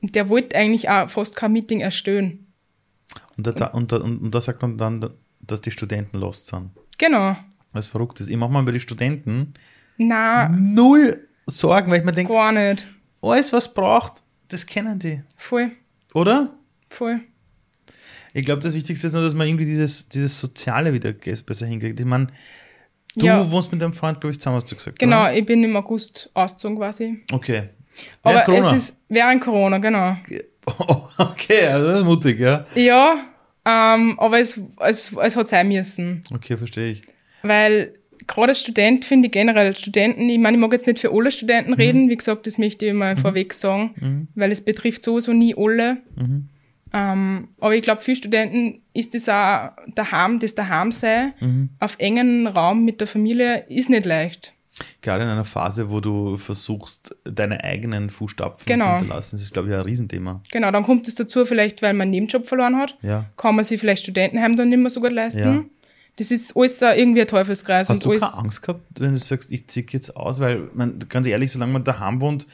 Und 0.00 0.14
der 0.14 0.28
wollte 0.28 0.56
eigentlich 0.56 0.88
auch 0.88 1.10
fast 1.10 1.34
kein 1.34 1.52
Meeting 1.52 1.80
erstellen. 1.80 2.46
Und 3.36 3.48
da, 3.48 3.66
und, 3.66 3.90
da, 3.90 3.96
und, 3.96 4.32
da 4.32 4.40
sagt 4.40 4.62
man 4.62 4.78
dann, 4.78 5.04
dass 5.40 5.60
die 5.60 5.72
Studenten 5.72 6.18
lost 6.18 6.46
sind. 6.46 6.70
Genau. 6.96 7.36
Was 7.72 7.88
verrückt 7.88 8.20
ist. 8.20 8.28
Ich 8.28 8.36
mache 8.36 8.52
mal 8.52 8.62
bei 8.62 8.70
den 8.70 8.80
Studenten 8.80 9.54
Na, 9.96 10.48
null 10.48 11.26
Sorgen, 11.46 11.90
weil 11.90 11.98
ich 11.98 12.04
mir 12.04 12.12
denke, 12.12 12.32
gar 12.32 12.52
nicht. 12.52 12.86
alles, 13.20 13.52
was 13.52 13.74
braucht, 13.74 14.22
das 14.46 14.64
kennen 14.64 15.00
die. 15.00 15.22
Voll, 15.36 15.72
Oder? 16.14 16.54
voll. 16.88 17.20
Ich 18.34 18.44
glaube, 18.44 18.62
das 18.62 18.74
Wichtigste 18.74 19.06
ist 19.06 19.12
nur, 19.12 19.22
dass 19.22 19.34
man 19.34 19.46
irgendwie 19.46 19.64
dieses, 19.64 20.08
dieses 20.08 20.38
Soziale 20.38 20.92
wieder 20.92 21.12
besser 21.12 21.66
hinkriegt. 21.66 21.98
Ich 21.98 22.06
meine, 22.06 22.28
du 23.16 23.26
Ja. 23.26 23.50
wohnst 23.50 23.72
mit 23.72 23.80
deinem 23.80 23.92
Freund, 23.94 24.20
glaube 24.20 24.32
ich, 24.32 24.38
zusammen, 24.40 24.56
hast 24.56 24.70
du 24.70 24.76
gesagt. 24.76 24.98
Genau, 24.98 25.22
Oder? 25.22 25.36
ich 25.36 25.46
bin 25.46 25.62
im 25.64 25.76
August 25.76 26.30
ausgezogen 26.34 26.76
quasi. 26.76 27.20
Okay. 27.32 27.64
Aber 28.22 28.34
Während 28.34 28.46
Corona? 28.46 28.76
es 28.76 28.82
ist 28.90 29.00
während 29.08 29.40
Corona, 29.42 29.78
genau. 29.78 30.16
okay, 31.18 31.66
also 31.66 31.88
das 31.88 31.98
ist 32.00 32.04
mutig, 32.04 32.38
ja. 32.40 32.66
Ja, 32.74 33.24
ähm, 33.64 34.18
aber 34.20 34.38
es, 34.38 34.60
es, 34.80 35.12
es 35.12 35.36
hat 35.36 35.48
sein 35.48 35.68
müssen. 35.68 36.22
Okay, 36.32 36.56
verstehe 36.56 36.88
ich. 36.92 37.02
Weil 37.42 37.94
gerade 38.26 38.50
als 38.50 38.60
Student 38.60 39.04
finde 39.04 39.26
ich 39.26 39.32
generell 39.32 39.74
Studenten, 39.74 40.28
ich 40.28 40.38
meine, 40.38 40.56
ich 40.56 40.60
mag 40.60 40.72
jetzt 40.72 40.86
nicht 40.86 40.98
für 40.98 41.10
alle 41.12 41.30
Studenten 41.30 41.72
reden, 41.72 42.08
wie 42.10 42.16
gesagt, 42.16 42.46
das 42.46 42.58
möchte 42.58 42.86
ich 42.86 42.92
mal 42.92 43.16
vorweg 43.16 43.52
sagen, 43.54 44.28
weil 44.34 44.52
es 44.52 44.60
betrifft 44.60 45.02
sowieso 45.04 45.32
nie 45.32 45.54
alle. 45.56 45.98
Ähm, 46.92 47.48
aber 47.60 47.74
ich 47.74 47.82
glaube, 47.82 48.00
für 48.00 48.14
Studenten 48.16 48.82
ist 48.94 49.14
das 49.14 49.28
auch 49.28 49.70
daheim, 49.94 50.38
das 50.38 50.54
daheim 50.54 50.92
sein, 50.92 51.70
auf 51.80 51.96
engen 51.98 52.46
Raum 52.46 52.84
mit 52.84 53.00
der 53.00 53.06
Familie, 53.06 53.64
ist 53.68 53.90
nicht 53.90 54.04
leicht. 54.06 54.54
Gerade 55.02 55.24
in 55.24 55.28
einer 55.30 55.44
Phase, 55.44 55.90
wo 55.90 55.98
du 56.00 56.36
versuchst, 56.36 57.14
deine 57.24 57.64
eigenen 57.64 58.10
Fußstapfen 58.10 58.64
Genau. 58.66 58.92
zu 58.92 58.98
hinterlassen, 58.98 59.34
das 59.36 59.42
ist, 59.42 59.52
glaube 59.52 59.68
ich, 59.68 59.74
ein 59.74 59.80
Riesenthema. 59.80 60.40
Genau, 60.52 60.70
dann 60.70 60.84
kommt 60.84 61.08
es 61.08 61.16
dazu, 61.16 61.44
vielleicht, 61.44 61.82
weil 61.82 61.94
man 61.94 62.02
einen 62.02 62.10
Nebenjob 62.12 62.46
verloren 62.46 62.76
hat, 62.76 62.96
Ja. 63.02 63.26
kann 63.36 63.56
man 63.56 63.64
sich 63.64 63.80
vielleicht 63.80 64.02
Studentenheim 64.04 64.56
dann 64.56 64.68
nicht 64.68 64.78
mehr 64.78 64.90
so 64.90 65.00
gut 65.00 65.12
leisten. 65.12 65.40
Ja. 65.40 65.64
Das 66.16 66.30
ist 66.30 66.56
alles 66.56 66.80
irgendwie 66.80 67.20
ein 67.22 67.26
Teufelskreis. 67.26 67.88
Hast 67.88 67.96
und 67.96 68.04
du 68.04 68.10
alles, 68.10 68.22
keine 68.22 68.38
Angst 68.38 68.62
gehabt, 68.62 68.82
wenn 69.00 69.12
du 69.12 69.18
sagst, 69.18 69.50
ich 69.52 69.66
ziehe 69.68 69.86
jetzt 69.90 70.16
aus? 70.16 70.38
Weil, 70.40 70.68
man, 70.74 70.98
ganz 71.08 71.26
ehrlich, 71.26 71.50
solange 71.52 71.72
man 71.72 71.84
daheim 71.84 72.20
wohnt, 72.20 72.46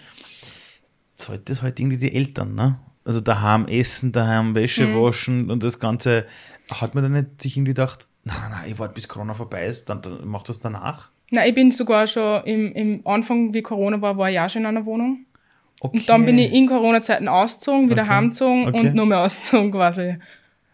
zahlt 1.14 1.49
das 1.49 1.62
halt 1.62 1.79
irgendwie 1.81 1.97
die 1.99 2.14
Eltern, 2.14 2.55
ne? 2.55 2.79
Also 3.05 3.21
daheim 3.21 3.67
essen, 3.67 4.12
daheim 4.12 4.55
Wäsche 4.55 4.87
Mhm. 4.87 4.95
waschen 5.03 5.51
und 5.51 5.62
das 5.62 5.79
Ganze. 5.79 6.25
Hat 6.73 6.95
man 6.95 7.05
dann 7.05 7.12
nicht 7.12 7.43
sich 7.43 7.57
irgendwie 7.57 7.73
gedacht, 7.75 8.09
nein, 8.25 8.37
nein, 8.40 8.51
nein, 8.53 8.71
ich 8.71 8.79
warte 8.79 8.95
bis 8.95 9.07
Corona 9.09 9.35
vorbei 9.35 9.67
ist, 9.67 9.90
dann, 9.90 10.01
dann 10.01 10.21
mach 10.27 10.43
das 10.45 10.59
danach? 10.59 11.11
Nein, 11.31 11.49
ich 11.49 11.55
bin 11.55 11.71
sogar 11.71 12.07
schon 12.07 12.43
im, 12.45 12.73
im 12.73 13.07
Anfang, 13.07 13.53
wie 13.53 13.61
Corona 13.61 14.01
war, 14.01 14.17
war 14.17 14.31
ich 14.31 14.40
auch 14.40 14.49
schon 14.49 14.62
in 14.62 14.67
einer 14.67 14.87
Wohnung. 14.87 15.27
Okay. 15.81 15.99
Und 15.99 16.09
dann 16.09 16.25
bin 16.25 16.38
ich 16.38 16.51
in 16.53 16.67
Corona-Zeiten 16.67 17.29
ausgezogen, 17.29 17.90
wieder 17.90 18.03
Okay. 18.05 18.11
heimgezogen 18.11 18.69
Okay. 18.69 18.88
und 18.88 18.95
nur 18.95 19.05
mehr 19.05 19.21
ausgezogen 19.21 19.71
quasi. 19.73 20.17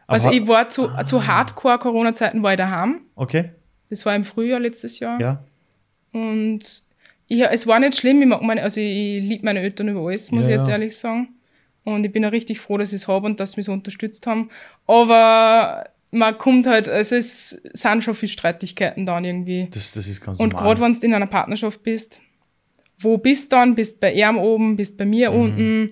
Also 0.06 0.28
Aber- 0.28 0.36
ich 0.36 0.46
war 0.46 0.68
zu, 0.68 0.88
zu 1.04 1.26
Hardcore-Corona-Zeiten 1.26 2.40
war 2.44 2.52
ich 2.52 2.58
daheim. 2.58 3.00
Okay, 3.16 3.50
Das 3.88 4.06
war 4.06 4.14
im 4.14 4.22
Frühjahr 4.22 4.60
letztes 4.60 5.00
Jahr. 5.00 5.20
ja. 5.20 5.42
Und 6.12 6.60
ich, 7.26 7.42
es 7.42 7.66
war 7.66 7.80
nicht 7.80 7.96
schlimm. 7.96 8.22
Ich, 8.22 8.28
mag 8.28 8.42
meine, 8.42 8.62
also 8.62 8.80
ich 8.80 9.22
liebe 9.22 9.44
meine 9.44 9.60
Eltern 9.60 9.88
über 9.88 10.06
alles, 10.06 10.30
muss 10.30 10.42
Ja, 10.46 10.50
ich 10.50 10.56
jetzt 10.58 10.66
ja. 10.68 10.72
ehrlich 10.74 10.96
sagen. 10.96 11.28
Und 11.92 12.04
ich 12.04 12.12
bin 12.12 12.24
auch 12.24 12.32
richtig 12.32 12.60
froh, 12.60 12.78
dass 12.78 12.90
ich 12.92 13.02
es 13.02 13.08
habe 13.08 13.26
und 13.26 13.40
dass 13.40 13.52
sie 13.52 13.58
mich 13.58 13.66
so 13.66 13.72
unterstützt 13.72 14.26
haben. 14.26 14.50
Aber 14.86 15.88
man 16.12 16.36
kommt 16.38 16.66
halt, 16.66 16.88
also 16.88 17.16
es 17.16 17.50
sind 17.72 18.02
schon 18.04 18.14
viele 18.14 18.30
Streitigkeiten 18.30 19.06
dann 19.06 19.24
irgendwie. 19.24 19.68
Das, 19.70 19.92
das 19.92 20.08
ist 20.08 20.20
ganz 20.20 20.40
Und 20.40 20.52
normal. 20.52 20.74
gerade 20.76 20.80
wenn 20.80 20.92
du 20.92 21.06
in 21.06 21.14
einer 21.14 21.26
Partnerschaft 21.26 21.82
bist, 21.82 22.20
wo 22.98 23.16
bist 23.16 23.52
du 23.52 23.56
dann? 23.56 23.74
Bist 23.74 23.98
bei 24.00 24.12
ihm 24.12 24.36
oben, 24.36 24.76
bist 24.76 24.96
bei 24.98 25.04
Mhm, 25.04 25.10
mir 25.10 25.32
unten. 25.32 25.90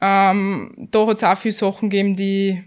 Ähm, 0.00 0.88
da 0.90 1.06
hat 1.06 1.16
es 1.16 1.24
auch 1.24 1.36
viele 1.36 1.52
Sachen 1.52 1.88
gegeben, 1.90 2.16
die 2.16 2.62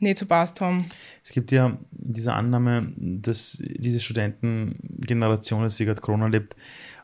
nicht 0.00 0.18
so 0.18 0.26
passt 0.26 0.60
haben. 0.60 0.86
Es 1.22 1.30
gibt 1.30 1.52
ja 1.52 1.76
diese 1.90 2.32
Annahme, 2.32 2.92
dass 2.96 3.58
diese 3.60 4.00
Studentengeneration, 4.00 5.68
sie 5.68 5.84
gerade 5.84 6.00
Corona 6.00 6.26
lebt, 6.28 6.56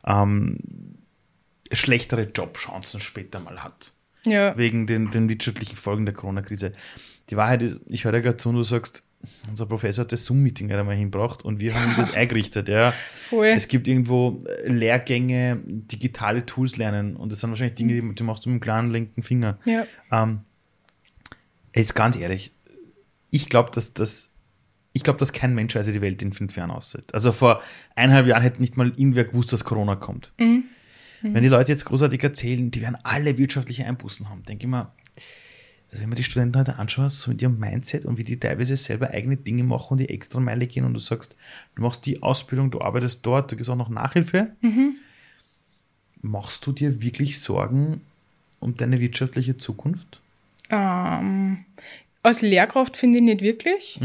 ähm, 0.06 0.58
schlechtere 1.72 2.22
Jobchancen 2.34 3.00
später 3.00 3.40
mal 3.40 3.62
hat. 3.62 3.92
Ja, 4.26 4.56
Wegen 4.56 4.86
den, 4.86 5.10
den 5.10 5.28
wirtschaftlichen 5.28 5.76
Folgen 5.76 6.06
der 6.06 6.14
Corona-Krise. 6.14 6.72
Die 7.30 7.36
Wahrheit 7.36 7.62
ist, 7.62 7.80
ich 7.86 8.04
höre 8.04 8.20
gerade 8.20 8.36
zu 8.36 8.48
und 8.50 8.56
du 8.56 8.62
sagst, 8.62 9.04
unser 9.48 9.64
Professor 9.66 10.04
hat 10.04 10.12
das 10.12 10.24
Zoom-Meeting 10.26 10.68
gerade 10.68 10.84
mal 10.84 10.94
hinbracht 10.94 11.44
und 11.44 11.60
wir 11.60 11.74
haben 11.74 11.90
ihm 11.90 11.96
das 11.96 12.12
eingerichtet. 12.14 12.68
Ja. 12.68 12.92
voll. 13.30 13.46
Es 13.46 13.68
gibt 13.68 13.88
irgendwo 13.88 14.42
äh, 14.46 14.68
Lehrgänge, 14.68 15.60
digitale 15.64 16.44
Tools 16.44 16.76
lernen 16.76 17.16
und 17.16 17.32
das 17.32 17.40
sind 17.40 17.50
wahrscheinlich 17.50 17.74
Dinge, 17.76 17.94
die, 18.00 18.14
die 18.14 18.22
machst 18.22 18.44
du 18.44 18.50
mit 18.50 18.60
dem 18.60 18.62
kleinen 18.62 18.90
linken 18.90 19.22
Finger. 19.22 19.58
ja. 19.64 19.86
Ähm, 20.12 20.40
Jetzt 21.74 21.94
ganz 21.94 22.16
ehrlich, 22.16 22.52
ich 23.30 23.48
glaube, 23.48 23.70
dass 23.72 23.94
das. 23.94 24.30
Ich 24.92 25.02
glaube, 25.02 25.18
dass 25.18 25.32
kein 25.32 25.56
Mensch 25.56 25.74
also 25.74 25.90
die 25.90 26.00
Welt 26.00 26.22
in 26.22 26.32
fünf 26.32 26.56
Jahren 26.56 26.70
aussieht. 26.70 27.12
Also 27.12 27.32
vor 27.32 27.60
eineinhalb 27.96 28.28
Jahren 28.28 28.42
hätte 28.42 28.60
nicht 28.60 28.76
mal 28.76 28.90
irgendwer 28.90 29.24
gewusst, 29.24 29.52
dass 29.52 29.64
Corona 29.64 29.96
kommt. 29.96 30.32
Mhm. 30.38 30.64
Wenn 31.32 31.42
die 31.42 31.48
Leute 31.48 31.72
jetzt 31.72 31.86
großartig 31.86 32.22
erzählen, 32.22 32.70
die 32.70 32.82
werden 32.82 32.98
alle 33.02 33.38
wirtschaftliche 33.38 33.86
Einbußen 33.86 34.28
haben, 34.28 34.42
denke 34.44 34.66
ich 34.66 34.70
mir, 34.70 34.92
also 35.90 36.02
wenn 36.02 36.10
man 36.10 36.16
die 36.16 36.24
Studenten 36.24 36.58
heute 36.58 36.76
anschaut, 36.76 37.12
so 37.12 37.30
mit 37.30 37.40
ihrem 37.40 37.58
Mindset 37.58 38.04
und 38.04 38.18
wie 38.18 38.24
die 38.24 38.38
teilweise 38.38 38.76
selber 38.76 39.10
eigene 39.10 39.36
Dinge 39.36 39.62
machen 39.62 39.92
und 39.92 39.98
die 39.98 40.08
extra 40.10 40.40
Meile 40.40 40.66
gehen 40.66 40.84
und 40.84 40.92
du 40.92 41.00
sagst, 41.00 41.36
du 41.76 41.82
machst 41.82 42.04
die 42.04 42.22
Ausbildung, 42.22 42.70
du 42.70 42.80
arbeitest 42.80 43.24
dort, 43.24 43.50
du 43.50 43.56
gibst 43.56 43.70
auch 43.70 43.76
noch 43.76 43.88
Nachhilfe, 43.88 44.50
machst 46.20 46.66
du 46.66 46.72
dir 46.72 47.00
wirklich 47.00 47.40
Sorgen 47.40 48.00
um 48.60 48.76
deine 48.76 49.00
wirtschaftliche 49.00 49.56
Zukunft? 49.56 50.20
Ähm, 50.70 51.64
als 52.22 52.42
Lehrkraft 52.42 52.96
finde 52.96 53.18
ich 53.18 53.24
nicht 53.24 53.40
wirklich, 53.40 53.98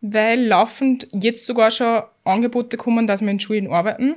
weil 0.00 0.46
laufend 0.46 1.08
jetzt 1.12 1.46
sogar 1.46 1.70
schon 1.70 2.02
Angebote 2.24 2.76
kommen, 2.76 3.06
dass 3.06 3.20
wir 3.20 3.30
in 3.30 3.40
Schulen 3.40 3.68
arbeiten, 3.68 4.16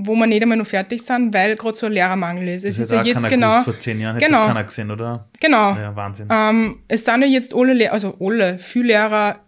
wo 0.00 0.14
wir 0.14 0.26
nicht 0.26 0.42
einmal 0.42 0.56
noch 0.56 0.66
fertig 0.66 1.02
sind, 1.02 1.34
weil 1.34 1.56
gerade 1.56 1.76
so 1.76 1.86
ein 1.86 1.92
Lehrermangel 1.92 2.48
ist. 2.48 2.64
Es 2.64 2.78
ist 2.78 2.92
ja 2.92 3.02
jetzt 3.02 3.28
genau. 3.28 3.50
gewusst, 3.50 3.64
vor 3.64 3.78
zehn 3.78 4.00
Jahren 4.00 4.14
hätte 4.14 4.26
genau. 4.26 4.38
das 4.38 4.46
keiner 4.46 4.64
gesehen, 4.64 4.90
oder? 4.92 5.28
Genau. 5.40 5.74
Ja, 5.74 5.96
Wahnsinn. 5.96 6.28
Ähm, 6.30 6.78
es 6.86 7.04
sind 7.04 7.20
ja 7.22 7.26
jetzt 7.26 7.54
alle, 7.54 7.72
Lehr 7.72 7.92
also 7.92 8.16
alle, 8.20 8.58
viele 8.58 8.86
Lehrer 8.86 9.40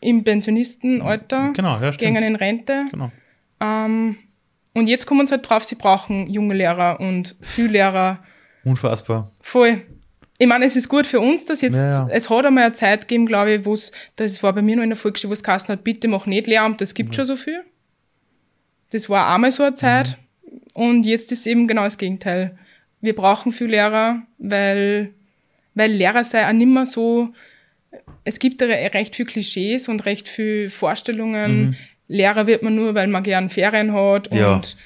im 0.00 0.22
Pensionistenalter, 0.22 1.52
Genau, 1.54 1.80
ja, 1.80 1.90
gehen 1.90 2.16
in 2.16 2.36
Rente. 2.36 2.84
Genau. 2.90 3.10
Ähm, 3.60 4.16
und 4.74 4.88
jetzt 4.88 5.06
kommen 5.06 5.26
sie 5.26 5.32
halt 5.32 5.48
drauf, 5.48 5.64
sie 5.64 5.76
brauchen 5.76 6.28
junge 6.28 6.54
Lehrer 6.54 7.00
und 7.00 7.36
viele 7.40 7.68
Lehrer. 7.68 8.18
Unfassbar. 8.64 9.30
Voll. 9.42 9.80
Ich 10.36 10.46
meine, 10.46 10.66
es 10.66 10.76
ist 10.76 10.90
gut 10.90 11.06
für 11.06 11.20
uns, 11.20 11.46
dass 11.46 11.62
jetzt, 11.62 11.76
Ja, 11.76 11.88
ja. 11.88 12.08
es 12.10 12.28
hat 12.28 12.44
einmal 12.44 12.64
eine 12.64 12.72
Zeit 12.74 13.02
gegeben, 13.02 13.24
glaube 13.24 13.52
ich, 13.52 13.64
wo 13.64 13.72
es, 13.72 13.92
das 14.16 14.42
war 14.42 14.52
bei 14.52 14.60
mir 14.60 14.76
noch 14.76 14.82
in 14.82 14.90
der 14.90 14.98
Volksschule, 14.98 15.30
wo 15.30 15.34
es 15.34 15.68
hat, 15.68 15.84
bitte 15.84 16.08
mach 16.08 16.26
nicht 16.26 16.46
Lehramt, 16.46 16.80
das 16.80 16.92
gibt 16.92 17.14
schon 17.14 17.24
so 17.24 17.36
viel. 17.36 17.62
Das 18.94 19.08
war 19.10 19.34
einmal 19.34 19.50
so 19.50 19.64
eine 19.64 19.74
Zeit. 19.74 20.18
Und 20.72 21.04
jetzt 21.04 21.32
ist 21.32 21.48
eben 21.48 21.66
genau 21.66 21.82
das 21.82 21.98
Gegenteil. 21.98 22.56
Wir 23.00 23.12
brauchen 23.16 23.50
viel 23.50 23.66
Lehrer, 23.66 24.22
weil, 24.38 25.12
weil 25.74 25.90
Lehrer 25.90 26.22
sei 26.22 26.46
auch 26.48 26.52
nicht 26.52 26.68
mehr 26.68 26.86
so, 26.86 27.30
es 28.22 28.38
gibt 28.38 28.62
recht 28.62 29.16
viel 29.16 29.26
Klischees 29.26 29.88
und 29.88 30.06
recht 30.06 30.28
viel 30.28 30.70
Vorstellungen. 30.70 31.76
Lehrer 32.06 32.46
wird 32.46 32.62
man 32.62 32.76
nur, 32.76 32.94
weil 32.94 33.08
man 33.08 33.24
gern 33.24 33.50
Ferien 33.50 33.92
hat 33.92 34.32
Ja. 34.32 34.54
und 34.54 34.76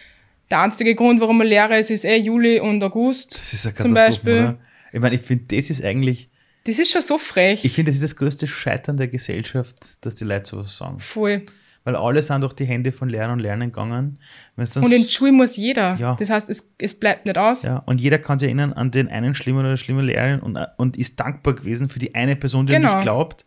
der 0.51 0.61
einzige 0.63 0.95
Grund, 0.95 1.21
warum 1.21 1.37
man 1.37 1.47
Lehrer 1.47 1.79
ist, 1.79 1.91
ist 1.91 2.07
eh 2.07 2.17
Juli 2.17 2.61
und 2.61 2.83
August. 2.83 3.35
Das 3.39 3.53
ist 3.53 3.67
eine 3.67 3.75
zum 3.75 3.93
Beispiel. 3.93 4.33
oder? 4.39 4.59
Ich 4.91 5.01
meine, 5.01 5.17
ich 5.17 5.21
finde, 5.21 5.55
das 5.55 5.69
ist 5.69 5.85
eigentlich, 5.85 6.31
Das 6.65 6.79
ist 6.79 6.91
schon 6.91 7.03
so 7.03 7.19
frech. 7.19 7.63
ich 7.63 7.73
finde, 7.73 7.91
das 7.91 7.97
ist 7.97 8.05
das 8.05 8.17
größte 8.17 8.47
Scheitern 8.47 8.97
der 8.97 9.09
Gesellschaft, 9.09 9.77
dass 10.01 10.15
die 10.15 10.25
Leute 10.25 10.49
sowas 10.49 10.75
sagen. 10.75 10.99
Voll. 10.99 11.43
Weil 11.89 11.97
alle 11.97 12.21
sind 12.23 12.43
durch 12.43 12.53
die 12.53 12.67
Hände 12.67 12.93
von 12.93 13.09
Lehrern 13.09 13.31
und 13.31 13.39
Lernern 13.39 13.71
gegangen. 13.73 14.19
Und 14.57 14.93
in 14.93 15.05
Schule 15.05 15.33
muss 15.33 15.57
jeder. 15.57 15.95
Ja. 15.95 16.17
Das 16.17 16.29
heißt, 16.29 16.51
es, 16.51 16.71
es 16.77 16.93
bleibt 16.93 17.25
nicht 17.25 17.39
aus. 17.39 17.63
ja, 17.63 17.79
und 17.79 17.99
jeder 17.99 18.19
kann 18.19 18.39
sich 18.39 18.49
erinnern 18.49 18.75
an 18.75 18.91
den 18.91 19.09
einen 19.09 19.35
schlimmen 19.35 19.61
oder 19.65 19.79
schlimmen 19.79 20.05
Lehrerin 20.05 20.41
und, 20.41 20.59
und 20.77 20.99
ist 20.99 21.19
dankbar 21.19 21.55
gewesen 21.55 21.89
für 21.89 21.99
die 21.99 22.15
eine 22.15 22.37
Person, 22.37 22.67
die 22.67 22.75
Genau. 22.75 22.93
nicht 22.93 23.03
glaubt. 23.03 23.47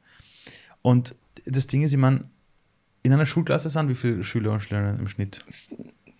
Und 0.82 1.14
das 1.46 1.68
Ding 1.68 1.84
ist, 1.84 1.92
ich 1.92 2.00
meine, 2.00 2.24
in 3.04 3.14
einer 3.14 3.28
Schulklasse 3.28 3.70
sind 3.70 3.90
wie 3.90 3.94
viele 3.94 4.24
Schüler 4.24 4.54
und 4.54 4.62
Schülerinnen 4.62 4.98
im 4.98 5.08
Schnitt? 5.08 5.46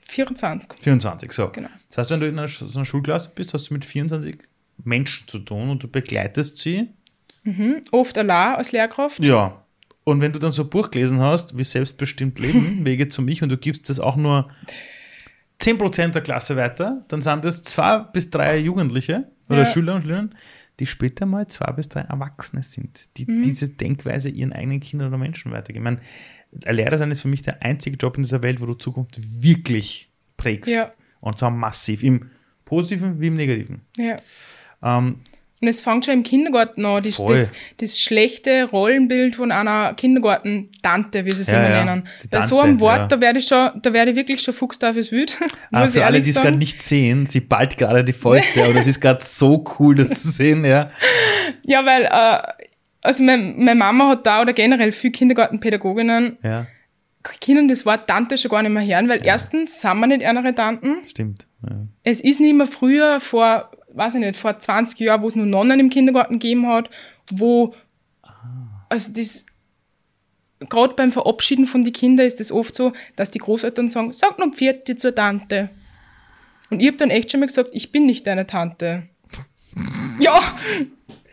24. 0.08 0.74
24, 0.80 1.32
so. 1.32 1.50
Genau. 1.50 1.70
Das 1.90 1.98
heißt, 1.98 2.12
wenn 2.12 2.20
du 2.20 2.28
in 2.28 2.38
einer, 2.38 2.48
so 2.50 2.68
einer 2.78 2.86
Schulklasse 2.86 3.32
bist, 3.34 3.56
hast 3.56 3.72
du 3.72 3.74
mit 3.74 3.84
24 3.84 4.38
Menschen 4.84 5.28
zu 5.28 5.40
tun 5.40 5.72
und 5.72 5.82
du 5.82 5.88
begleitest 5.88 6.60
sie. 6.60 6.90
Oft 7.92 8.16
allein 8.20 8.58
als 8.58 8.74
Lehrkraft. 8.74 9.24
Ja. 9.24 9.61
Und 10.04 10.22
wenn 10.22 10.34
du 10.34 10.40
dann 10.40 10.52
so 10.52 10.64
ein 10.64 10.70
Buch 10.70 10.90
gelesen 10.92 11.20
hast, 11.20 11.58
wie 11.58 11.64
Selbstbestimmt 11.64 12.40
Leben, 12.40 12.86
Wege 12.86 13.08
zu 13.08 13.22
mich, 13.22 13.44
und 13.44 13.50
du 13.50 13.58
gibst 13.58 13.90
das 13.90 14.00
auch 14.00 14.16
nur 14.16 14.50
10% 15.62 16.10
der 16.10 16.22
Klasse 16.22 16.56
weiter, 16.56 17.06
dann 17.08 17.22
sind 17.22 17.46
das 17.46 17.64
zwei 17.64 18.00
bis 18.00 18.30
drei 18.30 18.58
Jugendliche 18.58 19.28
oder 19.48 19.60
Ja. 19.60 19.66
Schüler 19.66 19.96
und 19.96 20.02
Schülerinnen, 20.02 20.36
die 20.80 20.88
später 20.88 21.26
mal 21.28 21.48
zwei 21.48 21.72
bis 21.74 21.88
drei 21.90 22.02
Erwachsene 22.02 22.64
sind, 22.64 23.10
die 23.18 23.26
diese 23.26 23.70
Denkweise 23.70 24.30
ihren 24.30 24.54
eigenen 24.54 24.80
Kindern 24.80 25.10
oder 25.10 25.18
Menschen 25.20 25.52
weitergeben. 25.52 25.86
Ich 25.86 25.92
meine, 25.92 26.02
ein 26.66 26.76
Lehrer 26.76 26.98
sein 26.98 27.12
ist 27.12 27.22
für 27.22 27.28
mich 27.28 27.44
der 27.44 27.62
einzige 27.62 27.96
Job 27.96 28.18
in 28.18 28.24
dieser 28.24 28.42
Welt, 28.42 28.60
wo 28.60 28.66
du 28.66 28.74
Zukunft 28.74 29.20
wirklich 29.44 30.10
prägst. 30.38 30.72
Ja. 30.72 30.90
Und 31.20 31.38
zwar 31.38 31.52
massiv, 31.52 32.02
im 32.02 32.32
Positiven 32.66 33.20
wie 33.20 33.28
im 33.28 33.36
Negativen. 33.36 33.82
Ja. 33.98 34.18
Ähm, 34.82 35.18
Und 35.62 35.68
es 35.68 35.80
fängt 35.82 36.06
schon 36.06 36.16
im 36.16 36.24
Kindergarten 36.24 36.84
an, 36.86 37.04
das, 37.04 37.24
das, 37.24 37.52
das 37.78 38.00
schlechte 38.00 38.64
Rollenbild 38.66 39.36
von 39.36 39.52
einer 39.52 39.94
Kindergarten-Tante, 39.94 41.24
wie 41.26 41.32
sie 41.32 41.44
sie 41.44 41.52
Ja, 41.52 41.60
immer 41.60 41.70
ja, 41.70 41.86
nennen. 41.86 42.08
die 42.24 42.28
Bei 42.30 42.42
so 42.42 42.56
Tante, 42.58 42.64
einem 42.70 42.80
Wort, 42.80 42.98
ja. 42.98 43.08
da 43.08 43.22
werde 43.22 43.40
ich 43.40 43.46
schon, 43.46 43.70
da 43.82 43.94
werde 43.94 44.12
ich 44.12 44.18
wirklich 44.18 44.42
schon 44.42 44.54
Fuchs 44.56 44.80
da 44.80 44.92
fürs 44.94 45.12
Wüt. 45.12 45.38
Ah, 45.72 45.88
für 45.88 46.04
alle, 46.06 46.20
die 46.22 46.32
es 46.32 46.36
gerade 46.42 46.58
nicht 46.58 46.82
sehen, 46.82 47.26
sie 47.28 47.40
ballt 47.40 47.78
gerade 47.78 48.04
die 48.04 48.12
Fäuste, 48.14 48.64
aber 48.64 48.74
das 48.74 48.88
ist 48.88 49.00
gerade 49.00 49.24
so 49.24 49.64
cool, 49.80 49.96
das 49.96 50.10
zu 50.22 50.30
sehen, 50.32 50.66
ja. 50.66 50.90
Ja, 51.64 51.86
weil, 51.86 52.04
äh, 52.06 52.64
also 53.04 53.24
mein, 53.24 53.56
meine 53.58 53.76
Mama 53.76 54.10
hat 54.10 54.26
da 54.26 54.42
oder 54.42 54.54
generell 54.54 54.92
viele 54.92 55.12
Kindergartenpädagoginnen, 55.12 56.38
Ja, 56.44 56.66
können 57.46 57.68
das 57.68 57.86
Wort 57.86 58.08
Tante 58.08 58.36
schon 58.38 58.50
gar 58.50 58.64
nicht 58.64 58.72
mehr 58.72 58.84
hören, 58.86 59.08
weil 59.08 59.24
erstens 59.24 59.80
sind 59.80 60.00
wir 60.00 60.08
nicht 60.08 60.22
ihre 60.24 60.56
Tanten. 60.56 60.98
stimmt. 61.08 61.46
Ja. 61.70 61.76
Es 62.04 62.20
ist 62.20 62.40
nicht 62.40 62.56
mehr 62.56 62.66
früher, 62.66 63.20
vor, 63.20 63.70
weiß 63.94 64.16
ich 64.16 64.22
nicht, 64.22 64.36
vor 64.36 64.58
20 64.58 65.00
Jahren, 65.00 65.22
wo 65.22 65.28
es 65.28 65.36
nur 65.36 65.46
Nonnen 65.46 65.80
im 65.80 65.90
Kindergarten 65.90 66.40
gegeben 66.40 66.68
hat, 66.68 66.90
wo, 67.34 67.74
also 68.90 69.12
das, 69.14 69.46
gerade 70.70 70.94
beim 70.94 71.12
Verabschieden 71.12 71.66
von 71.66 71.84
den 71.84 71.94
Kindern 71.94 72.26
ist 72.26 72.40
es 72.40 72.52
oft 72.52 72.76
so, 72.76 72.94
dass 73.16 73.32
die 73.32 73.40
Großeltern 73.40 73.90
sagen, 73.90 74.14
sag 74.14 74.40
noch 74.40 74.52
Pfirti 74.52 74.96
zur 74.96 75.14
Tante. 75.14 75.70
Und 76.70 76.80
ich 76.80 76.88
habe 76.88 76.98
dann 76.98 77.10
echt 77.10 77.32
schon 77.32 77.40
mal 77.40 77.48
gesagt, 77.48 77.72
ich 77.74 77.92
bin 77.92 78.06
nicht 78.06 78.26
deine 78.28 78.48
Tante. 78.48 79.04
ja, 80.20 80.40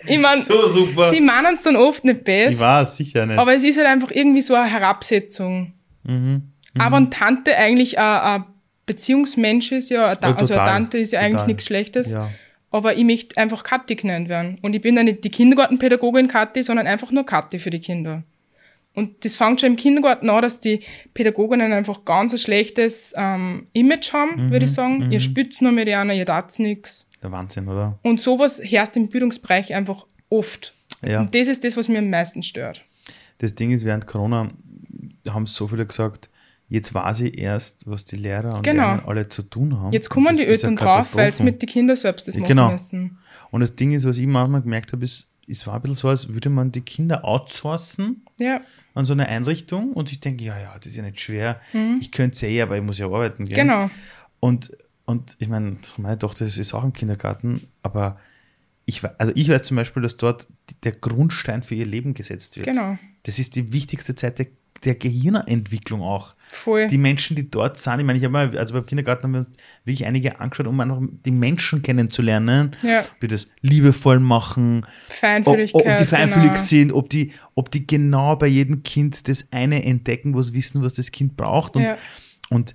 ich 0.06 0.18
meine, 0.18 0.42
So 0.42 0.66
sie 0.66 1.20
meinen 1.20 1.54
es 1.54 1.62
dann 1.62 1.76
oft 1.76 2.04
nicht 2.04 2.18
Ich 2.18 2.24
besser, 2.24 2.60
war 2.60 2.82
es 2.82 2.96
sicher 2.96 3.26
nicht. 3.26 3.38
aber 3.38 3.54
es 3.54 3.64
ist 3.64 3.76
halt 3.78 3.86
einfach 3.86 4.10
irgendwie 4.10 4.40
so 4.40 4.54
eine 4.54 4.68
Herabsetzung. 4.68 5.74
Mhm. 6.04 6.52
Aber 6.78 6.96
eine 6.98 7.10
Tante 7.10 7.56
eigentlich 7.56 7.98
ein, 7.98 8.04
ein 8.04 8.44
Beziehungsmensch 8.86 9.72
ist, 9.72 9.90
ja, 9.90 10.08
eine 10.08 10.38
also 10.38 10.54
eine 10.54 10.64
Tante 10.64 10.98
ist 10.98 11.12
ja 11.12 11.20
eigentlich 11.20 11.46
nichts 11.46 11.66
Schlechtes. 11.66 12.12
Ja. 12.12 12.30
Aber 12.70 12.96
ich 12.96 13.04
möchte 13.04 13.36
einfach 13.38 13.62
Kathi 13.62 13.94
genannt 13.94 14.28
werden. 14.28 14.58
Und 14.62 14.74
ich 14.74 14.82
bin 14.82 14.96
ja 14.96 15.02
nicht 15.02 15.24
die 15.24 15.30
Kindergartenpädagogin 15.30 16.28
Kathi, 16.28 16.62
sondern 16.62 16.86
einfach 16.86 17.10
nur 17.10 17.24
Kathi 17.24 17.58
für 17.58 17.70
die 17.70 17.80
Kinder. 17.80 18.22
Und 18.94 19.24
das 19.24 19.36
fängt 19.36 19.60
schon 19.60 19.70
im 19.70 19.76
Kindergarten 19.76 20.28
an, 20.28 20.42
dass 20.42 20.60
die 20.60 20.80
Pädagoginnen 21.14 21.72
einfach 21.72 22.04
ganz 22.04 22.32
ein 22.32 22.38
schlechtes 22.38 23.14
ähm, 23.16 23.68
Image 23.72 24.12
haben, 24.12 24.46
Mhm, 24.46 24.50
würde 24.50 24.66
ich 24.66 24.72
sagen. 24.72 25.10
Ihr 25.12 25.20
spürt 25.20 25.60
nur 25.62 25.72
mit 25.72 25.88
einer, 25.88 26.14
ihr 26.14 26.26
tat's 26.26 26.58
nix. 26.58 27.06
Der 27.22 27.30
Wahnsinn, 27.30 27.68
oder? 27.68 27.98
Und 28.02 28.20
sowas 28.20 28.60
herrscht 28.62 28.96
im 28.96 29.08
Bildungsbereich 29.08 29.72
einfach 29.74 30.04
oft. 30.28 30.74
Ja. 31.06 31.20
Und 31.20 31.34
das 31.34 31.48
ist 31.48 31.64
das, 31.64 31.76
was 31.76 31.88
mir 31.88 31.98
am 31.98 32.10
meisten 32.10 32.42
stört. 32.42 32.82
Das 33.38 33.54
Ding 33.54 33.70
ist, 33.70 33.84
während 33.84 34.06
Corona 34.06 34.50
haben 35.28 35.46
so 35.46 35.68
viele 35.68 35.86
gesagt, 35.86 36.28
jetzt 36.68 36.92
weiß 36.94 37.20
ich 37.20 37.38
erst, 37.38 37.86
was 37.86 38.04
die 38.04 38.16
Lehrer 38.16 38.54
und 38.56 38.62
Genau. 38.62 38.94
Lehrer 38.96 39.08
alle 39.08 39.28
zu 39.28 39.42
tun 39.42 39.80
haben. 39.80 39.92
Jetzt 39.92 40.08
kommen 40.10 40.34
die 40.36 40.44
Eltern 40.44 40.76
drauf, 40.76 41.14
weil 41.14 41.26
Katastrophe. 41.26 41.44
mit 41.44 41.62
den 41.62 41.68
Kindern 41.68 41.96
selbst 41.96 42.28
das 42.28 42.34
Ja, 42.34 42.40
machen 42.42 42.48
genau. 42.48 42.72
müssen. 42.72 43.18
Und 43.50 43.60
das 43.60 43.74
Ding 43.76 43.92
ist, 43.92 44.04
was 44.06 44.18
ich 44.18 44.26
manchmal 44.26 44.62
gemerkt 44.62 44.92
habe, 44.92 45.04
ist, 45.04 45.32
es 45.48 45.66
war 45.66 45.76
ein 45.76 45.80
bisschen 45.80 45.96
so, 45.96 46.08
als 46.10 46.28
würde 46.28 46.50
man 46.50 46.70
die 46.72 46.82
Kinder 46.82 47.24
outsourcen 47.24 48.22
Ja, 48.38 48.60
an 48.94 49.04
so 49.06 49.14
eine 49.14 49.26
Einrichtung 49.28 49.92
und 49.94 50.12
ich 50.12 50.20
denke, 50.20 50.44
ja, 50.44 50.58
ja, 50.60 50.74
das 50.76 50.86
ist 50.86 50.96
ja 50.96 51.02
nicht 51.02 51.20
schwer. 51.20 51.60
Ich 52.00 52.12
könnte 52.12 52.34
es 52.34 52.42
eh, 52.42 52.60
aber 52.60 52.76
ich 52.76 52.82
muss 52.82 52.98
ja 52.98 53.06
arbeiten 53.06 53.46
gehen. 53.46 53.54
Mhm. 53.66 53.70
genau. 53.70 53.90
Und, 54.40 54.76
und 55.06 55.36
ich 55.38 55.48
meine, 55.48 55.76
meine 55.96 56.18
Tochter 56.18 56.44
ist 56.44 56.74
auch 56.74 56.84
im 56.84 56.92
Kindergarten, 56.92 57.66
aber 57.82 58.18
ich, 58.84 59.02
also 59.18 59.32
ich 59.34 59.48
weiß 59.48 59.62
zum 59.62 59.76
Beispiel, 59.76 60.02
dass 60.02 60.16
dort 60.18 60.46
der 60.84 60.92
Grundstein 60.92 61.62
für 61.62 61.74
ihr 61.74 61.86
Leben 61.86 62.12
gesetzt 62.14 62.56
wird. 62.56 62.66
Genau. 62.66 62.98
Das 63.24 63.38
ist 63.38 63.56
die 63.56 63.72
wichtigste 63.72 64.14
Zeit 64.14 64.38
der, 64.84 64.94
Gehirnentwicklung 64.94 66.02
auch. 66.02 66.34
Voll. 66.50 66.86
Die 66.88 66.96
Menschen, 66.98 67.36
die 67.36 67.50
dort 67.50 67.78
sind, 67.78 68.00
ich 68.00 68.06
meine, 68.06 68.18
ich 68.18 68.24
habe 68.24 68.32
mal, 68.32 68.56
also 68.58 68.72
beim 68.72 68.86
Kindergarten 68.86 69.24
haben 69.24 69.32
wir 69.32 69.38
uns 69.40 69.50
wirklich 69.84 70.06
einige 70.06 70.40
angeschaut, 70.40 70.66
um 70.66 70.80
einfach 70.80 71.00
die 71.26 71.30
Menschen 71.30 71.82
kennenzulernen, 71.82 72.74
Ja. 72.82 73.00
ob 73.00 73.20
die 73.20 73.26
das 73.28 73.50
liebevoll 73.60 74.18
machen, 74.20 74.84
ob, 74.84 75.14
Feinfühligkeit. 75.14 75.86
ob 75.86 75.98
die 75.98 76.04
feinfühlig 76.06 76.50
genau. 76.52 76.62
sind, 76.62 76.92
ob 76.92 77.10
die, 77.10 77.32
ob 77.54 77.70
die 77.70 77.86
genau 77.86 78.36
bei 78.36 78.46
jedem 78.46 78.82
Kind 78.82 79.28
das 79.28 79.46
eine 79.50 79.84
entdecken, 79.84 80.34
was 80.34 80.54
wissen, 80.54 80.82
was 80.82 80.94
das 80.94 81.10
Kind 81.10 81.36
braucht. 81.36 81.76
Und, 81.76 81.82
Ja. 81.82 81.98
und, 82.48 82.74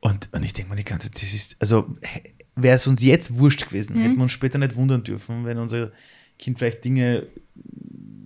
und, 0.00 0.28
und 0.32 0.44
ich 0.44 0.52
denke 0.52 0.70
mal 0.70 0.76
die 0.76 0.84
ganze 0.84 1.10
Zeit, 1.12 1.22
das 1.22 1.32
ist, 1.34 1.56
also 1.60 1.94
wäre 2.56 2.74
es 2.76 2.86
uns 2.88 3.02
jetzt 3.02 3.38
wurscht 3.38 3.66
gewesen, 3.68 3.96
Mhm. 3.96 4.02
hätten 4.02 4.16
wir 4.16 4.22
uns 4.24 4.32
später 4.32 4.58
nicht 4.58 4.74
wundern 4.74 5.04
dürfen, 5.04 5.44
wenn 5.44 5.58
unser 5.58 5.92
Kind 6.38 6.58
vielleicht 6.58 6.84
Dinge 6.84 7.28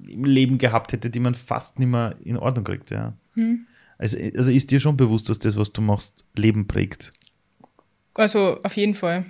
im 0.08 0.24
Leben 0.24 0.58
gehabt 0.58 0.92
hätte, 0.92 1.10
die 1.10 1.20
man 1.20 1.34
fast 1.34 1.78
nicht 1.78 1.88
mehr 1.88 2.16
in 2.22 2.36
Ordnung 2.36 2.64
kriegt. 2.64 2.90
Ja. 2.90 3.14
Mhm. 3.34 3.66
Also, 3.98 4.18
also 4.36 4.50
ist 4.50 4.70
dir 4.70 4.80
schon 4.80 4.96
bewusst, 4.96 5.28
dass 5.28 5.38
das, 5.38 5.56
was 5.56 5.72
du 5.72 5.80
machst, 5.80 6.24
Leben 6.36 6.66
prägt. 6.66 7.12
Also 8.14 8.60
auf 8.62 8.76
jeden 8.76 8.94
Fall. 8.94 9.24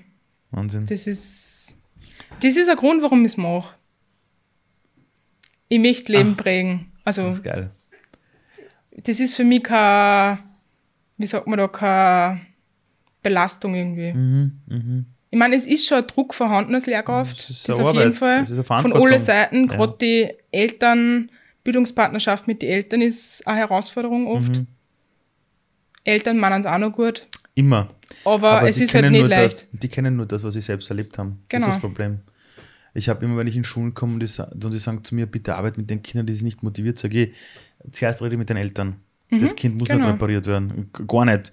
Wahnsinn. 0.50 0.86
Das 0.86 1.06
ist, 1.06 1.76
das 2.40 2.56
ist 2.56 2.68
ein 2.68 2.76
Grund, 2.76 3.02
warum 3.02 3.20
ich 3.20 3.32
es 3.32 3.36
mache. 3.36 3.74
Ich 5.68 5.78
möchte 5.80 6.12
Leben 6.12 6.36
prägen. 6.36 6.92
Also, 7.04 7.22
Das 7.22 7.36
ist 7.36 7.42
geil. 7.42 7.70
das 9.02 9.20
ist 9.20 9.34
für 9.34 9.44
mich 9.44 9.62
keine, 9.64 10.38
wie 11.16 11.26
sagt 11.26 11.46
man 11.46 11.58
da, 11.58 11.66
keine 11.68 12.40
Belastung 13.22 13.74
irgendwie. 13.74 14.12
Mhm, 14.12 15.06
Ich 15.30 15.38
meine, 15.38 15.56
es 15.56 15.66
ist 15.66 15.86
schon 15.86 15.98
ein 15.98 16.06
Druck 16.06 16.34
vorhanden 16.34 16.74
als 16.74 16.86
Lehrkraft. 16.86 17.36
Es 17.38 17.50
ist 17.50 17.68
das 17.68 17.78
auf 17.80 17.94
jeden 17.94 18.14
Fall. 18.14 18.42
es 18.42 18.66
Von 18.66 18.92
allen 18.92 19.18
Seiten, 19.18 19.68
Ja. 19.68 19.76
gerade 19.76 19.96
die 20.00 20.28
Eltern, 20.52 21.30
Bildungspartnerschaft 21.64 22.46
mit 22.46 22.62
den 22.62 22.70
Eltern 22.70 23.02
ist 23.02 23.46
eine 23.46 23.58
Herausforderung 23.58 24.28
oft. 24.28 24.56
Mhm. 24.58 24.66
Eltern 26.04 26.38
meinen 26.38 26.60
es 26.60 26.66
auch 26.66 26.78
noch 26.78 26.92
gut. 26.92 27.26
Immer. 27.54 27.90
Aber, 28.24 28.62
es 28.68 28.76
sie 28.76 28.84
ist 28.84 28.94
halt 28.94 29.10
nicht 29.10 29.26
leicht. 29.28 29.44
Das, 29.44 29.70
die 29.72 29.88
kennen 29.88 30.16
nur 30.16 30.26
das, 30.26 30.44
was 30.44 30.54
sie 30.54 30.60
selbst 30.60 30.88
erlebt 30.90 31.18
haben. 31.18 31.40
Das 31.48 31.58
Genau. 31.58 31.66
ist 31.68 31.74
das 31.74 31.80
Problem. 31.80 32.20
Ich 32.94 33.08
habe 33.08 33.24
immer, 33.24 33.36
wenn 33.36 33.46
ich 33.46 33.56
in 33.56 33.64
Schulen 33.64 33.92
komme 33.94 34.14
und 34.14 34.20
die, 34.20 34.26
sa- 34.26 34.44
und 34.52 34.72
die 34.72 34.78
sagen 34.78 35.02
zu 35.04 35.14
mir, 35.14 35.26
bitte 35.26 35.54
arbeit 35.56 35.76
mit 35.76 35.90
den 35.90 36.02
Kindern, 36.02 36.26
die 36.26 36.34
sind 36.34 36.44
nicht 36.46 36.62
motiviert, 36.62 36.98
sage 36.98 37.24
ich, 37.24 37.34
zuerst 37.92 38.22
rede 38.22 38.34
ich 38.34 38.38
mit 38.38 38.48
den 38.48 38.56
Eltern. 38.56 38.96
das 39.30 39.56
Kind 39.56 39.78
muss 39.78 39.88
genau. 39.88 40.04
nicht 40.06 40.14
repariert 40.14 40.46
werden. 40.46 40.90
Gar 41.08 41.24
nicht. 41.24 41.52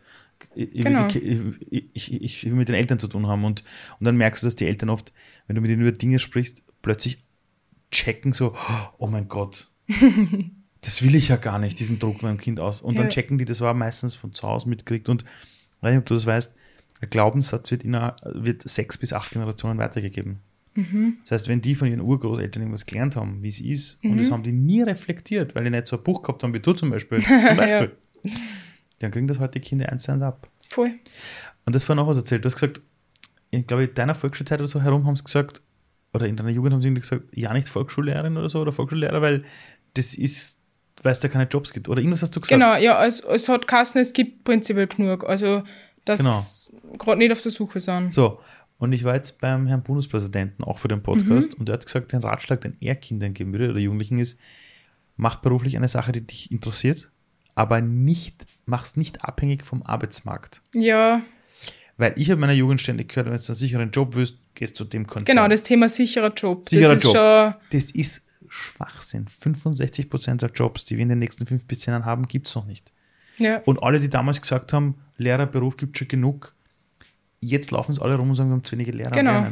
Ich, 0.56 0.84
Genau. 0.84 1.08
ich, 1.08 1.91
ich, 1.94 2.14
ich 2.22 2.46
will 2.46 2.54
mit 2.54 2.70
den 2.70 2.76
Eltern 2.76 3.00
zu 3.00 3.08
tun 3.08 3.28
haben. 3.28 3.44
Und, 3.46 3.64
und 4.00 4.06
dann 4.06 4.18
merkst 4.18 4.44
du, 4.44 4.48
dass 4.48 4.56
die 4.56 4.68
Eltern 4.68 4.89
oft, 4.89 5.12
wenn 5.48 5.56
du 5.56 5.62
mit 5.62 5.72
ihnen 5.72 5.82
über 5.82 5.91
Dinge 5.91 6.20
sprichst, 6.20 6.64
plötzlich 6.82 7.24
checken 7.91 8.34
so, 8.34 8.56
oh 8.98 9.08
mein 9.08 9.28
Gott, 9.28 9.70
das 10.82 11.02
will 11.02 11.16
ich 11.16 11.28
ja 11.30 11.38
gar 11.38 11.60
nicht, 11.60 11.80
diesen 11.80 12.00
Druck 12.00 12.24
meinem 12.24 12.38
Kind 12.38 12.60
aus. 12.60 12.82
Und 12.82 12.98
dann 13.00 13.08
Ja. 13.08 13.12
checken 13.12 13.38
die, 13.38 13.46
das 13.46 13.62
war 13.62 13.74
meistens 13.74 14.16
von 14.16 14.34
zu 14.34 14.48
Hause 14.48 14.70
mitgekriegt. 14.70 15.10
Und 15.10 15.24
ich 15.24 15.84
weiß 15.84 15.91
nicht, 15.91 16.00
ob 16.00 16.06
du 16.06 16.14
das 16.14 16.26
weißt, 16.26 16.56
ein 17.02 17.10
Glaubenssatz 17.10 17.70
wird, 17.72 17.84
inner, 17.84 18.16
wird 18.24 18.68
sechs 18.68 18.98
bis 18.98 19.14
acht 19.14 19.32
Generationen 19.32 19.78
weitergegeben. 19.80 20.39
Das 21.22 21.32
heißt, 21.32 21.48
wenn 21.50 21.62
die 21.62 21.76
von 21.76 21.88
ihren 21.88 22.02
Urgroßeltern 22.02 22.64
irgendwas 22.64 22.86
gelernt 22.88 23.16
haben, 23.16 23.44
wie 23.44 23.48
es 23.50 23.60
ist, 23.62 24.04
und 24.04 24.18
das 24.18 24.32
haben 24.32 24.41
die 24.44 24.52
nie 24.52 24.82
reflektiert, 24.82 25.54
weil 25.54 25.64
die 25.66 25.70
nicht 25.70 25.86
so 25.88 25.98
ein 25.98 26.04
Buch 26.04 26.22
gehabt 26.24 26.41
haben 26.44 26.54
wie 26.54 26.60
du 26.60 26.74
zum 26.74 26.89
Beispiel, 26.89 27.22
zum 27.48 27.58
Beispiel 27.58 27.91
dann 29.04 29.12
kriegen 29.12 29.28
das 29.28 29.39
heute 29.39 29.60
die 29.60 29.68
Kinder 29.68 29.89
eins 29.89 30.04
zu 30.04 30.12
eins 30.12 30.22
ab. 30.22 30.47
Voll. 30.70 30.91
Und 31.66 31.76
das 31.76 31.88
war 31.88 31.95
noch 31.95 32.08
was 32.08 32.18
erzählt. 32.18 32.43
Du 32.43 32.47
hast 32.47 32.56
gesagt, 32.56 32.82
ich 33.51 33.68
glaube, 33.68 33.84
in 33.86 33.93
deiner 33.93 34.16
Volksschulzeit 34.16 34.60
oder 34.60 34.68
so 34.68 34.82
herum 34.82 35.06
haben 35.06 35.16
sie 35.16 35.24
gesagt, 35.24 35.62
oder 36.14 36.28
in 36.28 36.36
deiner 36.36 36.49
Jugend 36.49 36.74
haben 36.74 36.82
sie 36.82 36.88
irgendwie 36.88 37.01
gesagt, 37.01 37.24
ja, 37.34 37.54
nicht 37.54 37.70
Volksschullehrerin 37.70 38.38
oder 38.38 38.49
so, 38.49 38.60
oder 38.62 38.72
Volksschullehrer, 38.72 39.22
weil 39.22 39.43
das 39.93 40.16
ist, 40.16 40.60
weil 41.04 41.14
es 41.14 41.20
da 41.20 41.28
keine 41.28 41.45
Jobs 41.47 41.74
gibt. 41.74 41.88
Oder 41.89 41.99
irgendwas 41.99 42.22
hast 42.22 42.36
du 42.36 42.41
gesagt. 42.41 42.60
Genau, 42.60 42.76
ja, 42.76 43.04
es, 43.06 43.20
es 43.22 43.47
hat 43.49 43.68
Kassen, 43.68 43.99
es 43.99 44.14
gibt 44.14 44.43
prinzipiell 44.43 44.88
genug. 44.88 45.24
Also, 45.28 45.64
dass 46.06 46.20
Genau. 46.20 46.97
gerade 46.97 47.18
nicht 47.20 47.32
auf 47.32 47.41
der 47.41 47.51
Suche 47.51 47.80
sind. 47.80 48.14
So, 48.14 48.39
und 48.78 48.91
ich 48.93 49.04
war 49.04 49.16
jetzt 49.16 49.39
beim 49.39 49.68
Herrn 49.68 49.84
Bundespräsidenten 49.84 50.64
auch 50.64 50.78
für 50.78 50.88
den 50.88 51.01
Podcast 51.01 51.56
und 51.56 51.70
er 51.70 51.74
hat 51.74 51.86
gesagt, 51.86 52.12
den 52.12 52.22
Ratschlag, 52.22 52.62
den 52.62 52.76
er 52.80 52.95
Kindern 52.95 53.34
geben 53.34 53.54
würde 53.54 53.70
oder 53.70 53.80
Jugendlichen 53.80 54.20
ist, 54.20 54.39
mach 55.16 55.38
beruflich 55.38 55.78
eine 55.78 55.88
Sache, 55.88 56.12
die 56.12 56.22
dich 56.22 56.51
interessiert, 56.51 57.10
aber 57.56 57.82
nicht, 57.82 58.45
mach's 58.66 58.95
nicht 58.95 59.24
abhängig 59.24 59.66
vom 59.66 59.84
Arbeitsmarkt. 59.84 60.61
Ja, 60.74 61.22
Weil 61.97 62.14
ich 62.16 62.30
habe 62.32 62.39
meiner 62.41 62.53
Jugend 62.53 62.82
ständig 62.82 63.09
gehört, 63.09 63.28
wenn 63.28 63.38
du 63.38 63.43
einen 63.45 63.55
sicheren 63.55 63.91
Job 63.91 64.16
willst, 64.16 64.36
gehst 64.55 64.76
zu 64.78 64.84
dem 64.86 65.05
Konzern. 65.05 65.26
genau, 65.36 65.47
das 65.47 65.64
Thema 65.64 65.89
sicherer 65.89 66.34
Job. 66.34 66.68
Sicherer 66.68 66.95
das 66.95 67.03
ist 67.03 67.14
Job. 67.14 67.61
Das 67.72 67.91
ist 67.91 68.26
Schwachsinn. 68.49 69.26
65% 69.28 70.36
der 70.38 70.49
Jobs, 70.51 70.86
die 70.86 70.95
wir 70.97 71.03
in 71.03 71.09
den 71.09 71.20
nächsten 71.20 71.45
fünf 71.45 71.66
bis 71.66 71.80
zehn 71.80 71.91
Jahren 71.93 72.05
haben, 72.05 72.28
gibt 72.28 72.47
es 72.47 72.55
noch 72.55 72.66
nicht. 72.66 72.91
ja, 73.38 73.57
Und 73.66 73.82
alle, 73.84 73.99
die 73.99 74.09
damals 74.09 74.41
gesagt 74.41 74.74
haben, 74.74 74.95
Lehrerberuf 75.18 75.78
gibt 75.78 75.97
schon 75.97 76.07
genug, 76.07 76.53
jetzt 77.39 77.72
laufen 77.72 77.91
es 77.91 77.99
alle 77.99 78.16
rum 78.16 78.30
und 78.30 78.36
sagen, 78.36 78.49
wir 78.49 78.53
haben 78.55 78.64
zu 78.64 78.74
wenige 78.74 78.91
Lehrer. 78.91 79.11
Genau. 79.11 79.47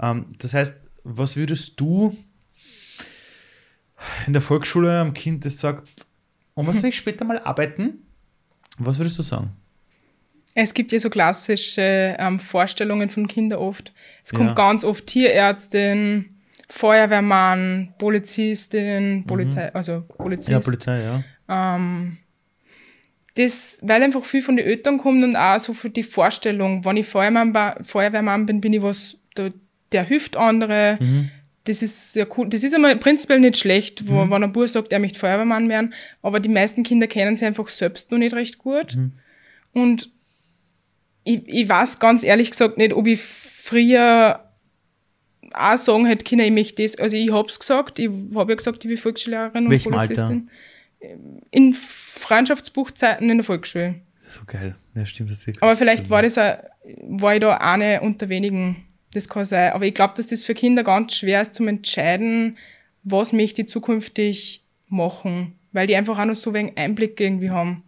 Ähm, 0.00 0.26
das 0.38 0.54
heißt, 0.54 0.84
was 1.04 1.36
würdest 1.36 1.78
du 1.80 2.16
in 4.26 4.32
der 4.32 4.42
Volksschule 4.42 5.00
am 5.00 5.12
Kind, 5.14 5.44
das 5.44 5.58
sagt, 5.58 5.88
und 6.54 6.66
was 6.66 6.80
soll 6.80 6.90
ich 6.90 6.96
später 6.98 7.24
mal 7.24 7.38
arbeiten? 7.38 8.04
Was 8.78 8.98
würdest 8.98 9.18
du 9.18 9.22
sagen? 9.22 9.50
es 10.60 10.74
gibt 10.74 10.90
ja 10.90 10.98
so 10.98 11.08
klassische 11.08 12.16
ähm, 12.18 12.40
Vorstellungen 12.40 13.08
von 13.10 13.28
Kindern 13.28 13.60
oft. 13.60 13.92
Es 14.24 14.32
kommt 14.32 14.48
Ja. 14.50 14.54
ganz 14.54 14.82
oft 14.82 15.06
Tierärztin, 15.06 16.36
Feuerwehrmann, 16.68 17.94
Polizistin, 17.98 19.24
Polizei, 19.26 19.72
also 19.72 20.02
Polizist. 20.16 20.48
Mhm. 20.48 20.52
Ja, 20.54 20.60
Polizei, 20.60 21.02
ja. 21.02 21.22
das, 23.36 23.78
weil 23.82 24.02
einfach 24.02 24.24
viel 24.24 24.42
von 24.42 24.56
den 24.56 24.66
Eltern 24.66 24.98
kommt 24.98 25.22
und 25.22 25.36
auch 25.36 25.60
so 25.60 25.72
für 25.72 25.90
die 25.90 26.02
Vorstellung, 26.02 26.84
wenn 26.84 26.96
ich 26.96 27.06
Feuerwehrmann, 27.06 27.84
Feuerwehrmann 27.84 28.46
bin, 28.46 28.60
bin 28.60 28.72
ich 28.72 28.82
was, 28.82 29.16
der, 29.36 29.52
der 29.92 30.02
hilft 30.02 30.36
andere. 30.36 30.98
Das 31.68 31.82
ist 31.82 32.14
sehr 32.14 32.26
cool. 32.38 32.48
Das 32.48 32.64
ist 32.64 32.74
einmal 32.74 32.96
prinzipiell 32.96 33.40
nicht 33.40 33.58
schlecht, 33.58 34.08
wo, 34.08 34.28
wenn 34.30 34.42
ein 34.42 34.52
Bub 34.52 34.66
sagt, 34.66 34.90
er 34.90 34.98
möchte 34.98 35.18
Feuerwehrmann 35.18 35.68
werden, 35.68 35.92
aber 36.22 36.40
die 36.40 36.48
meisten 36.48 36.82
Kinder 36.82 37.06
kennen 37.06 37.36
sie 37.36 37.44
einfach 37.44 37.68
selbst 37.68 38.10
noch 38.10 38.18
nicht 38.18 38.34
recht 38.34 38.56
gut. 38.56 38.96
Und 39.72 40.10
ich, 41.24 41.42
ich 41.46 41.68
weiß 41.68 41.98
ganz 41.98 42.22
ehrlich 42.22 42.50
gesagt 42.50 42.78
nicht, 42.78 42.94
ob 42.94 43.06
ich 43.06 43.20
früher 43.20 44.48
auch 45.52 45.76
sagen 45.76 46.06
hätte 46.06 46.24
können, 46.24 46.46
ich 46.46 46.52
möchte 46.52 46.82
das. 46.82 46.96
Also 46.96 47.16
ich 47.16 47.30
hab's 47.30 47.58
gesagt, 47.58 47.98
ich 47.98 48.08
habe 48.34 48.52
ja 48.52 48.56
gesagt, 48.56 48.84
ich 48.84 48.90
will 48.90 48.96
Volksschullehrerin 48.96 49.64
und 49.66 49.70
Welchem 49.70 49.94
Alter? 49.94 50.14
Polizistin. 50.14 50.50
In 51.50 51.74
Freundschaftsbuchzeiten 51.74 53.28
in 53.28 53.36
der 53.36 53.44
Volksschule. 53.44 53.96
So 54.22 54.40
geil. 54.46 54.74
Ja, 54.94 55.04
stimmt. 55.04 55.30
Das 55.30 55.46
Aber 55.60 55.76
vielleicht 55.76 56.08
war 56.08 56.22
das 56.22 56.38
auch, 56.38 56.56
war 57.02 57.34
ich 57.34 57.40
da 57.40 57.58
eine 57.58 58.00
unter 58.00 58.28
wenigen. 58.30 58.87
Das 59.12 59.28
kann 59.28 59.44
sein. 59.44 59.72
Aber 59.72 59.86
ich 59.86 59.94
glaube, 59.94 60.14
dass 60.16 60.28
das 60.28 60.42
für 60.42 60.54
Kinder 60.54 60.84
ganz 60.84 61.14
schwer 61.14 61.42
ist, 61.42 61.54
zum 61.54 61.68
entscheiden, 61.68 62.56
was 63.04 63.32
möchte 63.32 63.62
ich 63.62 63.68
zukünftig 63.68 64.64
machen. 64.88 65.54
Weil 65.72 65.86
die 65.86 65.96
einfach 65.96 66.18
auch 66.18 66.24
noch 66.24 66.34
so 66.34 66.52
wenig 66.54 66.76
Einblick 66.76 67.20
irgendwie 67.20 67.50
haben. 67.50 67.82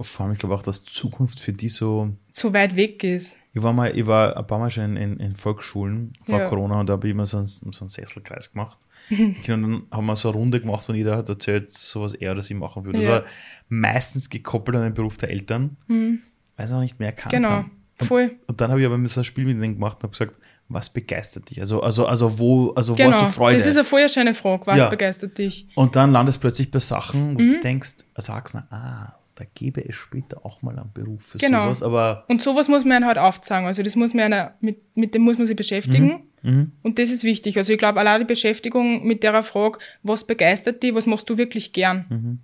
Vor 0.00 0.26
allem, 0.26 0.34
ich 0.34 0.38
glaube 0.38 0.54
auch, 0.54 0.62
dass 0.62 0.84
Zukunft 0.84 1.40
für 1.40 1.52
die 1.52 1.68
so 1.68 2.10
So 2.30 2.52
weit 2.52 2.76
weg 2.76 3.02
ist. 3.02 3.36
Ich 3.52 3.62
war 3.62 3.72
mal, 3.72 3.96
ich 3.96 4.06
war 4.06 4.36
ein 4.36 4.46
paar 4.46 4.58
Mal 4.58 4.70
schon 4.70 4.96
in, 4.96 5.18
in, 5.18 5.34
Volksschulen 5.34 6.12
vor 6.22 6.38
Ja. 6.38 6.48
Corona 6.48 6.78
und 6.80 6.88
da 6.88 6.92
habe 6.94 7.08
ich 7.08 7.12
immer 7.12 7.24
so 7.26 7.38
einen, 7.38 7.46
so 7.46 7.66
einen 7.80 7.88
Sesselkreis 7.88 8.52
gemacht. 8.52 8.78
Kinder, 9.08 9.32
dann 9.46 9.82
haben 9.90 10.06
wir 10.06 10.16
so 10.16 10.28
eine 10.28 10.36
Runde 10.38 10.60
gemacht 10.60 10.88
und 10.88 10.96
jeder 10.96 11.16
hat 11.16 11.28
erzählt, 11.28 11.70
so 11.70 12.02
was 12.02 12.12
er 12.14 12.32
oder 12.32 12.42
sie 12.42 12.54
machen 12.54 12.84
würde. 12.84 13.00
Ja. 13.02 13.14
Das 13.16 13.22
war 13.24 13.30
meistens 13.68 14.28
gekoppelt 14.28 14.76
an 14.76 14.82
den 14.84 14.94
Beruf 14.94 15.16
der 15.16 15.30
Eltern, 15.30 15.76
weil 15.88 16.66
sie 16.68 16.74
noch 16.74 16.82
nicht 16.82 16.98
mehr 16.98 17.08
erkannt 17.08 17.32
Genau. 17.32 17.48
haben. 17.48 17.70
Voll. 17.98 18.36
Und 18.46 18.60
dann 18.60 18.70
habe 18.70 18.80
ich 18.80 18.86
aber 18.86 19.08
so 19.08 19.20
ein 19.20 19.24
Spiel 19.24 19.44
mit 19.46 19.56
denen 19.62 19.74
gemacht 19.74 19.96
und 19.98 20.02
habe 20.04 20.10
gesagt, 20.12 20.36
was 20.68 20.90
begeistert 20.90 21.48
dich? 21.48 21.60
Also, 21.60 21.80
also, 21.82 22.06
also 22.06 22.38
wo, 22.38 22.70
also 22.70 22.92
wo 22.92 22.96
Genau. 22.96 23.12
hast 23.12 23.22
du 23.22 23.26
Freude? 23.32 23.56
Das 23.58 23.66
ist 23.66 23.76
eine 23.76 23.84
vorher 23.84 24.08
schöne 24.08 24.34
Frage. 24.34 24.66
Was 24.66 24.78
Ja. 24.78 24.88
begeistert 24.88 25.38
dich? 25.38 25.68
und 25.76 25.94
dann 25.96 26.10
landest 26.12 26.36
du 26.38 26.40
plötzlich 26.40 26.70
bei 26.70 26.80
Sachen, 26.80 27.32
Mhm. 27.32 27.34
wo 27.34 27.38
du 27.38 27.60
denkst, 27.60 27.94
als 28.14 28.28
Erwachsener, 28.28 28.66
ah, 28.70 29.14
da 29.36 29.44
gäbe 29.54 29.86
es 29.86 29.94
später 29.94 30.44
auch 30.44 30.62
mal 30.62 30.78
einen 30.78 30.90
Beruf 30.92 31.22
für 31.22 31.38
Genau. 31.38 31.64
sowas, 31.66 31.82
aber 31.82 32.24
Und 32.28 32.42
sowas 32.42 32.68
muss 32.68 32.84
man 32.84 33.04
halt 33.06 33.18
aufzeigen. 33.18 33.66
Also 33.66 33.82
das 33.82 33.94
muss 33.96 34.12
man 34.14 34.24
einer, 34.24 34.54
mit, 34.60 34.78
mit 34.96 35.14
dem 35.14 35.22
muss 35.22 35.38
man 35.38 35.46
sich 35.46 35.56
beschäftigen. 35.56 36.24
Mhm. 36.42 36.72
Und 36.82 36.98
das 36.98 37.10
ist 37.10 37.22
wichtig. 37.24 37.56
Also 37.58 37.72
ich 37.72 37.78
glaube, 37.78 38.00
allein 38.00 38.20
die 38.20 38.26
Beschäftigung 38.26 39.06
mit 39.06 39.22
der 39.22 39.42
Frage, 39.42 39.78
was 40.02 40.24
begeistert 40.26 40.82
dich, 40.82 40.94
was 40.94 41.06
machst 41.06 41.28
du 41.30 41.38
wirklich 41.38 41.72
gern? 41.72 42.06
Mhm. 42.08 42.38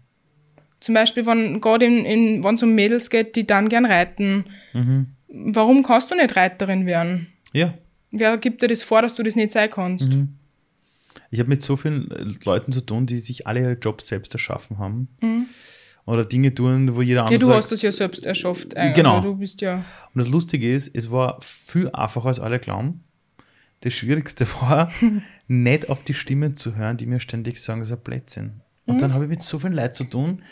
Zum 0.80 0.94
Beispiel, 0.94 1.24
wenn 1.26 1.60
gerade 1.60 1.86
in, 1.86 2.04
in, 2.04 2.44
es 2.54 2.62
um 2.62 2.74
Mädels 2.74 3.08
geht, 3.08 3.36
die 3.36 3.46
dann 3.46 3.68
gern 3.68 3.86
reiten. 3.86 4.44
Mhm. 5.32 5.54
Warum 5.54 5.82
kannst 5.82 6.10
du 6.10 6.14
nicht 6.14 6.36
Reiterin 6.36 6.86
werden? 6.86 7.28
ja, 7.52 7.74
Wer 8.14 8.36
gibt 8.36 8.60
dir 8.62 8.68
das 8.68 8.82
vor, 8.82 9.00
dass 9.00 9.14
du 9.14 9.22
das 9.22 9.36
nicht 9.36 9.50
sein 9.52 9.70
kannst? 9.70 10.10
Mhm. 10.12 10.34
Ich 11.30 11.38
habe 11.40 11.48
mit 11.48 11.62
so 11.62 11.76
vielen 11.78 12.10
äh, 12.10 12.24
Leuten 12.44 12.70
zu 12.72 12.82
tun, 12.82 13.06
die 13.06 13.18
sich 13.18 13.46
alle 13.46 13.60
ihre 13.60 13.72
Jobs 13.72 14.06
selbst 14.08 14.34
erschaffen 14.34 14.76
haben. 14.78 15.08
Oder 16.04 16.24
Dinge 16.26 16.54
tun, 16.54 16.94
wo 16.94 17.00
jeder 17.00 17.22
Mhm. 17.22 17.28
Ja, 17.28 17.34
andere 17.34 17.38
du 17.38 17.46
sagt. 17.46 17.56
hast 17.56 17.72
das 17.72 17.82
ja 17.82 17.92
selbst 17.92 18.26
erschafft. 18.26 18.76
eigentlich. 18.76 18.96
Genau. 18.96 19.16
Also 19.16 19.30
Du 19.32 19.36
bist 19.38 19.60
ja. 19.62 19.76
Und 20.14 20.18
das 20.18 20.28
Lustige 20.28 20.72
ist, 20.74 20.94
es 20.94 21.10
war 21.10 21.38
viel 21.40 21.88
einfacher, 21.92 22.26
als 22.28 22.38
alle 22.40 22.58
glauben. 22.58 23.02
Das 23.80 23.94
Schwierigste 23.94 24.46
war, 24.60 24.92
nicht 25.48 25.88
auf 25.88 26.02
die 26.04 26.14
Stimmen 26.14 26.54
zu 26.56 26.76
hören, 26.76 26.96
die 26.98 27.06
mir 27.06 27.20
ständig 27.20 27.60
sagen, 27.62 27.80
das 27.80 27.88
ist 27.90 27.96
ein 27.96 28.02
Blödsinn. 28.02 28.60
Und 28.84 28.96
Mhm. 28.96 29.00
dann 29.00 29.14
habe 29.14 29.24
ich 29.24 29.30
mit 29.30 29.42
so 29.42 29.58
vielen 29.58 29.72
Leuten 29.74 29.94
zu 29.94 30.04
tun 30.04 30.42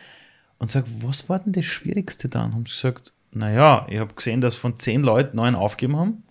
und 0.58 0.70
sage, 0.70 0.86
was 1.02 1.28
war 1.28 1.40
denn 1.40 1.52
das 1.52 1.64
Schwierigste 1.66 2.28
dann? 2.30 2.54
Haben 2.54 2.64
sie 2.64 2.72
gesagt, 2.72 3.12
naja, 3.32 3.86
ich 3.88 3.98
habe 3.98 4.14
gesehen, 4.14 4.40
dass 4.40 4.56
von 4.56 4.78
zehn 4.78 5.02
Leuten 5.02 5.36
neun 5.36 5.54
aufgeben 5.54 5.96
haben. 5.96 6.22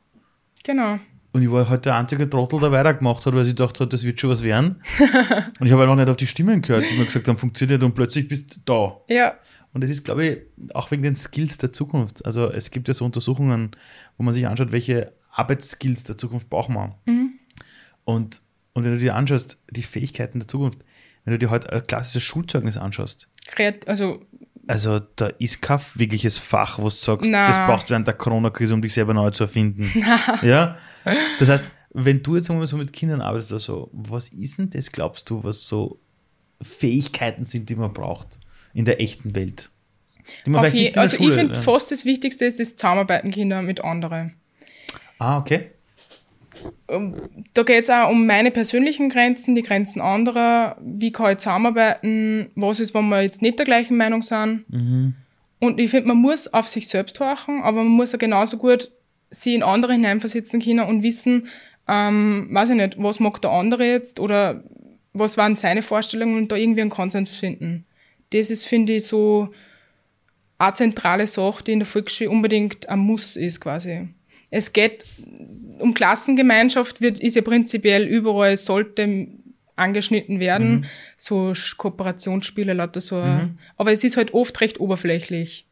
Genau. 0.63 0.99
Und 1.31 1.43
ich 1.43 1.51
war 1.51 1.69
halt 1.69 1.85
der 1.85 1.95
einzige 1.95 2.29
Trottel, 2.29 2.59
der 2.59 2.71
weitergemacht 2.71 3.25
hat, 3.25 3.35
weil 3.35 3.47
ich 3.47 3.55
dachte, 3.55 3.85
das 3.85 4.03
wird 4.03 4.19
schon 4.19 4.31
was 4.31 4.43
werden. 4.43 4.81
und 5.59 5.67
ich 5.67 5.71
habe 5.71 5.81
halt 5.81 5.91
auch 5.91 5.95
nicht 5.95 6.09
auf 6.09 6.15
die 6.15 6.27
Stimmen 6.27 6.61
gehört, 6.61 6.85
die 6.89 6.97
mir 6.97 7.05
gesagt 7.05 7.27
haben, 7.27 7.37
funktioniert 7.37 7.83
und 7.83 7.93
plötzlich 7.93 8.27
bist 8.27 8.55
du 8.55 8.59
da. 8.65 9.13
Ja. 9.13 9.35
Und 9.71 9.81
das 9.81 9.91
ist, 9.91 10.03
glaube 10.03 10.25
ich, 10.25 10.73
auch 10.73 10.89
wegen 10.89 11.03
den 11.03 11.15
Skills 11.15 11.59
der 11.59 11.71
Zukunft. 11.71 12.25
Also 12.25 12.51
es 12.51 12.71
gibt 12.71 12.87
ja 12.87 12.95
so 12.95 13.05
Untersuchungen, 13.05 13.71
wo 14.17 14.23
man 14.23 14.33
sich 14.33 14.47
anschaut, 14.47 14.71
welche 14.71 15.13
Arbeitsskills 15.31 16.03
der 16.03 16.17
Zukunft 16.17 16.49
brauchen 16.49 16.73
wir. 16.73 16.97
Und, 18.03 18.41
und 18.73 18.83
wenn 18.83 18.93
du 18.93 18.97
dir 18.97 19.15
anschaust, 19.15 19.61
die 19.69 19.83
Fähigkeiten 19.83 20.39
der 20.39 20.47
Zukunft, 20.47 20.79
wenn 21.23 21.33
du 21.33 21.37
dir 21.37 21.51
heute 21.51 21.71
ein 21.71 21.85
klassisches 21.85 22.23
Schulzeugnis 22.23 22.77
anschaust, 22.77 23.29
Kreat 23.45 23.87
also 23.87 24.19
also 24.69 24.99
da 24.99 25.27
ist 25.39 25.63
kein 25.63 25.79
wirkliches 25.95 26.37
Fach, 26.37 26.77
wo 26.77 26.83
du 26.83 26.89
sagst, 26.91 27.27
Na. 27.27 27.47
das 27.47 27.57
brauchst 27.57 27.89
du 27.89 27.93
während 27.93 28.05
der 28.05 28.13
Corona-Krise, 28.13 28.75
um 28.75 28.83
dich 28.83 28.93
selber 28.93 29.15
neu 29.15 29.31
zu 29.31 29.45
erfinden. 29.45 29.91
ja? 30.43 30.77
Das 31.39 31.49
heißt, 31.49 31.65
wenn 31.91 32.21
du 32.21 32.35
jetzt 32.35 32.51
einmal 32.51 32.67
so 32.67 32.77
mit 32.77 32.93
Kindern 32.93 33.19
arbeitest, 33.19 33.51
also, 33.53 33.89
was 33.93 34.27
ist 34.27 34.59
denn 34.59 34.69
das, 34.69 34.91
glaubst 34.91 35.27
du, 35.31 35.43
was 35.43 35.67
so 35.67 35.99
Fähigkeiten 36.61 37.45
sind, 37.45 37.67
die 37.67 37.75
man 37.75 37.93
braucht 37.93 38.37
in 38.75 38.85
der 38.85 39.01
echten 39.01 39.33
Welt? 39.33 39.71
Also 40.45 40.67
ich 40.77 40.93
Schule 40.93 41.33
finde 41.33 41.53
lernt. 41.53 41.65
fast 41.65 41.91
das 41.91 42.05
Wichtigste 42.05 42.45
ist 42.45 42.59
das 42.59 42.75
Zusammenarbeiten 42.75 43.31
Kinder 43.31 43.63
mit 43.63 43.83
anderen. 43.83 44.35
Ah, 45.17 45.39
okay. 45.39 45.71
Da 47.53 47.63
geht 47.63 47.83
es 47.83 47.89
auch 47.89 48.09
um 48.09 48.25
meine 48.25 48.51
persönlichen 48.51 49.09
Grenzen, 49.09 49.55
die 49.55 49.63
Grenzen 49.63 50.01
anderer, 50.01 50.77
wie 50.81 51.11
kann 51.11 51.33
ich 51.33 51.37
zusammenarbeiten, 51.39 52.51
was 52.55 52.79
ist, 52.79 52.93
wenn 52.93 53.09
wir 53.09 53.21
jetzt 53.21 53.41
nicht 53.41 53.59
der 53.59 53.65
gleichen 53.65 53.97
Meinung 53.97 54.21
sind. 54.21 54.65
Und 55.59 55.79
ich 55.79 55.91
finde, 55.91 56.07
man 56.07 56.17
muss 56.17 56.47
auf 56.47 56.67
sich 56.67 56.87
selbst 56.87 57.19
horchen, 57.19 57.61
aber 57.61 57.83
man 57.83 57.91
muss 57.91 58.15
auch 58.15 58.19
genauso 58.19 58.57
gut 58.57 58.91
sie 59.31 59.55
in 59.55 59.63
andere 59.63 59.93
hineinversetzen 59.93 60.61
können 60.61 60.87
und 60.87 61.03
wissen, 61.03 61.47
ähm, 61.87 62.49
weiß 62.51 62.71
ich 62.71 62.75
nicht, 62.75 62.95
was 63.01 63.19
mag 63.19 63.41
der 63.41 63.51
andere 63.51 63.85
jetzt 63.85 64.19
oder 64.19 64.63
was 65.13 65.37
waren 65.37 65.55
seine 65.55 65.81
Vorstellungen 65.81 66.37
und 66.37 66.51
da 66.51 66.55
irgendwie 66.55 66.81
einen 66.81 66.89
Konsens 66.89 67.35
finden. 67.35 67.85
Das 68.31 68.51
ist, 68.51 68.65
finde 68.65 68.93
ich, 68.93 69.05
so 69.05 69.49
eine 70.57 70.73
zentrale 70.73 71.25
Sache, 71.25 71.63
die 71.63 71.73
in 71.73 71.79
der 71.79 71.87
Volksschule 71.87 72.29
unbedingt 72.29 72.87
ein 72.89 72.99
Muss 72.99 73.35
ist 73.35 73.61
quasi. 73.61 74.07
Es 74.51 74.73
geht 74.73 75.05
um 75.79 75.93
Klassengemeinschaft, 75.93 77.01
wird, 77.01 77.19
ist 77.19 77.35
ja 77.35 77.41
prinzipiell 77.41 78.05
überall, 78.05 78.55
sollte 78.57 79.27
angeschnitten 79.75 80.39
werden, 80.39 80.85
so 81.17 81.51
Sch- 81.51 81.77
Kooperationsspiele, 81.77 82.73
lauter 82.73 82.99
so. 83.01 83.15
Aber 83.77 83.91
es 83.91 84.03
ist 84.03 84.17
halt 84.17 84.33
oft 84.33 84.59
recht 84.61 84.79
oberflächlich. 84.79 85.65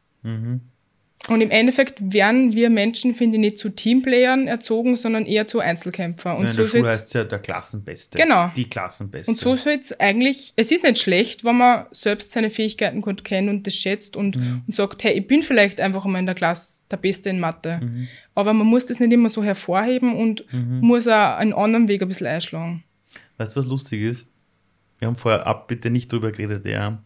Und 1.26 1.40
im 1.42 1.50
Endeffekt 1.50 2.12
werden 2.12 2.54
wir 2.54 2.70
Menschen, 2.70 3.14
finde 3.14 3.36
ich, 3.36 3.40
nicht 3.40 3.58
zu 3.58 3.68
Teamplayern 3.68 4.46
erzogen, 4.46 4.96
sondern 4.96 5.26
eher 5.26 5.46
zu 5.46 5.58
Einzelkämpfer. 5.60 6.38
Und 6.38 6.46
in 6.46 6.52
so 6.52 6.62
der 6.62 6.68
Schule 6.68 6.88
heißt 6.88 7.08
es 7.08 7.12
ja 7.12 7.24
der 7.24 7.40
Klassenbeste. 7.40 8.18
Genau. 8.18 8.50
Die 8.56 8.68
Klassenbeste. 8.68 9.30
und 9.30 9.36
so 9.36 9.54
soll 9.56 9.80
es 9.82 9.98
eigentlich, 9.98 10.54
es 10.56 10.70
ist 10.70 10.84
nicht 10.84 10.98
schlecht, 10.98 11.44
wenn 11.44 11.58
man 11.58 11.86
selbst 11.90 12.30
seine 12.30 12.50
Fähigkeiten 12.50 13.02
gut 13.02 13.24
kennt 13.24 13.50
und 13.50 13.66
das 13.66 13.74
schätzt 13.74 14.16
und, 14.16 14.36
und 14.36 14.74
sagt, 14.74 15.04
hey, 15.04 15.18
ich 15.18 15.26
bin 15.26 15.42
vielleicht 15.42 15.80
einfach 15.80 16.04
einmal 16.04 16.20
in 16.20 16.26
der 16.26 16.34
Klasse 16.34 16.80
der 16.90 16.96
Beste 16.96 17.28
in 17.30 17.40
Mathe. 17.40 17.80
Aber 18.34 18.54
man 18.54 18.66
muss 18.66 18.86
das 18.86 19.00
nicht 19.00 19.12
immer 19.12 19.28
so 19.28 19.42
hervorheben 19.42 20.16
und 20.16 20.44
muss 20.52 21.08
auch 21.08 21.36
einen 21.36 21.52
anderen 21.52 21.88
Weg 21.88 22.00
ein 22.00 22.08
bisschen 22.08 22.28
einschlagen. 22.28 22.84
Weißt 23.36 23.54
du, 23.54 23.60
was 23.60 23.66
lustig 23.66 24.02
ist? 24.02 24.26
Wir 24.98 25.08
haben 25.08 25.16
vorher 25.16 25.46
ab 25.46 25.68
bitte 25.68 25.90
nicht 25.90 26.10
drüber 26.10 26.32
geredet, 26.32 26.64
ja. 26.64 27.02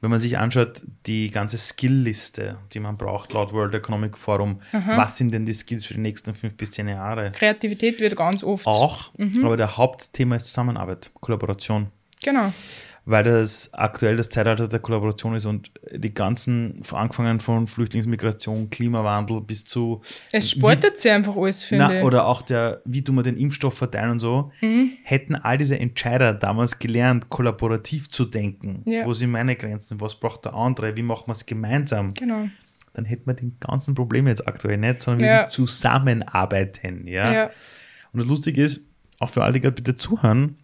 Wenn 0.00 0.10
man 0.10 0.20
sich 0.20 0.38
anschaut, 0.38 0.82
die 1.06 1.30
ganze 1.30 1.56
Skill-Liste, 1.56 2.58
die 2.72 2.80
man 2.80 2.96
braucht, 2.96 3.32
laut 3.32 3.52
World 3.52 3.74
Economic 3.74 4.16
Forum, 4.16 4.60
was 4.72 5.16
sind 5.16 5.32
denn 5.32 5.46
die 5.46 5.54
Skills 5.54 5.86
für 5.86 5.94
die 5.94 6.00
nächsten 6.00 6.34
fünf 6.34 6.56
bis 6.56 6.70
zehn 6.72 6.88
Jahre? 6.88 7.30
Kreativität 7.30 7.98
wird 7.98 8.14
ganz 8.14 8.44
oft. 8.44 8.66
Auch, 8.66 9.10
aber 9.42 9.56
der 9.56 9.76
Hauptthema 9.76 10.36
ist 10.36 10.46
Zusammenarbeit, 10.46 11.10
Kollaboration. 11.20 11.88
Genau. 12.22 12.52
Weil 13.08 13.22
das 13.22 13.72
aktuell 13.72 14.16
das 14.16 14.30
Zeitalter 14.30 14.66
der 14.66 14.80
Kollaboration 14.80 15.36
ist 15.36 15.46
und 15.46 15.70
die 15.92 16.12
ganzen, 16.12 16.82
angefangen 16.92 17.38
von 17.38 17.68
Flüchtlingsmigration, 17.68 18.68
Klimawandel 18.68 19.40
bis 19.42 19.64
zu 19.64 20.02
Es 20.32 20.50
spaltet 20.50 20.98
sich 20.98 21.12
einfach 21.12 21.36
alles, 21.36 21.62
finde 21.62 21.84
na, 21.88 21.98
ich. 21.98 22.02
oder 22.04 22.26
auch 22.26 22.42
der, 22.42 22.82
wie 22.84 23.04
tun 23.04 23.14
wir 23.14 23.22
den 23.22 23.36
Impfstoff 23.36 23.74
verteilen 23.74 24.10
und 24.10 24.18
so, 24.20 24.50
Mhm. 24.60 24.90
hätten 25.04 25.36
all 25.36 25.56
diese 25.56 25.78
Entscheider 25.78 26.34
damals 26.34 26.80
gelernt, 26.80 27.28
kollaborativ 27.28 28.10
zu 28.10 28.24
denken. 28.24 28.82
Ja. 28.86 29.04
Wo 29.04 29.14
sind 29.14 29.30
meine 29.30 29.54
Grenzen, 29.54 30.00
was 30.00 30.16
braucht 30.18 30.44
der 30.44 30.54
andere, 30.54 30.96
wie 30.96 31.02
machen 31.02 31.28
wir 31.28 31.32
es 31.32 31.46
gemeinsam, 31.46 32.12
Genau. 32.12 32.48
dann 32.94 33.04
hätten 33.04 33.26
wir 33.28 33.34
die 33.34 33.52
ganzen 33.60 33.94
Probleme 33.94 34.30
jetzt 34.30 34.48
aktuell 34.48 34.78
nicht, 34.78 35.00
sondern 35.02 35.20
wir 35.20 35.28
Ja. 35.28 35.48
zusammenarbeiten. 35.48 37.06
Ja? 37.06 37.32
Ja. 37.32 37.50
Und 38.12 38.20
das 38.20 38.26
Lustige 38.28 38.62
ist, 38.62 38.88
auch 39.20 39.30
für 39.30 39.44
alle, 39.44 39.52
die 39.54 39.60
gerade 39.60 39.74
bitte 39.76 39.96
zuhören, 39.96 40.56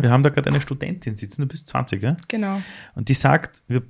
wir 0.00 0.10
haben 0.10 0.22
da 0.22 0.30
gerade 0.30 0.50
eine 0.50 0.60
Studentin 0.60 1.16
sitzen, 1.16 1.42
du 1.42 1.48
bist 1.48 1.68
20, 1.68 2.02
ja? 2.02 2.16
Genau. 2.28 2.62
Und 2.94 3.08
die 3.08 3.14
sagt, 3.14 3.62
wir, 3.68 3.82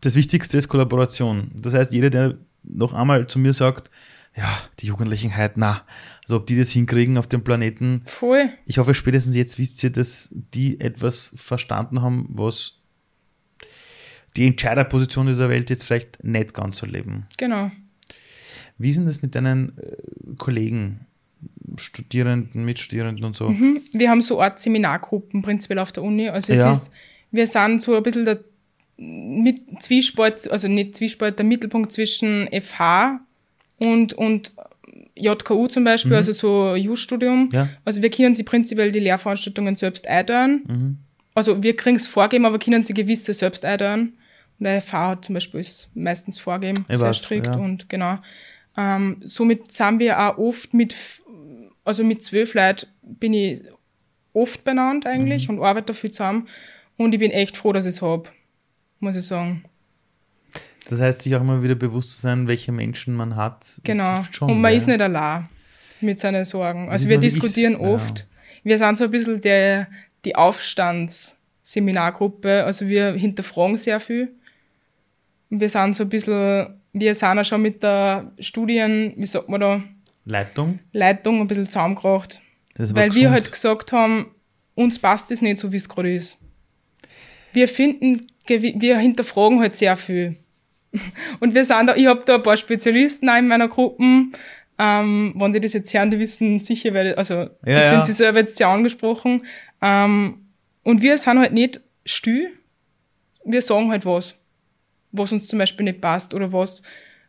das 0.00 0.14
Wichtigste 0.14 0.58
ist 0.58 0.68
Kollaboration. 0.68 1.50
Das 1.54 1.74
heißt, 1.74 1.92
jeder, 1.92 2.10
der 2.10 2.38
noch 2.62 2.94
einmal 2.94 3.26
zu 3.26 3.38
mir 3.38 3.52
sagt, 3.52 3.90
ja, 4.36 4.48
die 4.80 4.86
Jugendlichen 4.86 5.34
halt, 5.34 5.56
na, 5.56 5.82
also 6.22 6.36
ob 6.36 6.46
die 6.46 6.58
das 6.58 6.70
hinkriegen 6.70 7.16
auf 7.16 7.26
dem 7.26 7.42
Planeten. 7.42 8.02
Voll. 8.04 8.50
Ich 8.66 8.78
hoffe, 8.78 8.92
spätestens 8.92 9.34
jetzt 9.34 9.58
wisst 9.58 9.82
ihr, 9.82 9.90
dass 9.90 10.28
die 10.32 10.78
etwas 10.80 11.32
verstanden 11.34 12.02
haben, 12.02 12.26
was 12.28 12.76
die 14.36 14.46
Entscheiderposition 14.46 15.26
dieser 15.26 15.48
Welt 15.48 15.70
jetzt 15.70 15.84
vielleicht 15.84 16.22
nicht 16.22 16.52
ganz 16.52 16.76
so 16.76 16.86
leben. 16.86 17.26
Genau. 17.38 17.70
Wie 18.76 18.90
ist 18.90 18.96
denn 18.96 19.06
das 19.06 19.22
mit 19.22 19.34
deinen 19.34 19.78
äh, 19.78 19.96
Kollegen, 20.36 21.05
Studierenden, 21.76 22.64
Mitstudierenden 22.64 23.24
und 23.24 23.36
so? 23.36 23.48
Mhm. 23.50 23.82
Wir 23.92 24.10
haben 24.10 24.22
so 24.22 24.40
Art 24.40 24.58
Seminargruppen 24.58 25.42
prinzipiell 25.42 25.78
auf 25.78 25.92
der 25.92 26.02
Uni. 26.02 26.28
Also 26.28 26.52
es 26.52 26.60
Ja. 26.60 26.70
ist, 26.72 26.90
wir 27.30 27.46
sind 27.46 27.82
so 27.82 27.96
ein 27.96 28.02
bisschen 28.02 28.24
der 28.24 28.40
mit 28.98 29.82
Zwiespalt, 29.82 30.50
also 30.50 30.68
nicht 30.68 30.96
Zwiespalt, 30.96 31.38
der 31.38 31.44
Mittelpunkt 31.44 31.92
zwischen 31.92 32.48
FH 32.50 33.20
und, 33.78 34.14
und 34.14 34.52
JKU 35.16 35.66
zum 35.66 35.84
Beispiel, 35.84 36.14
also 36.14 36.32
so 36.32 36.74
Jus-Studium. 36.74 37.46
Mhm. 37.46 37.50
Ja. 37.52 37.68
Also 37.84 38.00
wir 38.00 38.10
können 38.10 38.34
sie 38.34 38.42
prinzipiell 38.42 38.92
die 38.92 39.00
Lehrveranstaltungen 39.00 39.76
selbst 39.76 40.06
einteilen. 40.06 40.64
Mhm. 40.66 40.98
Also 41.34 41.62
wir 41.62 41.76
kriegen 41.76 41.96
es 41.96 42.06
vorgeben, 42.06 42.46
aber 42.46 42.58
können 42.58 42.82
sie 42.82 42.94
gewisse 42.94 43.34
selbst 43.34 43.64
einteilen. 43.66 44.14
Und 44.58 44.64
der 44.64 44.80
FH 44.80 45.08
hat 45.08 45.24
zum 45.26 45.34
Beispiel 45.34 45.60
ist 45.60 45.90
meistens 45.94 46.38
vorgeben, 46.38 46.86
Ich 46.88 46.96
sehr 46.96 47.08
weiß, 47.08 47.18
strikt 47.18 47.46
ja. 47.46 47.56
und 47.56 47.90
genau. 47.90 48.18
Ähm, 48.78 49.18
somit 49.24 49.70
sind 49.72 49.98
wir 50.00 50.18
auch 50.18 50.38
oft 50.38 50.72
mit, 50.72 50.94
also 51.86 52.04
mit 52.04 52.22
zwölf 52.22 52.54
Leuten 52.54 52.86
bin 53.02 53.32
ich 53.32 53.62
oft 54.32 54.64
benannt 54.64 55.06
eigentlich 55.06 55.48
Mhm. 55.48 55.58
und 55.58 55.64
arbeite 55.64 55.86
dafür 55.86 56.12
zusammen. 56.12 56.48
Und 56.96 57.12
ich 57.12 57.20
bin 57.20 57.30
echt 57.30 57.56
froh, 57.56 57.72
dass 57.72 57.86
ich 57.86 57.96
es 57.96 58.02
habe, 58.02 58.28
muss 59.00 59.16
ich 59.16 59.26
sagen. 59.26 59.64
Das 60.88 61.00
heißt, 61.00 61.22
sich 61.22 61.34
auch 61.34 61.40
immer 61.40 61.62
wieder 61.62 61.74
bewusst 61.74 62.10
zu 62.10 62.20
sein, 62.20 62.48
welche 62.48 62.72
Menschen 62.72 63.14
man 63.14 63.36
hat. 63.36 63.80
Genau. 63.82 64.22
schon, 64.30 64.50
und 64.50 64.60
man 64.60 64.70
gell? 64.70 64.78
ist 64.78 64.86
nicht 64.86 65.00
allein 65.00 65.48
mit 66.00 66.18
seinen 66.18 66.44
Sorgen. 66.44 66.86
Das 66.86 66.94
Also 66.94 67.08
wir 67.08 67.18
diskutieren 67.18 67.72
ja. 67.74 67.80
oft. 67.80 68.26
Wir 68.62 68.78
sind 68.78 68.96
so 68.98 69.04
ein 69.04 69.10
bisschen 69.10 69.40
der, 69.40 69.88
die 70.24 70.36
Aufstandsseminargruppe. 70.36 72.64
Also 72.64 72.88
wir 72.88 73.12
hinterfragen 73.14 73.76
sehr 73.76 74.00
viel. 74.00 74.32
Und 75.50 75.60
wir 75.60 75.68
sind 75.68 75.94
so 75.96 76.04
ein 76.04 76.08
bisschen, 76.08 76.68
wir 76.92 77.14
sind 77.14 77.38
auch 77.38 77.44
schon 77.44 77.62
mit 77.62 77.82
der 77.82 78.32
Studien, 78.40 79.12
wie 79.16 79.26
sagt 79.26 79.48
man 79.48 79.60
da, 79.60 79.82
Leitung. 80.26 80.80
Leitung 80.92 81.40
ein 81.40 81.46
bisschen 81.46 81.66
zusammengebracht. 81.66 82.40
Weil 82.76 83.14
wir 83.14 83.30
gesund. 83.30 83.30
halt 83.30 83.52
gesagt 83.52 83.92
haben, 83.92 84.34
uns 84.74 84.98
passt 84.98 85.30
es 85.30 85.40
nicht 85.40 85.58
so, 85.58 85.72
wie 85.72 85.76
es 85.76 85.88
gerade 85.88 86.14
ist. 86.14 86.38
Wir 87.52 87.68
finden, 87.68 88.26
wir 88.46 88.98
hinterfragen 88.98 89.60
halt 89.60 89.74
sehr 89.74 89.96
viel. 89.96 90.36
Und 91.40 91.54
wir 91.54 91.64
sind 91.64 91.86
da, 91.86 91.96
ich 91.96 92.06
habe 92.06 92.22
da 92.26 92.34
ein 92.36 92.42
paar 92.42 92.56
Spezialisten 92.56 93.30
auch 93.30 93.38
in 93.38 93.48
meiner 93.48 93.68
Gruppe. 93.68 94.02
Ähm, 94.78 95.34
wenn 95.36 95.52
die 95.54 95.60
das 95.60 95.72
jetzt 95.72 95.94
hören, 95.94 96.10
die 96.10 96.18
wissen 96.18 96.60
sicher, 96.60 96.92
weil, 96.92 97.14
also 97.14 97.46
die 97.64 97.70
Ja, 97.70 97.80
ja. 97.80 97.90
finden 97.90 98.04
sie 98.04 98.12
selber 98.12 98.40
jetzt 98.40 98.56
sehr 98.56 98.68
angesprochen. 98.68 99.42
Ähm, 99.80 100.46
und 100.82 101.00
wir 101.00 101.16
sind 101.16 101.38
halt 101.38 101.52
nicht 101.52 101.80
still. 102.04 102.50
Wir 103.44 103.62
sagen 103.62 103.90
halt 103.90 104.04
was, 104.04 104.34
was 105.12 105.32
uns 105.32 105.48
zum 105.48 105.58
Beispiel 105.58 105.84
nicht 105.84 106.00
passt 106.00 106.34
oder 106.34 106.52
was, 106.52 106.82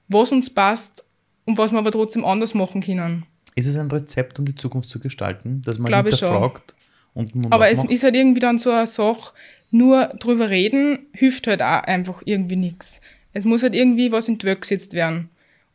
was 0.09 0.31
uns 0.31 0.49
passt 0.49 1.06
und 1.47 1.57
was 1.57 1.71
wir 1.71 1.79
aber 1.79 1.91
trotzdem 1.91 2.23
anders 2.23 2.53
machen 2.53 2.81
können. 2.81 3.25
Ist 3.55 3.65
es 3.65 3.75
ein 3.77 3.89
Rezept, 3.89 4.37
um 4.37 4.45
die 4.45 4.53
Zukunft 4.53 4.89
zu 4.89 4.99
gestalten, 4.99 5.63
dass 5.65 5.79
man 5.79 5.87
Glaube 5.87 6.09
hinterfragt 6.11 6.75
und 7.15 7.33
man 7.33 7.51
Aber 7.51 7.69
es 7.69 7.79
macht? 7.79 7.89
ist 7.91 8.03
halt 8.03 8.15
irgendwie 8.15 8.39
dann 8.39 8.59
so 8.59 8.69
eine 8.69 8.85
Sache, 8.85 9.33
nur 9.71 10.05
drüber 10.19 10.49
reden 10.51 11.07
hilft 11.13 11.47
halt 11.47 11.61
auch 11.63 11.83
einfach 11.83 12.21
irgendwie 12.25 12.55
nichts. 12.55 13.01
Es 13.33 13.45
muss 13.45 13.63
halt 13.63 13.73
irgendwie 13.73 14.11
was 14.11 14.27
in 14.27 14.37
die 14.37 14.45
Welt 14.45 14.61
gesetzt 14.61 14.93
werden. 14.93 15.29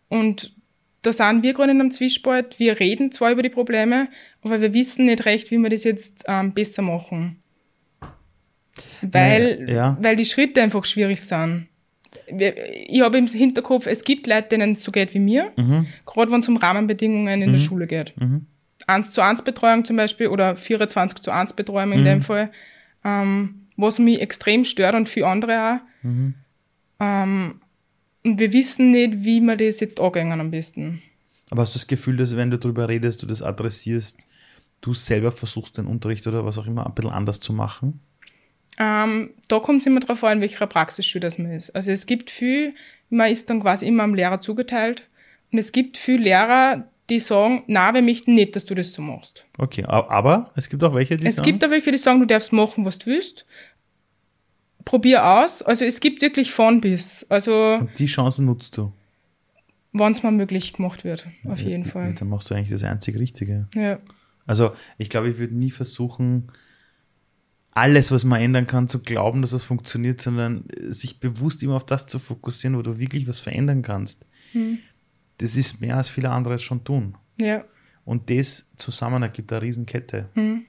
Und 0.08 0.54
da 1.02 1.12
sind 1.12 1.42
wir 1.42 1.52
gerade 1.52 1.72
in 1.72 1.80
einem 1.80 1.90
Zwiespalt. 1.90 2.60
Wir 2.60 2.78
reden 2.78 3.10
zwar 3.10 3.32
über 3.32 3.42
die 3.42 3.48
Probleme, 3.48 4.08
aber 4.42 4.60
wir 4.60 4.72
wissen 4.74 5.06
nicht 5.06 5.24
recht, 5.24 5.50
wie 5.50 5.58
wir 5.58 5.70
das 5.70 5.82
jetzt 5.84 6.24
ähm, 6.28 6.52
besser 6.54 6.82
machen. 6.82 7.38
Weil, 9.02 9.64
Naja, 9.64 9.74
ja. 9.74 9.98
weil 10.00 10.16
die 10.16 10.24
Schritte 10.24 10.62
einfach 10.62 10.84
schwierig 10.84 11.20
sind. 11.20 11.68
Ich 12.26 13.00
habe 13.02 13.18
im 13.18 13.26
Hinterkopf, 13.26 13.86
es 13.86 14.04
gibt 14.04 14.26
Leute, 14.26 14.48
denen 14.48 14.72
es 14.72 14.82
so 14.82 14.92
geht 14.92 15.14
wie 15.14 15.18
mir, 15.18 15.52
Mhm. 15.56 15.86
gerade 16.06 16.30
wenn 16.32 16.40
es 16.40 16.48
um 16.48 16.56
Rahmenbedingungen 16.56 17.42
in 17.42 17.52
der 17.52 17.60
Schule 17.60 17.86
geht. 17.86 18.14
1 18.86 19.10
zu 19.12 19.20
1 19.22 19.42
Betreuung 19.42 19.84
zum 19.84 19.96
Beispiel 19.96 20.28
oder 20.28 20.56
24 20.56 21.20
zu 21.20 21.30
1 21.30 21.52
Betreuung 21.54 21.88
Mhm. 21.90 21.98
in 21.98 22.04
dem 22.04 22.22
Fall, 22.22 22.50
ähm, 23.04 23.66
was 23.76 23.98
mich 23.98 24.20
extrem 24.20 24.64
stört 24.64 24.94
und 24.94 25.08
viele 25.08 25.26
andere 25.26 25.74
auch. 25.74 26.04
Mhm. 26.06 26.34
Ähm, 27.00 27.60
und 28.24 28.38
wir 28.38 28.52
wissen 28.52 28.90
nicht, 28.90 29.24
wie 29.24 29.40
wir 29.40 29.56
das 29.56 29.80
jetzt 29.80 30.00
angehen 30.00 30.32
am 30.32 30.50
besten. 30.50 31.02
Aber 31.50 31.62
hast 31.62 31.74
du 31.74 31.78
das 31.78 31.86
Gefühl, 31.86 32.16
dass 32.16 32.36
wenn 32.36 32.50
du 32.50 32.58
darüber 32.58 32.88
redest, 32.88 33.22
du 33.22 33.26
das 33.26 33.42
adressierst, 33.42 34.26
du 34.80 34.94
selber 34.94 35.32
versuchst, 35.32 35.78
den 35.78 35.86
Unterricht 35.86 36.26
oder 36.26 36.44
was 36.44 36.58
auch 36.58 36.66
immer 36.66 36.86
ein 36.86 36.94
bisschen 36.94 37.10
anders 37.12 37.40
zu 37.40 37.52
machen? 37.52 38.00
Ähm, 38.78 39.30
da 39.48 39.58
kommt 39.58 39.80
es 39.80 39.86
immer 39.86 40.00
darauf 40.00 40.24
an, 40.24 40.40
welcher 40.40 40.66
Praxisschule 40.66 41.20
das 41.20 41.38
man 41.38 41.52
ist. 41.52 41.70
Also 41.70 41.90
es 41.90 42.06
gibt 42.06 42.30
viel, 42.30 42.74
man 43.10 43.30
ist 43.30 43.50
dann 43.50 43.60
quasi 43.60 43.86
immer 43.86 44.04
am 44.04 44.14
Lehrer 44.14 44.40
zugeteilt. 44.40 45.08
Und 45.52 45.58
es 45.58 45.72
gibt 45.72 45.98
viele 45.98 46.24
Lehrer, 46.24 46.88
die 47.10 47.18
sagen, 47.18 47.64
na, 47.66 47.92
wir 47.92 48.00
möchten 48.00 48.32
nicht, 48.32 48.56
dass 48.56 48.64
du 48.64 48.74
das 48.74 48.92
so 48.92 49.02
machst. 49.02 49.44
Okay, 49.58 49.84
aber 49.84 50.50
es 50.56 50.68
gibt 50.70 50.82
auch 50.82 50.94
welche, 50.94 51.16
die 51.16 51.26
Es 51.26 51.36
sagen, 51.36 51.44
gibt 51.44 51.64
auch 51.64 51.70
welche, 51.70 51.90
die 51.90 51.98
sagen, 51.98 52.20
du 52.20 52.26
darfst 52.26 52.52
machen, 52.52 52.84
was 52.86 52.98
du 52.98 53.06
willst. 53.06 53.44
Probier 54.84 55.24
aus. 55.24 55.62
Also 55.62 55.84
es 55.84 56.00
gibt 56.00 56.22
wirklich 56.22 56.50
von 56.50 56.80
bis. 56.80 57.26
Also 57.28 57.86
die 57.98 58.06
Chancen 58.06 58.46
nutzt 58.46 58.76
du. 58.78 58.92
wann 59.92 60.12
es 60.12 60.22
mal 60.22 60.32
möglich 60.32 60.72
gemacht 60.72 61.04
wird, 61.04 61.26
auf 61.46 61.60
jeden 61.60 61.84
Fall. 61.84 62.14
Dann 62.14 62.28
machst 62.28 62.50
du 62.50 62.54
eigentlich 62.54 62.70
das 62.70 62.82
einzig 62.82 63.16
Richtige. 63.18 63.68
Ja. 63.74 63.98
Also 64.46 64.72
ich 64.98 65.08
glaube, 65.10 65.30
ich 65.30 65.38
würde 65.38 65.54
nie 65.54 65.70
versuchen, 65.70 66.50
alles, 67.72 68.12
was 68.12 68.24
man 68.24 68.40
ändern 68.40 68.66
kann, 68.66 68.88
zu 68.88 69.00
glauben, 69.00 69.40
dass 69.40 69.52
es 69.52 69.64
funktioniert, 69.64 70.20
sondern 70.20 70.64
sich 70.88 71.20
bewusst 71.20 71.62
immer 71.62 71.76
auf 71.76 71.86
das 71.86 72.06
zu 72.06 72.18
fokussieren, 72.18 72.76
wo 72.76 72.82
du 72.82 72.98
wirklich 72.98 73.26
was 73.26 73.40
verändern 73.40 73.82
kannst. 73.82 74.26
Hm. 74.52 74.78
Das 75.38 75.56
ist 75.56 75.80
mehr 75.80 75.96
als 75.96 76.08
viele 76.08 76.30
andere 76.30 76.54
es 76.54 76.62
schon 76.62 76.84
tun. 76.84 77.16
Ja. 77.36 77.64
Und 78.04 78.28
das 78.30 78.70
zusammen 78.76 79.22
ergibt 79.22 79.52
eine 79.52 79.62
Riesenkette. 79.62 80.28
Hm. 80.34 80.64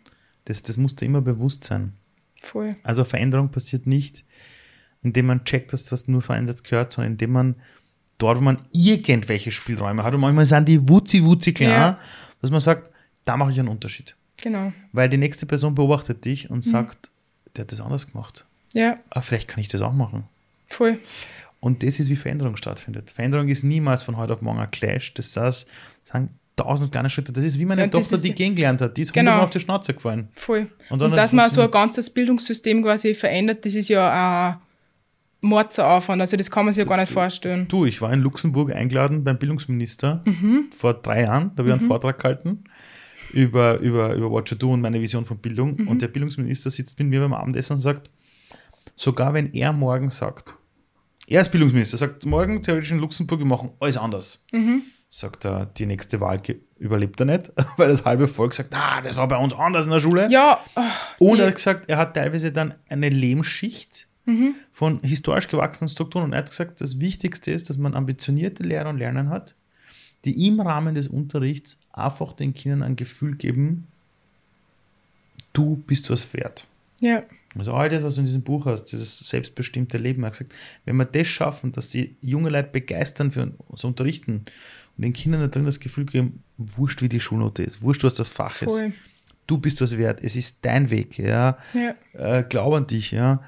Das, 0.45 0.63
das 0.63 0.77
muss 0.77 0.95
dir 0.95 1.05
immer 1.05 1.21
bewusst 1.21 1.65
sein. 1.65 1.93
Voll. 2.41 2.69
Also 2.83 3.03
Veränderung 3.03 3.49
passiert 3.49 3.85
nicht, 3.85 4.23
indem 5.01 5.27
man 5.27 5.43
checkt, 5.43 5.73
dass 5.73 5.91
was 5.91 6.07
nur 6.07 6.21
verändert 6.21 6.63
gehört, 6.63 6.93
sondern 6.93 7.13
indem 7.13 7.31
man 7.31 7.55
dort, 8.17 8.37
wo 8.37 8.41
man 8.41 8.61
irgendwelche 8.71 9.51
Spielräume 9.51 10.03
hat, 10.03 10.13
und 10.13 10.21
manchmal 10.21 10.45
sind 10.45 10.67
die 10.67 10.79
wutzi-wutzi 10.87 11.53
klar, 11.53 11.69
Ja. 11.69 11.99
dass 12.41 12.51
man 12.51 12.59
sagt, 12.61 12.89
da 13.25 13.35
mache 13.35 13.51
ich 13.51 13.59
einen 13.59 13.69
Unterschied. 13.69 14.15
Genau. 14.43 14.73
Weil 14.91 15.07
die 15.07 15.17
nächste 15.17 15.45
Person 15.45 15.73
beobachtet 15.73 16.25
dich 16.25 16.49
und 16.49 16.63
sagt, 16.63 17.09
der 17.55 17.63
hat 17.63 17.71
das 17.71 17.79
anders 17.79 18.11
gemacht. 18.11 18.45
Ja, 18.73 18.95
Ah, 19.09 19.21
vielleicht 19.21 19.47
kann 19.47 19.59
ich 19.61 19.69
das 19.69 19.81
auch 19.81 19.93
machen. 19.93 20.25
voll. 20.67 20.99
Und 21.61 21.81
das 21.81 22.01
ist, 22.01 22.09
wie 22.09 22.17
Veränderung 22.17 22.57
stattfindet. 22.57 23.09
Veränderung 23.11 23.47
ist 23.47 23.63
niemals 23.63 24.03
von 24.03 24.17
heute 24.17 24.33
auf 24.33 24.41
morgen 24.41 24.59
ein 24.59 24.69
Clash. 24.69 25.13
Das 25.13 25.37
heißt, 25.37 25.69
sind 26.03 26.29
tausend 26.57 26.91
kleine 26.91 27.09
Schritte. 27.09 27.31
Das 27.31 27.41
ist 27.45 27.57
wie 27.57 27.63
meine 27.63 27.81
Ja, 27.81 27.87
das 27.87 28.03
Tochter, 28.03 28.15
ist- 28.17 28.25
die 28.25 28.33
gehen 28.35 28.53
gelernt 28.53 28.81
hat. 28.81 28.97
Die 28.97 29.03
ist 29.03 29.13
Genau. 29.13 29.31
hundertmal 29.31 29.45
auf 29.45 29.49
die 29.51 29.59
Schnauze 29.61 29.93
gefallen. 29.93 30.27
Voll. 30.33 30.67
Und 30.89 31.01
Und, 31.01 31.11
dass 31.15 31.31
man 31.31 31.49
so 31.49 31.61
ein 31.61 31.71
ganzes 31.71 32.09
Bildungssystem 32.09 32.83
quasi 32.83 33.13
verändert, 33.15 33.65
das 33.65 33.75
ist 33.75 33.87
ja 33.87 34.51
ein 34.51 34.57
Mordsaufwand. 35.41 36.21
Also 36.21 36.35
das 36.37 36.49
kann 36.51 36.65
man 36.65 36.73
sich 36.73 36.83
ja 36.83 36.87
gar 36.89 36.97
nicht 36.99 37.11
vorstellen. 37.11 37.67
Du, 37.69 37.85
ich 37.85 38.01
war 38.01 38.11
in 38.13 38.21
Luxemburg 38.21 38.71
eingeladen 38.73 39.23
beim 39.23 39.37
Bildungsminister 39.37 40.21
Mhm. 40.25 40.65
vor 40.77 40.93
drei 40.95 41.23
Jahren. 41.23 41.51
Da 41.55 41.59
habe 41.63 41.69
ich 41.69 41.79
einen 41.79 41.87
Vortrag 41.87 42.19
gehalten 42.19 42.63
über, 43.33 43.79
über, 43.79 44.13
über 44.13 44.31
What 44.31 44.49
You 44.51 44.57
Do 44.57 44.73
und 44.73 44.81
meine 44.81 45.01
Vision 45.01 45.25
von 45.25 45.37
Bildung. 45.37 45.75
Mhm. 45.77 45.87
Und 45.87 46.01
der 46.01 46.07
Bildungsminister 46.07 46.71
sitzt 46.71 46.97
mit 46.99 47.09
mir 47.09 47.19
beim 47.19 47.33
Abendessen 47.33 47.73
und 47.73 47.81
sagt, 47.81 48.09
sogar 48.95 49.33
wenn 49.33 49.51
er 49.53 49.73
morgen 49.73 50.09
sagt, 50.09 50.55
er 51.27 51.41
ist 51.41 51.51
Bildungsminister, 51.51 51.97
sagt 51.97 52.25
morgen 52.25 52.61
theoretisch 52.61 52.91
in 52.91 52.99
Luxemburg, 52.99 53.39
wir 53.39 53.45
machen 53.45 53.71
alles 53.79 53.97
anders. 53.97 54.45
Mhm. 54.51 54.83
Sagt 55.09 55.45
er, 55.45 55.67
die 55.67 55.85
nächste 55.85 56.19
Wahl 56.21 56.41
überlebt 56.77 57.19
er 57.19 57.25
nicht, 57.25 57.51
weil 57.77 57.89
das 57.89 58.03
halbe 58.05 58.27
Volk 58.27 58.53
sagt, 58.53 58.73
ah, 58.73 59.01
das 59.01 59.15
war 59.15 59.27
bei 59.27 59.37
uns 59.37 59.53
anders 59.53 59.85
in 59.85 59.91
der 59.91 59.99
Schule. 59.99 60.27
Ja, 60.29 60.59
ah, 60.75 60.89
Und 61.19 61.39
er 61.39 61.47
hat 61.47 61.55
gesagt, 61.55 61.89
er 61.89 61.97
hat 61.97 62.15
teilweise 62.15 62.51
dann 62.51 62.75
eine 62.87 63.09
Lehmschicht 63.09 64.07
Mhm. 64.25 64.55
von 64.71 65.01
historisch 65.01 65.49
gewachsenen 65.49 65.89
Strukturen. 65.89 66.23
Und 66.25 66.33
er 66.33 66.39
hat 66.39 66.49
gesagt, 66.49 66.79
das 66.79 66.99
Wichtigste 66.99 67.51
ist, 67.51 67.69
dass 67.69 67.77
man 67.77 67.93
ambitionierte 67.93 68.63
Lehrer 68.63 68.89
und 68.89 68.97
Lerner 68.97 69.27
hat, 69.27 69.55
die 70.25 70.47
im 70.47 70.59
Rahmen 70.59 70.95
des 70.95 71.07
Unterrichts 71.07 71.79
einfach 71.91 72.33
den 72.33 72.53
Kindern 72.53 72.83
ein 72.83 72.95
Gefühl 72.95 73.35
geben, 73.35 73.87
du 75.53 75.75
bist 75.87 76.09
was 76.09 76.33
wert. 76.33 76.65
ja, 76.99 77.21
Also 77.57 77.73
all 77.73 77.89
das, 77.89 78.03
was 78.03 78.15
du 78.15 78.21
in 78.21 78.25
diesem 78.27 78.41
Buch 78.41 78.65
hast, 78.65 78.85
dieses 78.85 79.19
selbstbestimmte 79.19 79.97
Leben, 79.97 80.23
er 80.23 80.27
hat 80.27 80.33
gesagt, 80.33 80.53
wenn 80.85 80.95
wir 80.95 81.05
das 81.05 81.27
schaffen, 81.27 81.71
dass 81.71 81.89
die 81.89 82.15
junge 82.21 82.49
Leute 82.49 82.69
begeistern 82.71 83.31
für 83.31 83.51
uns 83.67 83.83
Unterrichten 83.83 84.45
und 84.97 85.03
den 85.03 85.13
Kindern 85.13 85.41
da 85.41 85.47
drin 85.47 85.65
das 85.65 85.79
Gefühl 85.79 86.05
geben, 86.05 86.43
wurscht 86.57 87.01
wie 87.01 87.09
die 87.09 87.19
Schulnote 87.19 87.63
ist, 87.63 87.81
wurscht 87.81 88.03
was 88.03 88.15
das 88.15 88.29
Fach 88.29 88.61
ist, 88.61 88.71
voll. 88.71 88.93
du 89.47 89.57
bist 89.57 89.81
was 89.81 89.97
wert, 89.97 90.21
es 90.23 90.35
ist 90.35 90.59
dein 90.63 90.89
Weg, 90.89 91.17
ja, 91.19 91.57
Ja, 91.73 91.93
äh, 92.13 92.43
glaub 92.43 92.73
an 92.73 92.87
dich, 92.87 93.11
ja. 93.11 93.43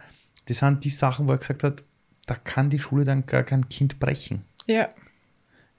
Das 0.48 0.60
sind 0.60 0.84
die 0.84 0.90
Sachen, 0.92 1.28
wo 1.28 1.32
er 1.32 1.38
gesagt 1.40 1.64
hat, 1.64 1.84
da 2.28 2.36
kann 2.36 2.70
die 2.70 2.80
Schule 2.80 3.06
dann 3.06 3.26
gar 3.26 3.44
kein 3.44 3.68
Kind 3.70 4.00
brechen. 4.00 4.42
ja, 4.68 4.90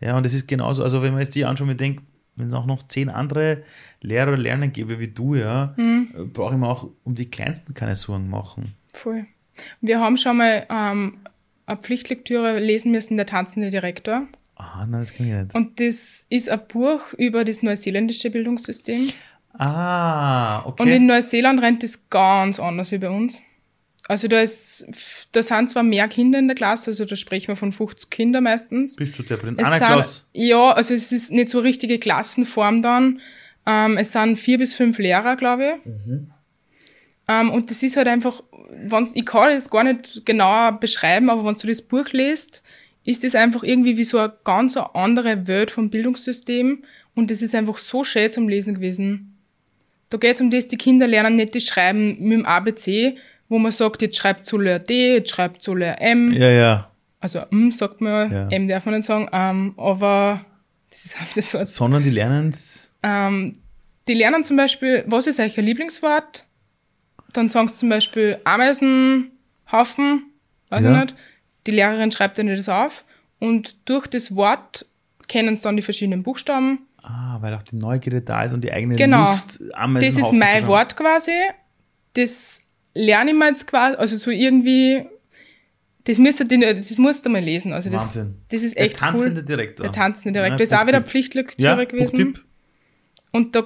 Ja, 0.00 0.16
und 0.16 0.26
das 0.26 0.34
ist 0.34 0.46
genauso, 0.46 0.82
also 0.82 1.02
wenn 1.02 1.12
man 1.12 1.22
jetzt 1.22 1.34
die 1.34 1.44
anschaut 1.44 1.68
und 1.68 1.80
denkt, 1.80 2.02
wenn 2.36 2.48
es 2.48 2.54
auch 2.54 2.66
noch 2.66 2.86
zehn 2.86 3.08
andere 3.08 3.62
Lehrer 4.02 4.28
oder 4.28 4.36
Lerner 4.36 4.68
gäbe 4.68 5.00
wie 5.00 5.08
du, 5.08 5.34
ja, 5.36 5.74
äh, 5.78 6.24
brauche 6.24 6.54
ich 6.54 6.60
mir 6.60 6.68
auch 6.68 6.88
um 7.04 7.14
die 7.14 7.30
Kleinsten 7.30 7.72
keine 7.74 7.96
Sorgen 7.96 8.28
machen. 8.28 8.74
voll. 8.92 9.26
Wir 9.80 10.00
haben 10.00 10.18
schon 10.18 10.36
mal 10.36 10.66
ähm, 10.68 11.16
eine 11.64 11.78
Pflichtlektüre 11.78 12.58
lesen 12.58 12.92
müssen, 12.92 13.16
der 13.16 13.24
tanzende 13.24 13.70
Direktor. 13.70 14.28
Aha, 14.56 14.84
nein, 14.84 15.00
das 15.00 15.14
kann 15.14 15.26
ich 15.26 15.32
nicht. 15.32 15.54
Und 15.54 15.80
das 15.80 16.26
ist 16.28 16.50
ein 16.50 16.60
Buch 16.68 17.14
über 17.14 17.42
das 17.44 17.62
neuseeländische 17.62 18.30
Bildungssystem. 18.30 19.08
Ah, 19.58 20.58
Und 20.58 20.80
okay. 20.80 20.96
in 20.96 21.06
Neuseeland 21.06 21.62
rennt 21.62 21.82
das 21.82 22.08
ganz 22.10 22.60
anders 22.60 22.92
wie 22.92 22.98
bei 22.98 23.08
uns. 23.08 23.40
Also 24.08 24.28
da 24.28 24.40
ist, 24.40 24.86
da 25.32 25.42
sind 25.42 25.70
zwar 25.70 25.82
mehr 25.82 26.06
Kinder 26.06 26.38
in 26.38 26.46
der 26.46 26.54
Klasse, 26.54 26.90
also 26.90 27.04
da 27.04 27.16
sprechen 27.16 27.48
wir 27.48 27.56
von 27.56 27.72
50 27.72 28.08
Kindern 28.08 28.44
meistens. 28.44 28.96
Bist 28.96 29.18
du 29.18 29.22
der 29.24 29.42
Anna 29.42 29.70
sind, 29.70 29.78
Klaus. 29.78 30.26
ja, 30.32 30.70
also 30.72 30.94
es 30.94 31.10
ist 31.10 31.32
nicht 31.32 31.48
so 31.48 31.58
richtige 31.58 31.98
Klassenform 31.98 32.82
dann. 32.82 33.20
Ähm, 33.66 33.98
es 33.98 34.12
sind 34.12 34.38
vier 34.38 34.58
bis 34.58 34.74
fünf 34.74 34.98
Lehrer, 34.98 35.34
glaube 35.34 35.74
ich. 35.76 35.86
Mhm. 35.86 36.30
Ähm, 37.28 37.50
und 37.50 37.70
das 37.70 37.82
ist 37.82 37.96
halt 37.96 38.06
einfach, 38.06 38.42
ich 39.14 39.26
kann 39.26 39.50
das 39.50 39.70
gar 39.70 39.82
nicht 39.82 40.24
genauer 40.24 40.78
beschreiben, 40.78 41.28
aber 41.28 41.44
wenn 41.44 41.54
du 41.54 41.66
das 41.66 41.82
Buch 41.82 42.08
liest, 42.12 42.62
ist 43.04 43.24
das 43.24 43.34
einfach 43.34 43.62
irgendwie 43.62 43.96
wie 43.96 44.04
so 44.04 44.18
eine 44.18 44.32
ganz 44.44 44.76
andere 44.76 45.46
Welt 45.48 45.70
vom 45.72 45.90
Bildungssystem. 45.90 46.84
Und 47.14 47.30
das 47.30 47.42
ist 47.42 47.54
einfach 47.54 47.78
so 47.78 48.04
schön 48.04 48.30
zum 48.30 48.48
Lesen 48.48 48.74
gewesen. 48.74 49.36
Da 50.10 50.18
geht 50.18 50.36
es 50.36 50.40
um 50.40 50.50
das, 50.50 50.68
die 50.68 50.76
Kinder 50.76 51.08
lernen 51.08 51.36
nicht 51.36 51.54
das 51.54 51.64
Schreiben 51.64 52.16
mit 52.20 52.38
dem 52.38 52.46
ABC, 52.46 53.16
wo 53.48 53.58
man 53.58 53.72
sagt, 53.72 54.02
jetzt 54.02 54.16
schreibt 54.16 54.46
Zuller 54.46 54.78
D, 54.78 55.14
jetzt 55.14 55.30
schreibt 55.30 55.62
Zuller 55.62 56.00
M. 56.00 56.32
Ja, 56.32 56.50
ja. 56.50 56.90
Also 57.20 57.40
M 57.50 57.72
sagt 57.72 58.00
man, 58.00 58.30
Ja. 58.32 58.48
M 58.48 58.68
darf 58.68 58.84
man 58.86 58.96
nicht 58.96 59.06
sagen, 59.06 59.28
ähm, 59.32 59.74
aber 59.76 60.44
das 60.90 61.06
ist 61.06 61.18
halt 61.20 61.44
so. 61.44 61.64
Sondern 61.64 62.02
die 62.02 62.10
lernen 62.10 62.48
es. 62.50 62.94
Ähm, 63.02 63.58
die 64.08 64.14
lernen 64.14 64.44
zum 64.44 64.56
Beispiel, 64.56 65.04
was 65.06 65.26
ist 65.26 65.40
euer 65.40 65.48
Lieblingswort? 65.48 66.44
Dann 67.32 67.48
sagen 67.48 67.68
sie 67.68 67.76
zum 67.76 67.88
Beispiel 67.88 68.38
Ameisenhaufen, 68.44 70.30
weiß 70.70 70.84
Ja. 70.84 70.92
ich 70.92 71.00
nicht. 71.04 71.16
Die 71.66 71.70
Lehrerin 71.72 72.10
schreibt 72.10 72.38
ihnen 72.38 72.54
das 72.54 72.68
auf 72.68 73.04
und 73.40 73.76
durch 73.88 74.06
das 74.06 74.34
Wort 74.36 74.86
kennen 75.28 75.56
sie 75.56 75.62
dann 75.62 75.76
die 75.76 75.82
verschiedenen 75.82 76.22
Buchstaben. 76.22 76.86
Ah, 77.02 77.38
weil 77.40 77.54
auch 77.54 77.62
die 77.62 77.76
Neugierde 77.76 78.20
da 78.22 78.44
ist 78.44 78.52
und 78.52 78.62
die 78.62 78.72
eigene 78.72 78.96
Genau. 78.96 79.26
Lust, 79.26 79.60
Ameisen 79.74 80.08
Das 80.16 80.26
ist 80.26 80.32
mein. 80.32 80.66
Wort 80.66 80.96
quasi. 80.96 81.32
Das 82.14 82.60
lerne 82.96 83.30
ich 83.32 83.36
mir 83.36 83.48
jetzt 83.48 83.66
quasi, 83.66 83.96
also 83.96 84.16
so 84.16 84.30
irgendwie, 84.30 85.04
das 86.04 86.18
müsst 86.18 86.40
ihr, 86.40 86.74
das 86.74 86.98
musst 86.98 87.26
du 87.26 87.30
mal 87.30 87.42
lesen. 87.42 87.72
Also 87.72 87.90
das, 87.90 88.16
Wahnsinn. 88.16 88.34
das 88.48 88.62
ist 88.62 88.76
Der 88.76 88.84
echt 88.86 88.96
tanzende 88.98 89.40
cool. 89.40 89.46
Direktor. 89.46 89.84
Der 89.84 89.92
tanzende 89.92 90.38
Direktor. 90.38 90.58
Ja, 90.58 90.62
ist 90.62 90.74
auch 90.74 90.86
wieder. 90.86 91.02
Pflichtlektüre 91.02 91.62
Ja, 91.78 91.84
gewesen. 91.84 92.16
Buchtipp. 92.16 92.44
Und 93.32 93.54
da, 93.54 93.64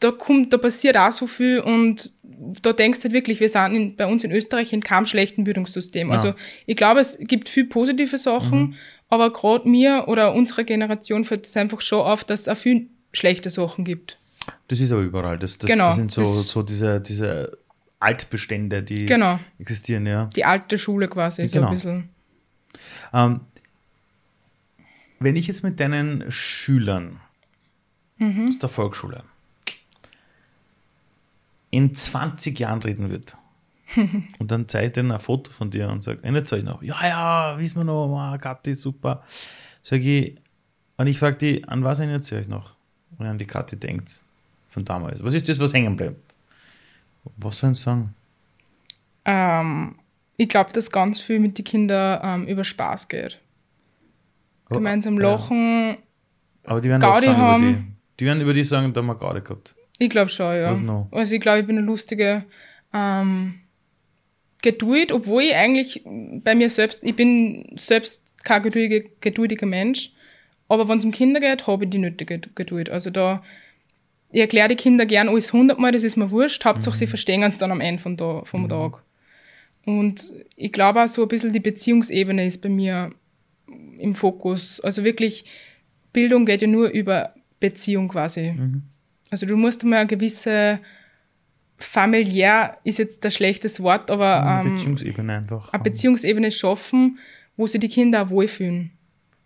da 0.00 0.10
kommt, 0.10 0.52
da 0.52 0.58
passiert 0.58 0.96
auch 0.96 1.12
so 1.12 1.26
viel 1.26 1.60
und 1.60 2.12
da 2.62 2.72
denkst 2.72 3.00
du 3.00 3.04
halt 3.04 3.12
wirklich, 3.14 3.40
wir 3.40 3.48
sind 3.48 3.74
in, 3.74 3.96
bei 3.96 4.06
uns 4.06 4.24
in 4.24 4.32
Österreich 4.32 4.72
in 4.72 4.82
keinem 4.82 5.06
schlechten 5.06 5.44
Bildungssystem. 5.44 6.08
Ja. 6.08 6.14
Also 6.14 6.34
ich 6.66 6.76
glaube, 6.76 7.00
es 7.00 7.16
gibt 7.20 7.48
viel 7.48 7.66
positive 7.66 8.18
Sachen, 8.18 8.58
Mhm. 8.60 8.74
aber 9.08 9.32
gerade 9.32 9.68
mir 9.68 10.04
oder 10.08 10.34
unserer 10.34 10.62
Generation 10.64 11.24
fällt 11.24 11.46
es 11.46 11.56
einfach 11.56 11.80
schon 11.80 12.00
auf, 12.00 12.24
dass 12.24 12.42
es 12.42 12.48
auch 12.48 12.56
viel 12.56 12.88
schlechte 13.12 13.50
Sachen 13.50 13.84
gibt. 13.84 14.18
Das 14.68 14.80
ist 14.80 14.90
aber 14.92 15.02
überall. 15.02 15.38
Das, 15.38 15.56
das, 15.58 15.70
Genau, 15.70 15.86
das 15.86 15.96
sind 15.96 16.10
so, 16.12 16.20
das- 16.22 16.48
so 16.48 16.62
diese, 16.62 17.00
diese 17.00 17.52
Altbestände, 18.04 18.82
die 18.82 19.06
Genau. 19.06 19.38
existieren, 19.58 20.06
ja. 20.06 20.26
Die 20.36 20.44
alte 20.44 20.78
Schule 20.78 21.08
quasi, 21.08 21.46
so 21.48 21.54
Genau. 21.56 21.68
ein 21.68 21.74
bisschen. 21.74 22.08
Ähm, 23.12 23.40
wenn 25.20 25.36
ich 25.36 25.46
jetzt 25.46 25.62
mit 25.64 25.80
deinen 25.80 26.30
Schülern 26.30 27.20
Mhm. 28.18 28.48
aus 28.48 28.58
der 28.58 28.68
Volksschule 28.68 29.24
in 31.70 31.94
20 31.94 32.58
Jahren 32.58 32.80
reden 32.82 33.10
würde 33.10 33.32
und 34.38 34.50
dann 34.50 34.68
zeige 34.68 34.86
ich 34.86 34.92
denen 34.92 35.10
ein 35.10 35.20
Foto 35.20 35.50
von 35.50 35.70
dir 35.70 35.88
und 35.88 36.02
sage, 36.04 36.20
erinnert 36.22 36.52
euch 36.52 36.62
noch? 36.64 36.82
Ja, 36.82 36.96
ja, 37.02 37.58
wissen 37.58 37.76
wir 37.78 37.84
noch, 37.84 38.08
wow, 38.08 38.38
Kathi, 38.40 38.74
super. 38.74 39.22
Sag 39.82 40.00
ich, 40.00 40.36
und 40.96 41.06
ich 41.06 41.18
frage 41.18 41.36
die, 41.36 41.64
an 41.66 41.84
was 41.84 41.98
erinnert 41.98 42.30
ihr 42.30 42.38
euch 42.38 42.48
noch? 42.48 42.74
Und 43.18 43.26
an 43.26 43.38
die 43.38 43.46
Kathi 43.46 43.76
denkt 43.76 44.22
von 44.68 44.84
damals. 44.84 45.22
Was 45.22 45.34
ist 45.34 45.48
das, 45.48 45.58
was 45.60 45.72
hängen 45.72 45.96
bleibt? 45.96 46.33
Was 47.36 47.58
sollen 47.58 47.74
sie 47.74 47.82
sagen? 47.82 48.14
Ähm, 49.24 49.96
ich 50.36 50.48
glaube, 50.48 50.72
dass 50.72 50.90
ganz 50.90 51.20
viel 51.20 51.38
mit 51.40 51.56
den 51.58 51.64
Kindern 51.64 52.20
ähm, 52.22 52.46
über 52.48 52.64
Spaß 52.64 53.08
geht. 53.08 53.40
Aber- 54.66 54.76
Gemeinsam 54.76 55.20
ja. 55.20 55.30
lachen. 55.30 55.96
Aber 56.64 56.80
die 56.80 56.88
werden 56.88 57.00
Gaudi 57.00 57.26
sagen 57.26 57.36
haben. 57.38 57.62
über 57.68 57.72
die. 57.78 57.84
Die 58.20 58.26
werden 58.26 58.40
über 58.40 58.54
die 58.54 58.64
sagen, 58.64 58.92
da 58.92 59.00
haben 59.00 59.06
wir 59.06 59.14
Gaudi 59.16 59.40
gehabt. 59.40 59.74
Ich 59.98 60.10
glaube 60.10 60.30
schon, 60.30 60.54
ja. 60.54 60.70
Was 60.70 60.80
noch? 60.80 61.08
Also 61.12 61.34
ich 61.34 61.40
glaube, 61.40 61.60
ich 61.60 61.66
bin 61.66 61.76
eine 61.78 61.86
lustige 61.86 62.44
ähm, 62.92 63.60
Geduld, 64.62 65.12
obwohl 65.12 65.42
ich 65.42 65.54
eigentlich 65.54 66.02
bei 66.04 66.54
mir 66.54 66.70
selbst, 66.70 67.02
ich 67.02 67.14
bin 67.14 67.74
selbst 67.76 68.22
kein 68.44 68.62
geduldige, 68.62 69.10
geduldiger 69.20 69.66
Mensch, 69.66 70.12
Aber 70.68 70.88
wenn 70.88 70.98
es 70.98 71.04
um 71.04 71.10
Kinder 71.12 71.40
geht, 71.40 71.66
habe 71.66 71.84
ich 71.84 71.90
die 71.90 71.98
nötige 71.98 72.38
Geduld. 72.54 72.88
Also 72.90 73.10
da, 73.10 73.42
ich 74.34 74.40
erkläre 74.40 74.66
die 74.66 74.74
Kinder 74.74 75.06
gern 75.06 75.28
alles 75.28 75.52
hundertmal, 75.52 75.92
das 75.92 76.02
ist 76.02 76.16
mir 76.16 76.28
wurscht. 76.32 76.64
Hauptsache, 76.64 76.96
sie 76.96 77.06
verstehen 77.06 77.44
es 77.44 77.58
dann 77.58 77.70
am 77.70 77.80
Ende 77.80 78.02
vom, 78.02 78.16
Tag, 78.16 78.48
vom 78.48 78.68
Tag. 78.68 79.04
Und 79.86 80.32
ich 80.56 80.72
glaube 80.72 81.04
auch 81.04 81.06
so 81.06 81.22
ein 81.22 81.28
bisschen 81.28 81.52
die 81.52 81.60
Beziehungsebene 81.60 82.44
ist 82.44 82.60
bei 82.60 82.68
mir 82.68 83.10
im 83.96 84.16
Fokus. 84.16 84.80
Also 84.80 85.04
wirklich, 85.04 85.44
Bildung 86.12 86.46
geht 86.46 86.62
ja 86.62 86.66
nur 86.66 86.88
über 86.88 87.32
Beziehung 87.60 88.08
quasi. 88.08 88.54
Also 89.30 89.46
du 89.46 89.56
musst 89.56 89.84
mal 89.84 89.98
eine 89.98 90.08
gewisse 90.08 90.80
familiär 91.76 92.78
ist 92.82 92.98
jetzt 92.98 93.24
das 93.24 93.34
schlechtes 93.34 93.80
Wort, 93.80 94.10
aber 94.10 94.44
Eine 94.44 94.70
ähm, 94.70 94.76
Beziehungsebene 94.76 95.36
einfach. 95.36 95.72
eine 95.72 95.82
Beziehungsebene 95.82 96.50
schaffen, 96.50 97.18
wo 97.56 97.68
sich 97.68 97.80
die 97.80 97.88
Kinder 97.88 98.22
auch 98.22 98.30
wohlfühlen. 98.30 98.90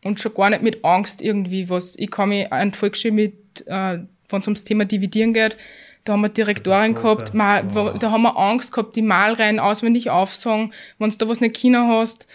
Und 0.03 0.19
schon 0.19 0.33
gar 0.33 0.49
nicht 0.49 0.63
mit 0.63 0.83
Angst 0.83 1.21
irgendwie 1.21 1.69
was. 1.69 1.95
Ich 1.99 2.11
kann 2.11 2.31
mich 2.31 2.51
an 2.51 2.73
Volksschule 2.73 3.13
mit, 3.13 3.65
äh, 3.67 3.99
wenn 4.29 4.41
es 4.41 4.47
ums 4.47 4.65
Thema 4.65 4.85
Dividieren 4.85 5.33
geht, 5.33 5.57
da 6.05 6.13
haben 6.15 6.21
wir 6.23 6.29
Direktorin 6.29 6.95
gehabt, 6.95 7.35
ma, 7.35 7.63
wo, 7.69 7.87
Wow. 7.87 7.99
da 7.99 8.11
haben 8.11 8.23
wir 8.23 8.37
Angst 8.39 8.73
gehabt, 8.73 8.97
die 8.97 9.03
Malreihen 9.03 9.59
auswendig 9.61 10.11
aufsagen, 10.11 10.73
wenn 10.99 11.11
du 11.11 11.17
da 11.17 11.29
was 11.29 11.41
nicht 11.41 11.55
Kinder 11.57 11.87
hast. 11.87 12.27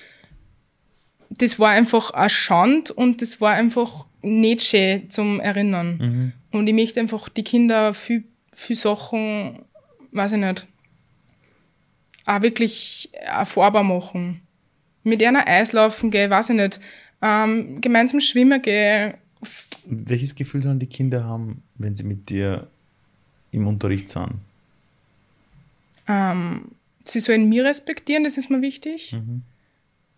Das 1.30 1.60
war 1.60 1.72
einfach 1.72 2.12
ein 2.12 2.30
Schand 2.30 2.92
und 2.92 3.22
das 3.22 3.42
war 3.42 3.54
einfach 3.54 4.06
nicht 4.22 4.62
schön 4.62 5.10
zum 5.10 5.40
Erinnern. 5.40 6.34
Und 6.52 6.68
ich 6.68 6.74
möchte 6.74 7.00
einfach 7.00 7.30
die 7.30 7.44
Kinder 7.44 7.94
viel, 7.94 8.24
viel 8.54 8.76
Sachen, 8.76 9.66
weiß 10.12 10.34
ich 10.34 10.38
nicht, 10.40 10.68
auch 12.26 12.42
wirklich 12.42 13.10
erfahrbar 13.14 13.84
machen. 13.84 14.42
Mit 15.04 15.24
einer 15.24 15.48
Eislaufen 15.48 16.12
gehen, 16.12 16.30
weiß 16.30 16.52
ich 16.52 16.56
nicht, 16.56 16.80
ähm, 17.22 17.82
gemeinsam 17.82 18.22
schwimmen 18.22 18.62
gehen. 18.62 19.16
Welches 19.86 20.36
Gefühl 20.36 20.62
dann 20.62 20.80
die 20.80 20.88
Kinder 20.88 21.24
haben, 21.24 21.62
wenn 21.76 21.96
sie 21.96 22.04
mit 22.04 22.30
dir 22.30 22.68
im 23.52 23.68
Unterricht 23.68 24.10
sind? 24.10 24.34
Ähm, 26.08 26.72
sie 27.04 27.20
sollen 27.20 27.50
mich 27.50 27.62
respektieren, 27.62 28.24
das 28.24 28.38
ist 28.38 28.50
mir 28.50 28.62
wichtig. 28.62 29.16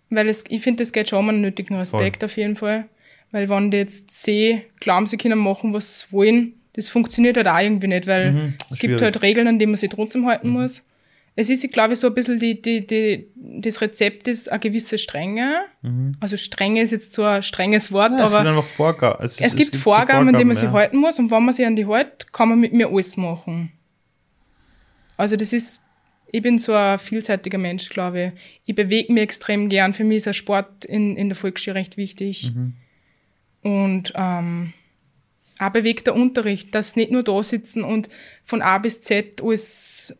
Weil 0.10 0.30
es, 0.30 0.44
ich 0.50 0.62
finde, 0.62 0.84
das 0.84 0.92
geht 0.92 1.10
schon 1.10 1.20
um 1.20 1.30
einen 1.30 1.42
nötigen 1.42 1.76
Respekt 1.76 2.24
auf 2.24 2.38
jeden 2.38 2.56
Fall. 2.56 2.88
Weil 3.32 3.50
wenn 3.50 3.72
die 3.72 3.78
jetzt 3.78 4.12
sehen, 4.12 4.62
glauben, 4.80 5.08
sie 5.08 5.18
können 5.18 5.40
machen, 5.40 5.74
was 5.74 6.02
sie 6.02 6.12
wollen, 6.12 6.54
das 6.74 6.90
funktioniert 6.90 7.38
halt 7.38 7.48
auch 7.48 7.60
irgendwie 7.60 7.88
nicht, 7.88 8.08
weil 8.08 8.32
Mhm, 8.34 8.54
es 8.70 8.78
gibt 8.78 8.92
schwierig. 8.92 9.02
halt 9.02 9.22
Regeln, 9.22 9.48
an 9.48 9.60
die 9.60 9.66
man 9.66 9.78
sich 9.78 9.90
trotzdem 9.90 10.26
halten 10.26 10.50
muss. 10.50 10.84
Es 11.38 11.50
ist, 11.50 11.70
glaube 11.74 11.94
ich, 11.94 12.00
so 12.00 12.08
ein 12.08 12.14
bisschen 12.14 12.40
die, 12.40 12.62
die, 12.62 12.88
die, 12.88 13.28
das 13.36 13.82
Rezept 13.82 14.28
ist 14.30 14.50
eine 14.50 14.60
gewisse 14.60 14.98
Strenge. 14.98 15.66
Also 16.22 16.38
Strenge 16.38 16.82
ist 16.82 16.92
jetzt 16.92 17.14
so 17.14 17.24
ein 17.24 17.44
strenges 17.44 17.92
Wort, 17.92 18.14
Ja, 18.18 18.24
es 18.24 18.34
aber 18.34 18.44
gibt 18.44 18.58
einfach 18.58 18.70
Vorgaben. 18.70 19.24
Es, 19.24 19.42
es, 19.42 19.56
gibt 19.56 19.74
die 19.74 19.78
Vorgaben, 19.78 20.30
an 20.30 20.38
die 20.38 20.46
man 20.46 20.56
sich 20.56 20.66
ja. 20.66 20.72
halten 20.72 20.98
muss 20.98 21.20
und 21.20 21.32
wenn 21.32 21.44
man 21.44 21.54
sich 21.54 21.66
an 21.66 21.76
die 21.76 21.88
hält, 21.88 22.32
kann 22.32 22.50
man 22.50 22.60
mit 22.60 22.72
mir 22.72 22.88
alles 22.88 23.18
machen. 23.18 23.74
Also 25.18 25.36
das 25.36 25.52
ist, 25.52 25.82
ich 26.28 26.42
bin 26.42 26.58
so 26.58 26.74
ein 26.74 27.00
vielseitiger 27.00 27.58
Mensch, 27.58 27.90
glaube 27.90 28.34
ich. 28.34 28.42
Ich 28.66 28.76
bewege 28.76 29.12
mich 29.12 29.24
extrem 29.24 29.68
gern. 29.68 29.94
Für 29.94 30.06
mich 30.06 30.18
ist 30.18 30.28
ein 30.30 30.34
Sport 30.34 30.86
in, 30.86 31.18
in 31.18 31.28
der 31.28 31.36
Volksschule 31.36 31.76
recht 31.76 31.98
wichtig. 31.98 32.52
Und 33.62 34.14
ähm, 34.16 34.74
auch 35.60 35.70
bewegter 35.70 36.14
Unterricht, 36.14 36.74
dass 36.76 36.96
nicht 36.96 37.12
nur 37.12 37.24
da 37.24 37.42
sitzen 37.44 37.84
und 37.84 38.10
von 38.44 38.62
A 38.62 38.78
bis 38.78 39.02
Z 39.02 39.42
alles 39.42 40.16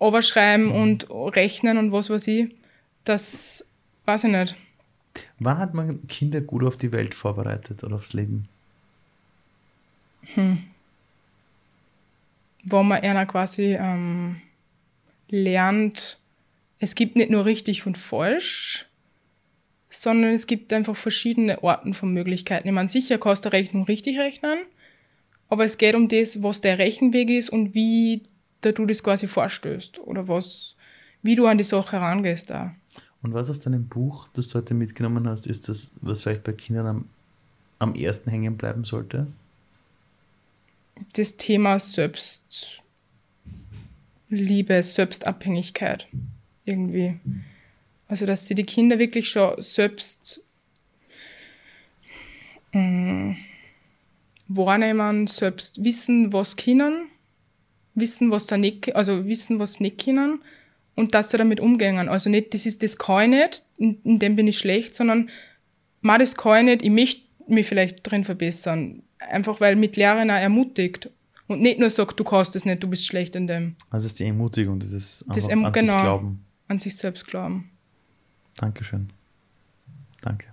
überschreiben 0.00 0.70
und 0.70 1.08
rechnen 1.10 1.78
und 1.78 1.92
was 1.92 2.10
weiß 2.10 2.26
ich. 2.28 2.54
Das 3.04 3.66
weiß 4.06 4.24
ich 4.24 4.30
nicht. 4.30 4.56
Wann 5.38 5.58
hat 5.58 5.74
man 5.74 6.06
Kinder 6.06 6.40
gut 6.40 6.64
auf 6.64 6.76
die 6.76 6.92
Welt 6.92 7.14
vorbereitet 7.14 7.84
oder 7.84 7.96
aufs 7.96 8.12
Leben? 8.12 8.48
wo 12.64 12.82
man 12.82 13.02
einer 13.02 13.26
quasi 13.26 13.76
ähm, 13.78 14.40
lernt, 15.28 16.18
es 16.78 16.94
gibt 16.94 17.16
nicht 17.16 17.30
nur 17.30 17.44
richtig 17.44 17.86
und 17.86 17.98
falsch, 17.98 18.86
sondern 19.88 20.32
es 20.32 20.46
gibt 20.46 20.72
einfach 20.72 20.96
verschiedene 20.96 21.62
Arten 21.62 21.94
von 21.94 22.12
Möglichkeiten. 22.12 22.68
Ich 22.68 22.74
meine, 22.74 22.88
sicher 22.88 23.18
kannst 23.18 23.44
du 23.44 23.52
Rechnung 23.52 23.84
richtig 23.84 24.18
rechnen, 24.18 24.58
aber 25.48 25.64
es 25.64 25.78
geht 25.78 25.94
um 25.94 26.08
das, 26.08 26.42
was 26.42 26.60
der 26.60 26.78
Rechenweg 26.78 27.30
ist 27.30 27.50
und 27.50 27.74
wie 27.74 28.22
da 28.60 28.72
du 28.72 28.86
das 28.86 29.02
quasi 29.02 29.26
vorstößt 29.26 30.00
oder 30.00 30.28
was, 30.28 30.76
wie 31.22 31.34
du 31.34 31.46
an 31.46 31.58
die 31.58 31.64
Sache 31.64 31.92
herangehst 31.92 32.50
da. 32.50 32.74
Und 33.22 33.34
was 33.34 33.50
aus 33.50 33.60
deinem 33.60 33.86
Buch, 33.86 34.28
das 34.32 34.48
du 34.48 34.56
heute 34.56 34.74
mitgenommen 34.74 35.28
hast, 35.28 35.46
ist 35.46 35.68
das, 35.68 35.90
was 36.00 36.22
vielleicht 36.22 36.44
bei 36.44 36.52
Kindern 36.52 36.86
am, 36.86 37.04
am 37.78 37.94
ersten 37.94 38.30
hängen 38.30 38.56
bleiben 38.56 38.84
sollte? 38.84 39.26
Das 41.12 41.36
Thema 41.36 41.78
Selbstliebe, 41.78 42.82
Selbstabhängigkeit 44.82 46.08
irgendwie. 46.64 47.20
Also, 48.08 48.26
dass 48.26 48.46
sie 48.46 48.54
die 48.54 48.64
Kinder 48.64 48.98
wirklich 48.98 49.28
schon 49.30 49.60
selbst 49.62 50.42
mh, 52.72 53.36
wahrnehmen, 54.48 55.26
selbst 55.26 55.84
wissen, 55.84 56.32
was 56.32 56.56
können, 56.56 57.09
wissen, 57.94 58.30
was 58.30 58.46
sie 58.46 58.58
nicht, 58.58 58.94
also 58.94 59.26
wissen, 59.26 59.58
was 59.58 59.74
sie 59.74 59.84
nicht 59.84 60.04
können 60.04 60.40
und 60.94 61.14
dass 61.14 61.30
sie 61.30 61.38
damit 61.38 61.60
umgehen. 61.60 62.08
Also 62.08 62.30
nicht, 62.30 62.54
das 62.54 62.66
ist, 62.66 62.82
das 62.82 62.98
kann 62.98 63.32
ich 63.32 63.40
nicht, 63.40 63.62
in, 63.78 64.00
in 64.04 64.18
dem 64.18 64.36
bin 64.36 64.48
ich 64.48 64.58
schlecht, 64.58 64.94
sondern, 64.94 65.30
ma, 66.00 66.18
das 66.18 66.36
kann 66.36 66.68
ich 66.68 66.80
nicht, 66.80 66.84
ich 66.84 66.90
möchte 66.90 67.22
mich 67.48 67.66
vielleicht 67.66 68.08
drin 68.08 68.24
verbessern. 68.24 69.02
Einfach 69.18 69.60
weil 69.60 69.76
mit 69.76 69.96
Lehrern 69.96 70.30
auch 70.30 70.34
ermutigt 70.34 71.10
und 71.46 71.60
nicht 71.60 71.78
nur 71.78 71.90
sagt, 71.90 72.18
du 72.18 72.24
kannst 72.24 72.54
das 72.54 72.64
nicht, 72.64 72.82
du 72.82 72.88
bist 72.88 73.06
schlecht 73.06 73.34
in 73.36 73.46
dem. 73.46 73.74
Also 73.90 74.06
es 74.06 74.12
ist 74.12 74.20
die 74.20 74.26
Ermutigung, 74.26 74.78
dieses 74.78 75.24
Das 75.28 75.48
einfach 75.48 75.66
an 75.66 75.72
genau. 75.72 75.94
sich 75.94 76.02
glauben. 76.02 76.44
An 76.68 76.78
sich 76.78 76.96
selbst 76.96 77.26
glauben. 77.26 77.70
Dankeschön. 78.56 79.10
Danke. 80.22 80.46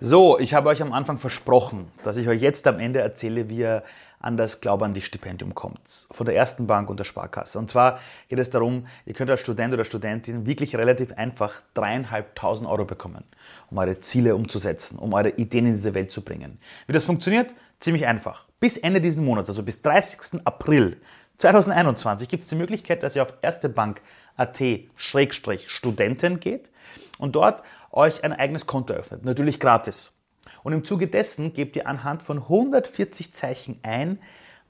So, 0.00 0.38
ich 0.38 0.54
habe 0.54 0.68
euch 0.68 0.82
am 0.82 0.92
Anfang 0.92 1.18
versprochen, 1.18 1.86
dass 2.02 2.16
ich 2.16 2.28
euch 2.28 2.40
jetzt 2.40 2.66
am 2.66 2.78
Ende 2.78 3.00
erzähle, 3.00 3.48
wie 3.48 3.58
ihr 3.58 3.84
an 4.22 4.36
das 4.36 4.60
Glaube 4.60 4.84
an 4.84 4.94
dich 4.94 5.06
Stipendium 5.06 5.54
kommt. 5.54 5.80
Von 6.10 6.26
der 6.26 6.36
ersten 6.36 6.66
Bank 6.66 6.88
und 6.88 6.98
der 6.98 7.04
Sparkasse. 7.04 7.58
Und 7.58 7.70
zwar 7.70 8.00
geht 8.28 8.38
es 8.38 8.50
darum, 8.50 8.86
ihr 9.04 9.14
könnt 9.14 9.30
als 9.30 9.40
Student 9.40 9.74
oder 9.74 9.84
Studentin 9.84 10.46
wirklich 10.46 10.76
relativ 10.76 11.12
einfach 11.12 11.60
dreieinhalbtausend 11.74 12.68
Euro 12.68 12.84
bekommen, 12.84 13.24
um 13.70 13.78
eure 13.78 13.98
Ziele 13.98 14.34
umzusetzen, 14.34 14.98
um 14.98 15.12
eure 15.12 15.30
Ideen 15.30 15.66
in 15.66 15.72
diese 15.72 15.94
Welt 15.94 16.10
zu 16.10 16.22
bringen. 16.22 16.58
Wie 16.86 16.92
das 16.92 17.04
funktioniert? 17.04 17.52
Ziemlich 17.80 18.06
einfach. 18.06 18.44
Bis 18.60 18.76
Ende 18.76 19.00
diesen 19.00 19.24
Monats, 19.24 19.50
also 19.50 19.64
bis 19.64 19.82
30. 19.82 20.42
April 20.44 20.98
2021, 21.38 22.28
gibt 22.28 22.44
es 22.44 22.48
die 22.48 22.54
Möglichkeit, 22.54 23.02
dass 23.02 23.16
ihr 23.16 23.22
auf 23.22 23.34
erstebank.at-studenten 23.42 26.38
geht 26.38 26.70
und 27.18 27.34
dort 27.34 27.64
euch 27.90 28.22
ein 28.22 28.32
eigenes 28.32 28.66
Konto 28.66 28.94
öffnet. 28.94 29.24
Natürlich 29.24 29.58
gratis. 29.58 30.16
Und 30.62 30.72
im 30.72 30.84
Zuge 30.84 31.08
dessen 31.08 31.52
gebt 31.52 31.76
ihr 31.76 31.86
anhand 31.86 32.22
von 32.22 32.38
140 32.38 33.32
Zeichen 33.34 33.78
ein, 33.82 34.18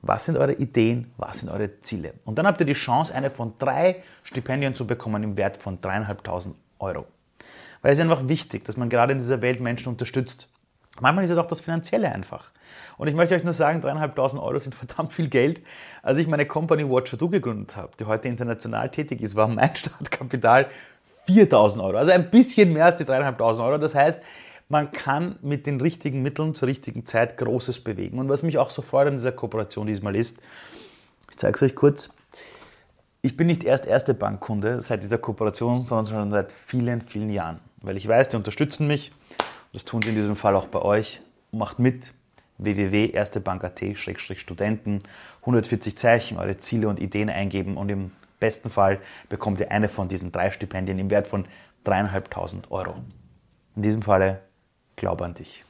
was 0.02 0.24
sind 0.24 0.36
eure 0.36 0.54
Ideen, 0.54 1.12
was 1.16 1.40
sind 1.40 1.48
eure 1.48 1.80
Ziele. 1.80 2.14
Und 2.24 2.38
dann 2.38 2.46
habt 2.46 2.60
ihr 2.60 2.66
die 2.66 2.72
Chance, 2.72 3.14
eine 3.14 3.30
von 3.30 3.54
drei 3.58 4.02
Stipendien 4.24 4.74
zu 4.74 4.86
bekommen 4.86 5.22
im 5.22 5.36
Wert 5.36 5.56
von 5.56 5.80
dreieinhalbtausend 5.80 6.56
Euro. 6.80 7.06
Weil 7.82 7.92
es 7.92 7.98
ist 7.98 8.02
einfach 8.02 8.28
wichtig, 8.28 8.64
dass 8.64 8.76
man 8.76 8.88
gerade 8.88 9.12
in 9.12 9.18
dieser 9.18 9.42
Welt 9.42 9.60
Menschen 9.60 9.88
unterstützt. 9.88 10.48
Manchmal 11.00 11.24
ist 11.24 11.30
es 11.30 11.38
auch 11.38 11.46
das 11.46 11.60
Finanzielle 11.60 12.10
einfach. 12.10 12.50
Und 12.98 13.08
ich 13.08 13.14
möchte 13.14 13.34
euch 13.34 13.44
nur 13.44 13.52
sagen, 13.52 13.80
dreieinhalbtausend 13.80 14.42
Euro 14.42 14.58
sind 14.58 14.74
verdammt 14.74 15.12
viel 15.12 15.28
Geld. 15.28 15.60
Als 16.02 16.18
ich 16.18 16.26
meine 16.26 16.46
Company 16.46 16.88
Watcher 16.88 17.16
Do 17.16 17.28
gegründet 17.28 17.76
habe, 17.76 17.90
die 17.98 18.04
heute 18.04 18.28
international 18.28 18.90
tätig 18.90 19.20
ist, 19.20 19.36
war 19.36 19.48
mein 19.48 19.70
Startkapital 19.74 20.66
4000 21.26 21.82
Euro. 21.82 21.98
Also 21.98 22.10
ein 22.10 22.30
bisschen 22.30 22.72
mehr 22.72 22.86
als 22.86 22.96
die 22.96 23.04
dreieinhalbtausend 23.04 23.64
Euro. 23.64 23.78
Das 23.78 23.94
heißt, 23.94 24.20
man 24.72 24.90
kann 24.90 25.36
mit 25.42 25.66
den 25.66 25.80
richtigen 25.82 26.22
Mitteln 26.22 26.54
zur 26.54 26.66
richtigen 26.66 27.04
Zeit 27.04 27.36
Großes 27.36 27.80
bewegen. 27.80 28.18
Und 28.18 28.30
was 28.30 28.42
mich 28.42 28.56
auch 28.56 28.70
so 28.70 28.80
freut 28.80 29.06
an 29.06 29.12
dieser 29.12 29.32
Kooperation 29.32 29.86
diesmal 29.86 30.16
ist, 30.16 30.40
ich 31.30 31.36
zeige 31.36 31.56
es 31.56 31.62
euch 31.62 31.74
kurz, 31.74 32.08
ich 33.20 33.36
bin 33.36 33.48
nicht 33.48 33.64
erst 33.64 33.84
erste 33.84 34.14
Bankkunde 34.14 34.80
seit 34.80 35.02
dieser 35.02 35.18
Kooperation, 35.18 35.84
sondern 35.84 36.06
schon 36.06 36.30
seit 36.30 36.52
vielen, 36.52 37.02
vielen 37.02 37.28
Jahren. 37.28 37.60
Weil 37.82 37.98
ich 37.98 38.08
weiß, 38.08 38.30
die 38.30 38.36
unterstützen 38.36 38.86
mich. 38.86 39.12
Das 39.74 39.84
tun 39.84 40.00
sie 40.00 40.08
in 40.08 40.14
diesem 40.14 40.36
Fall 40.36 40.56
auch 40.56 40.68
bei 40.68 40.80
euch. 40.80 41.20
Macht 41.50 41.78
mit 41.78 42.14
www.erstebank.at-studenten 42.56 45.00
140 45.40 45.98
Zeichen, 45.98 46.38
eure 46.38 46.56
Ziele 46.56 46.88
und 46.88 46.98
Ideen 46.98 47.28
eingeben 47.28 47.76
und 47.76 47.90
im 47.90 48.12
besten 48.40 48.70
Fall 48.70 49.00
bekommt 49.28 49.60
ihr 49.60 49.70
eine 49.70 49.90
von 49.90 50.08
diesen 50.08 50.32
drei 50.32 50.50
Stipendien 50.50 50.98
im 50.98 51.10
Wert 51.10 51.26
von 51.26 51.44
dreieinhalbtausend 51.84 52.70
Euro. 52.70 52.94
In 53.76 53.82
diesem 53.82 54.00
Falle, 54.00 54.40
glaube 54.96 55.24
an 55.24 55.34
dich. 55.34 55.64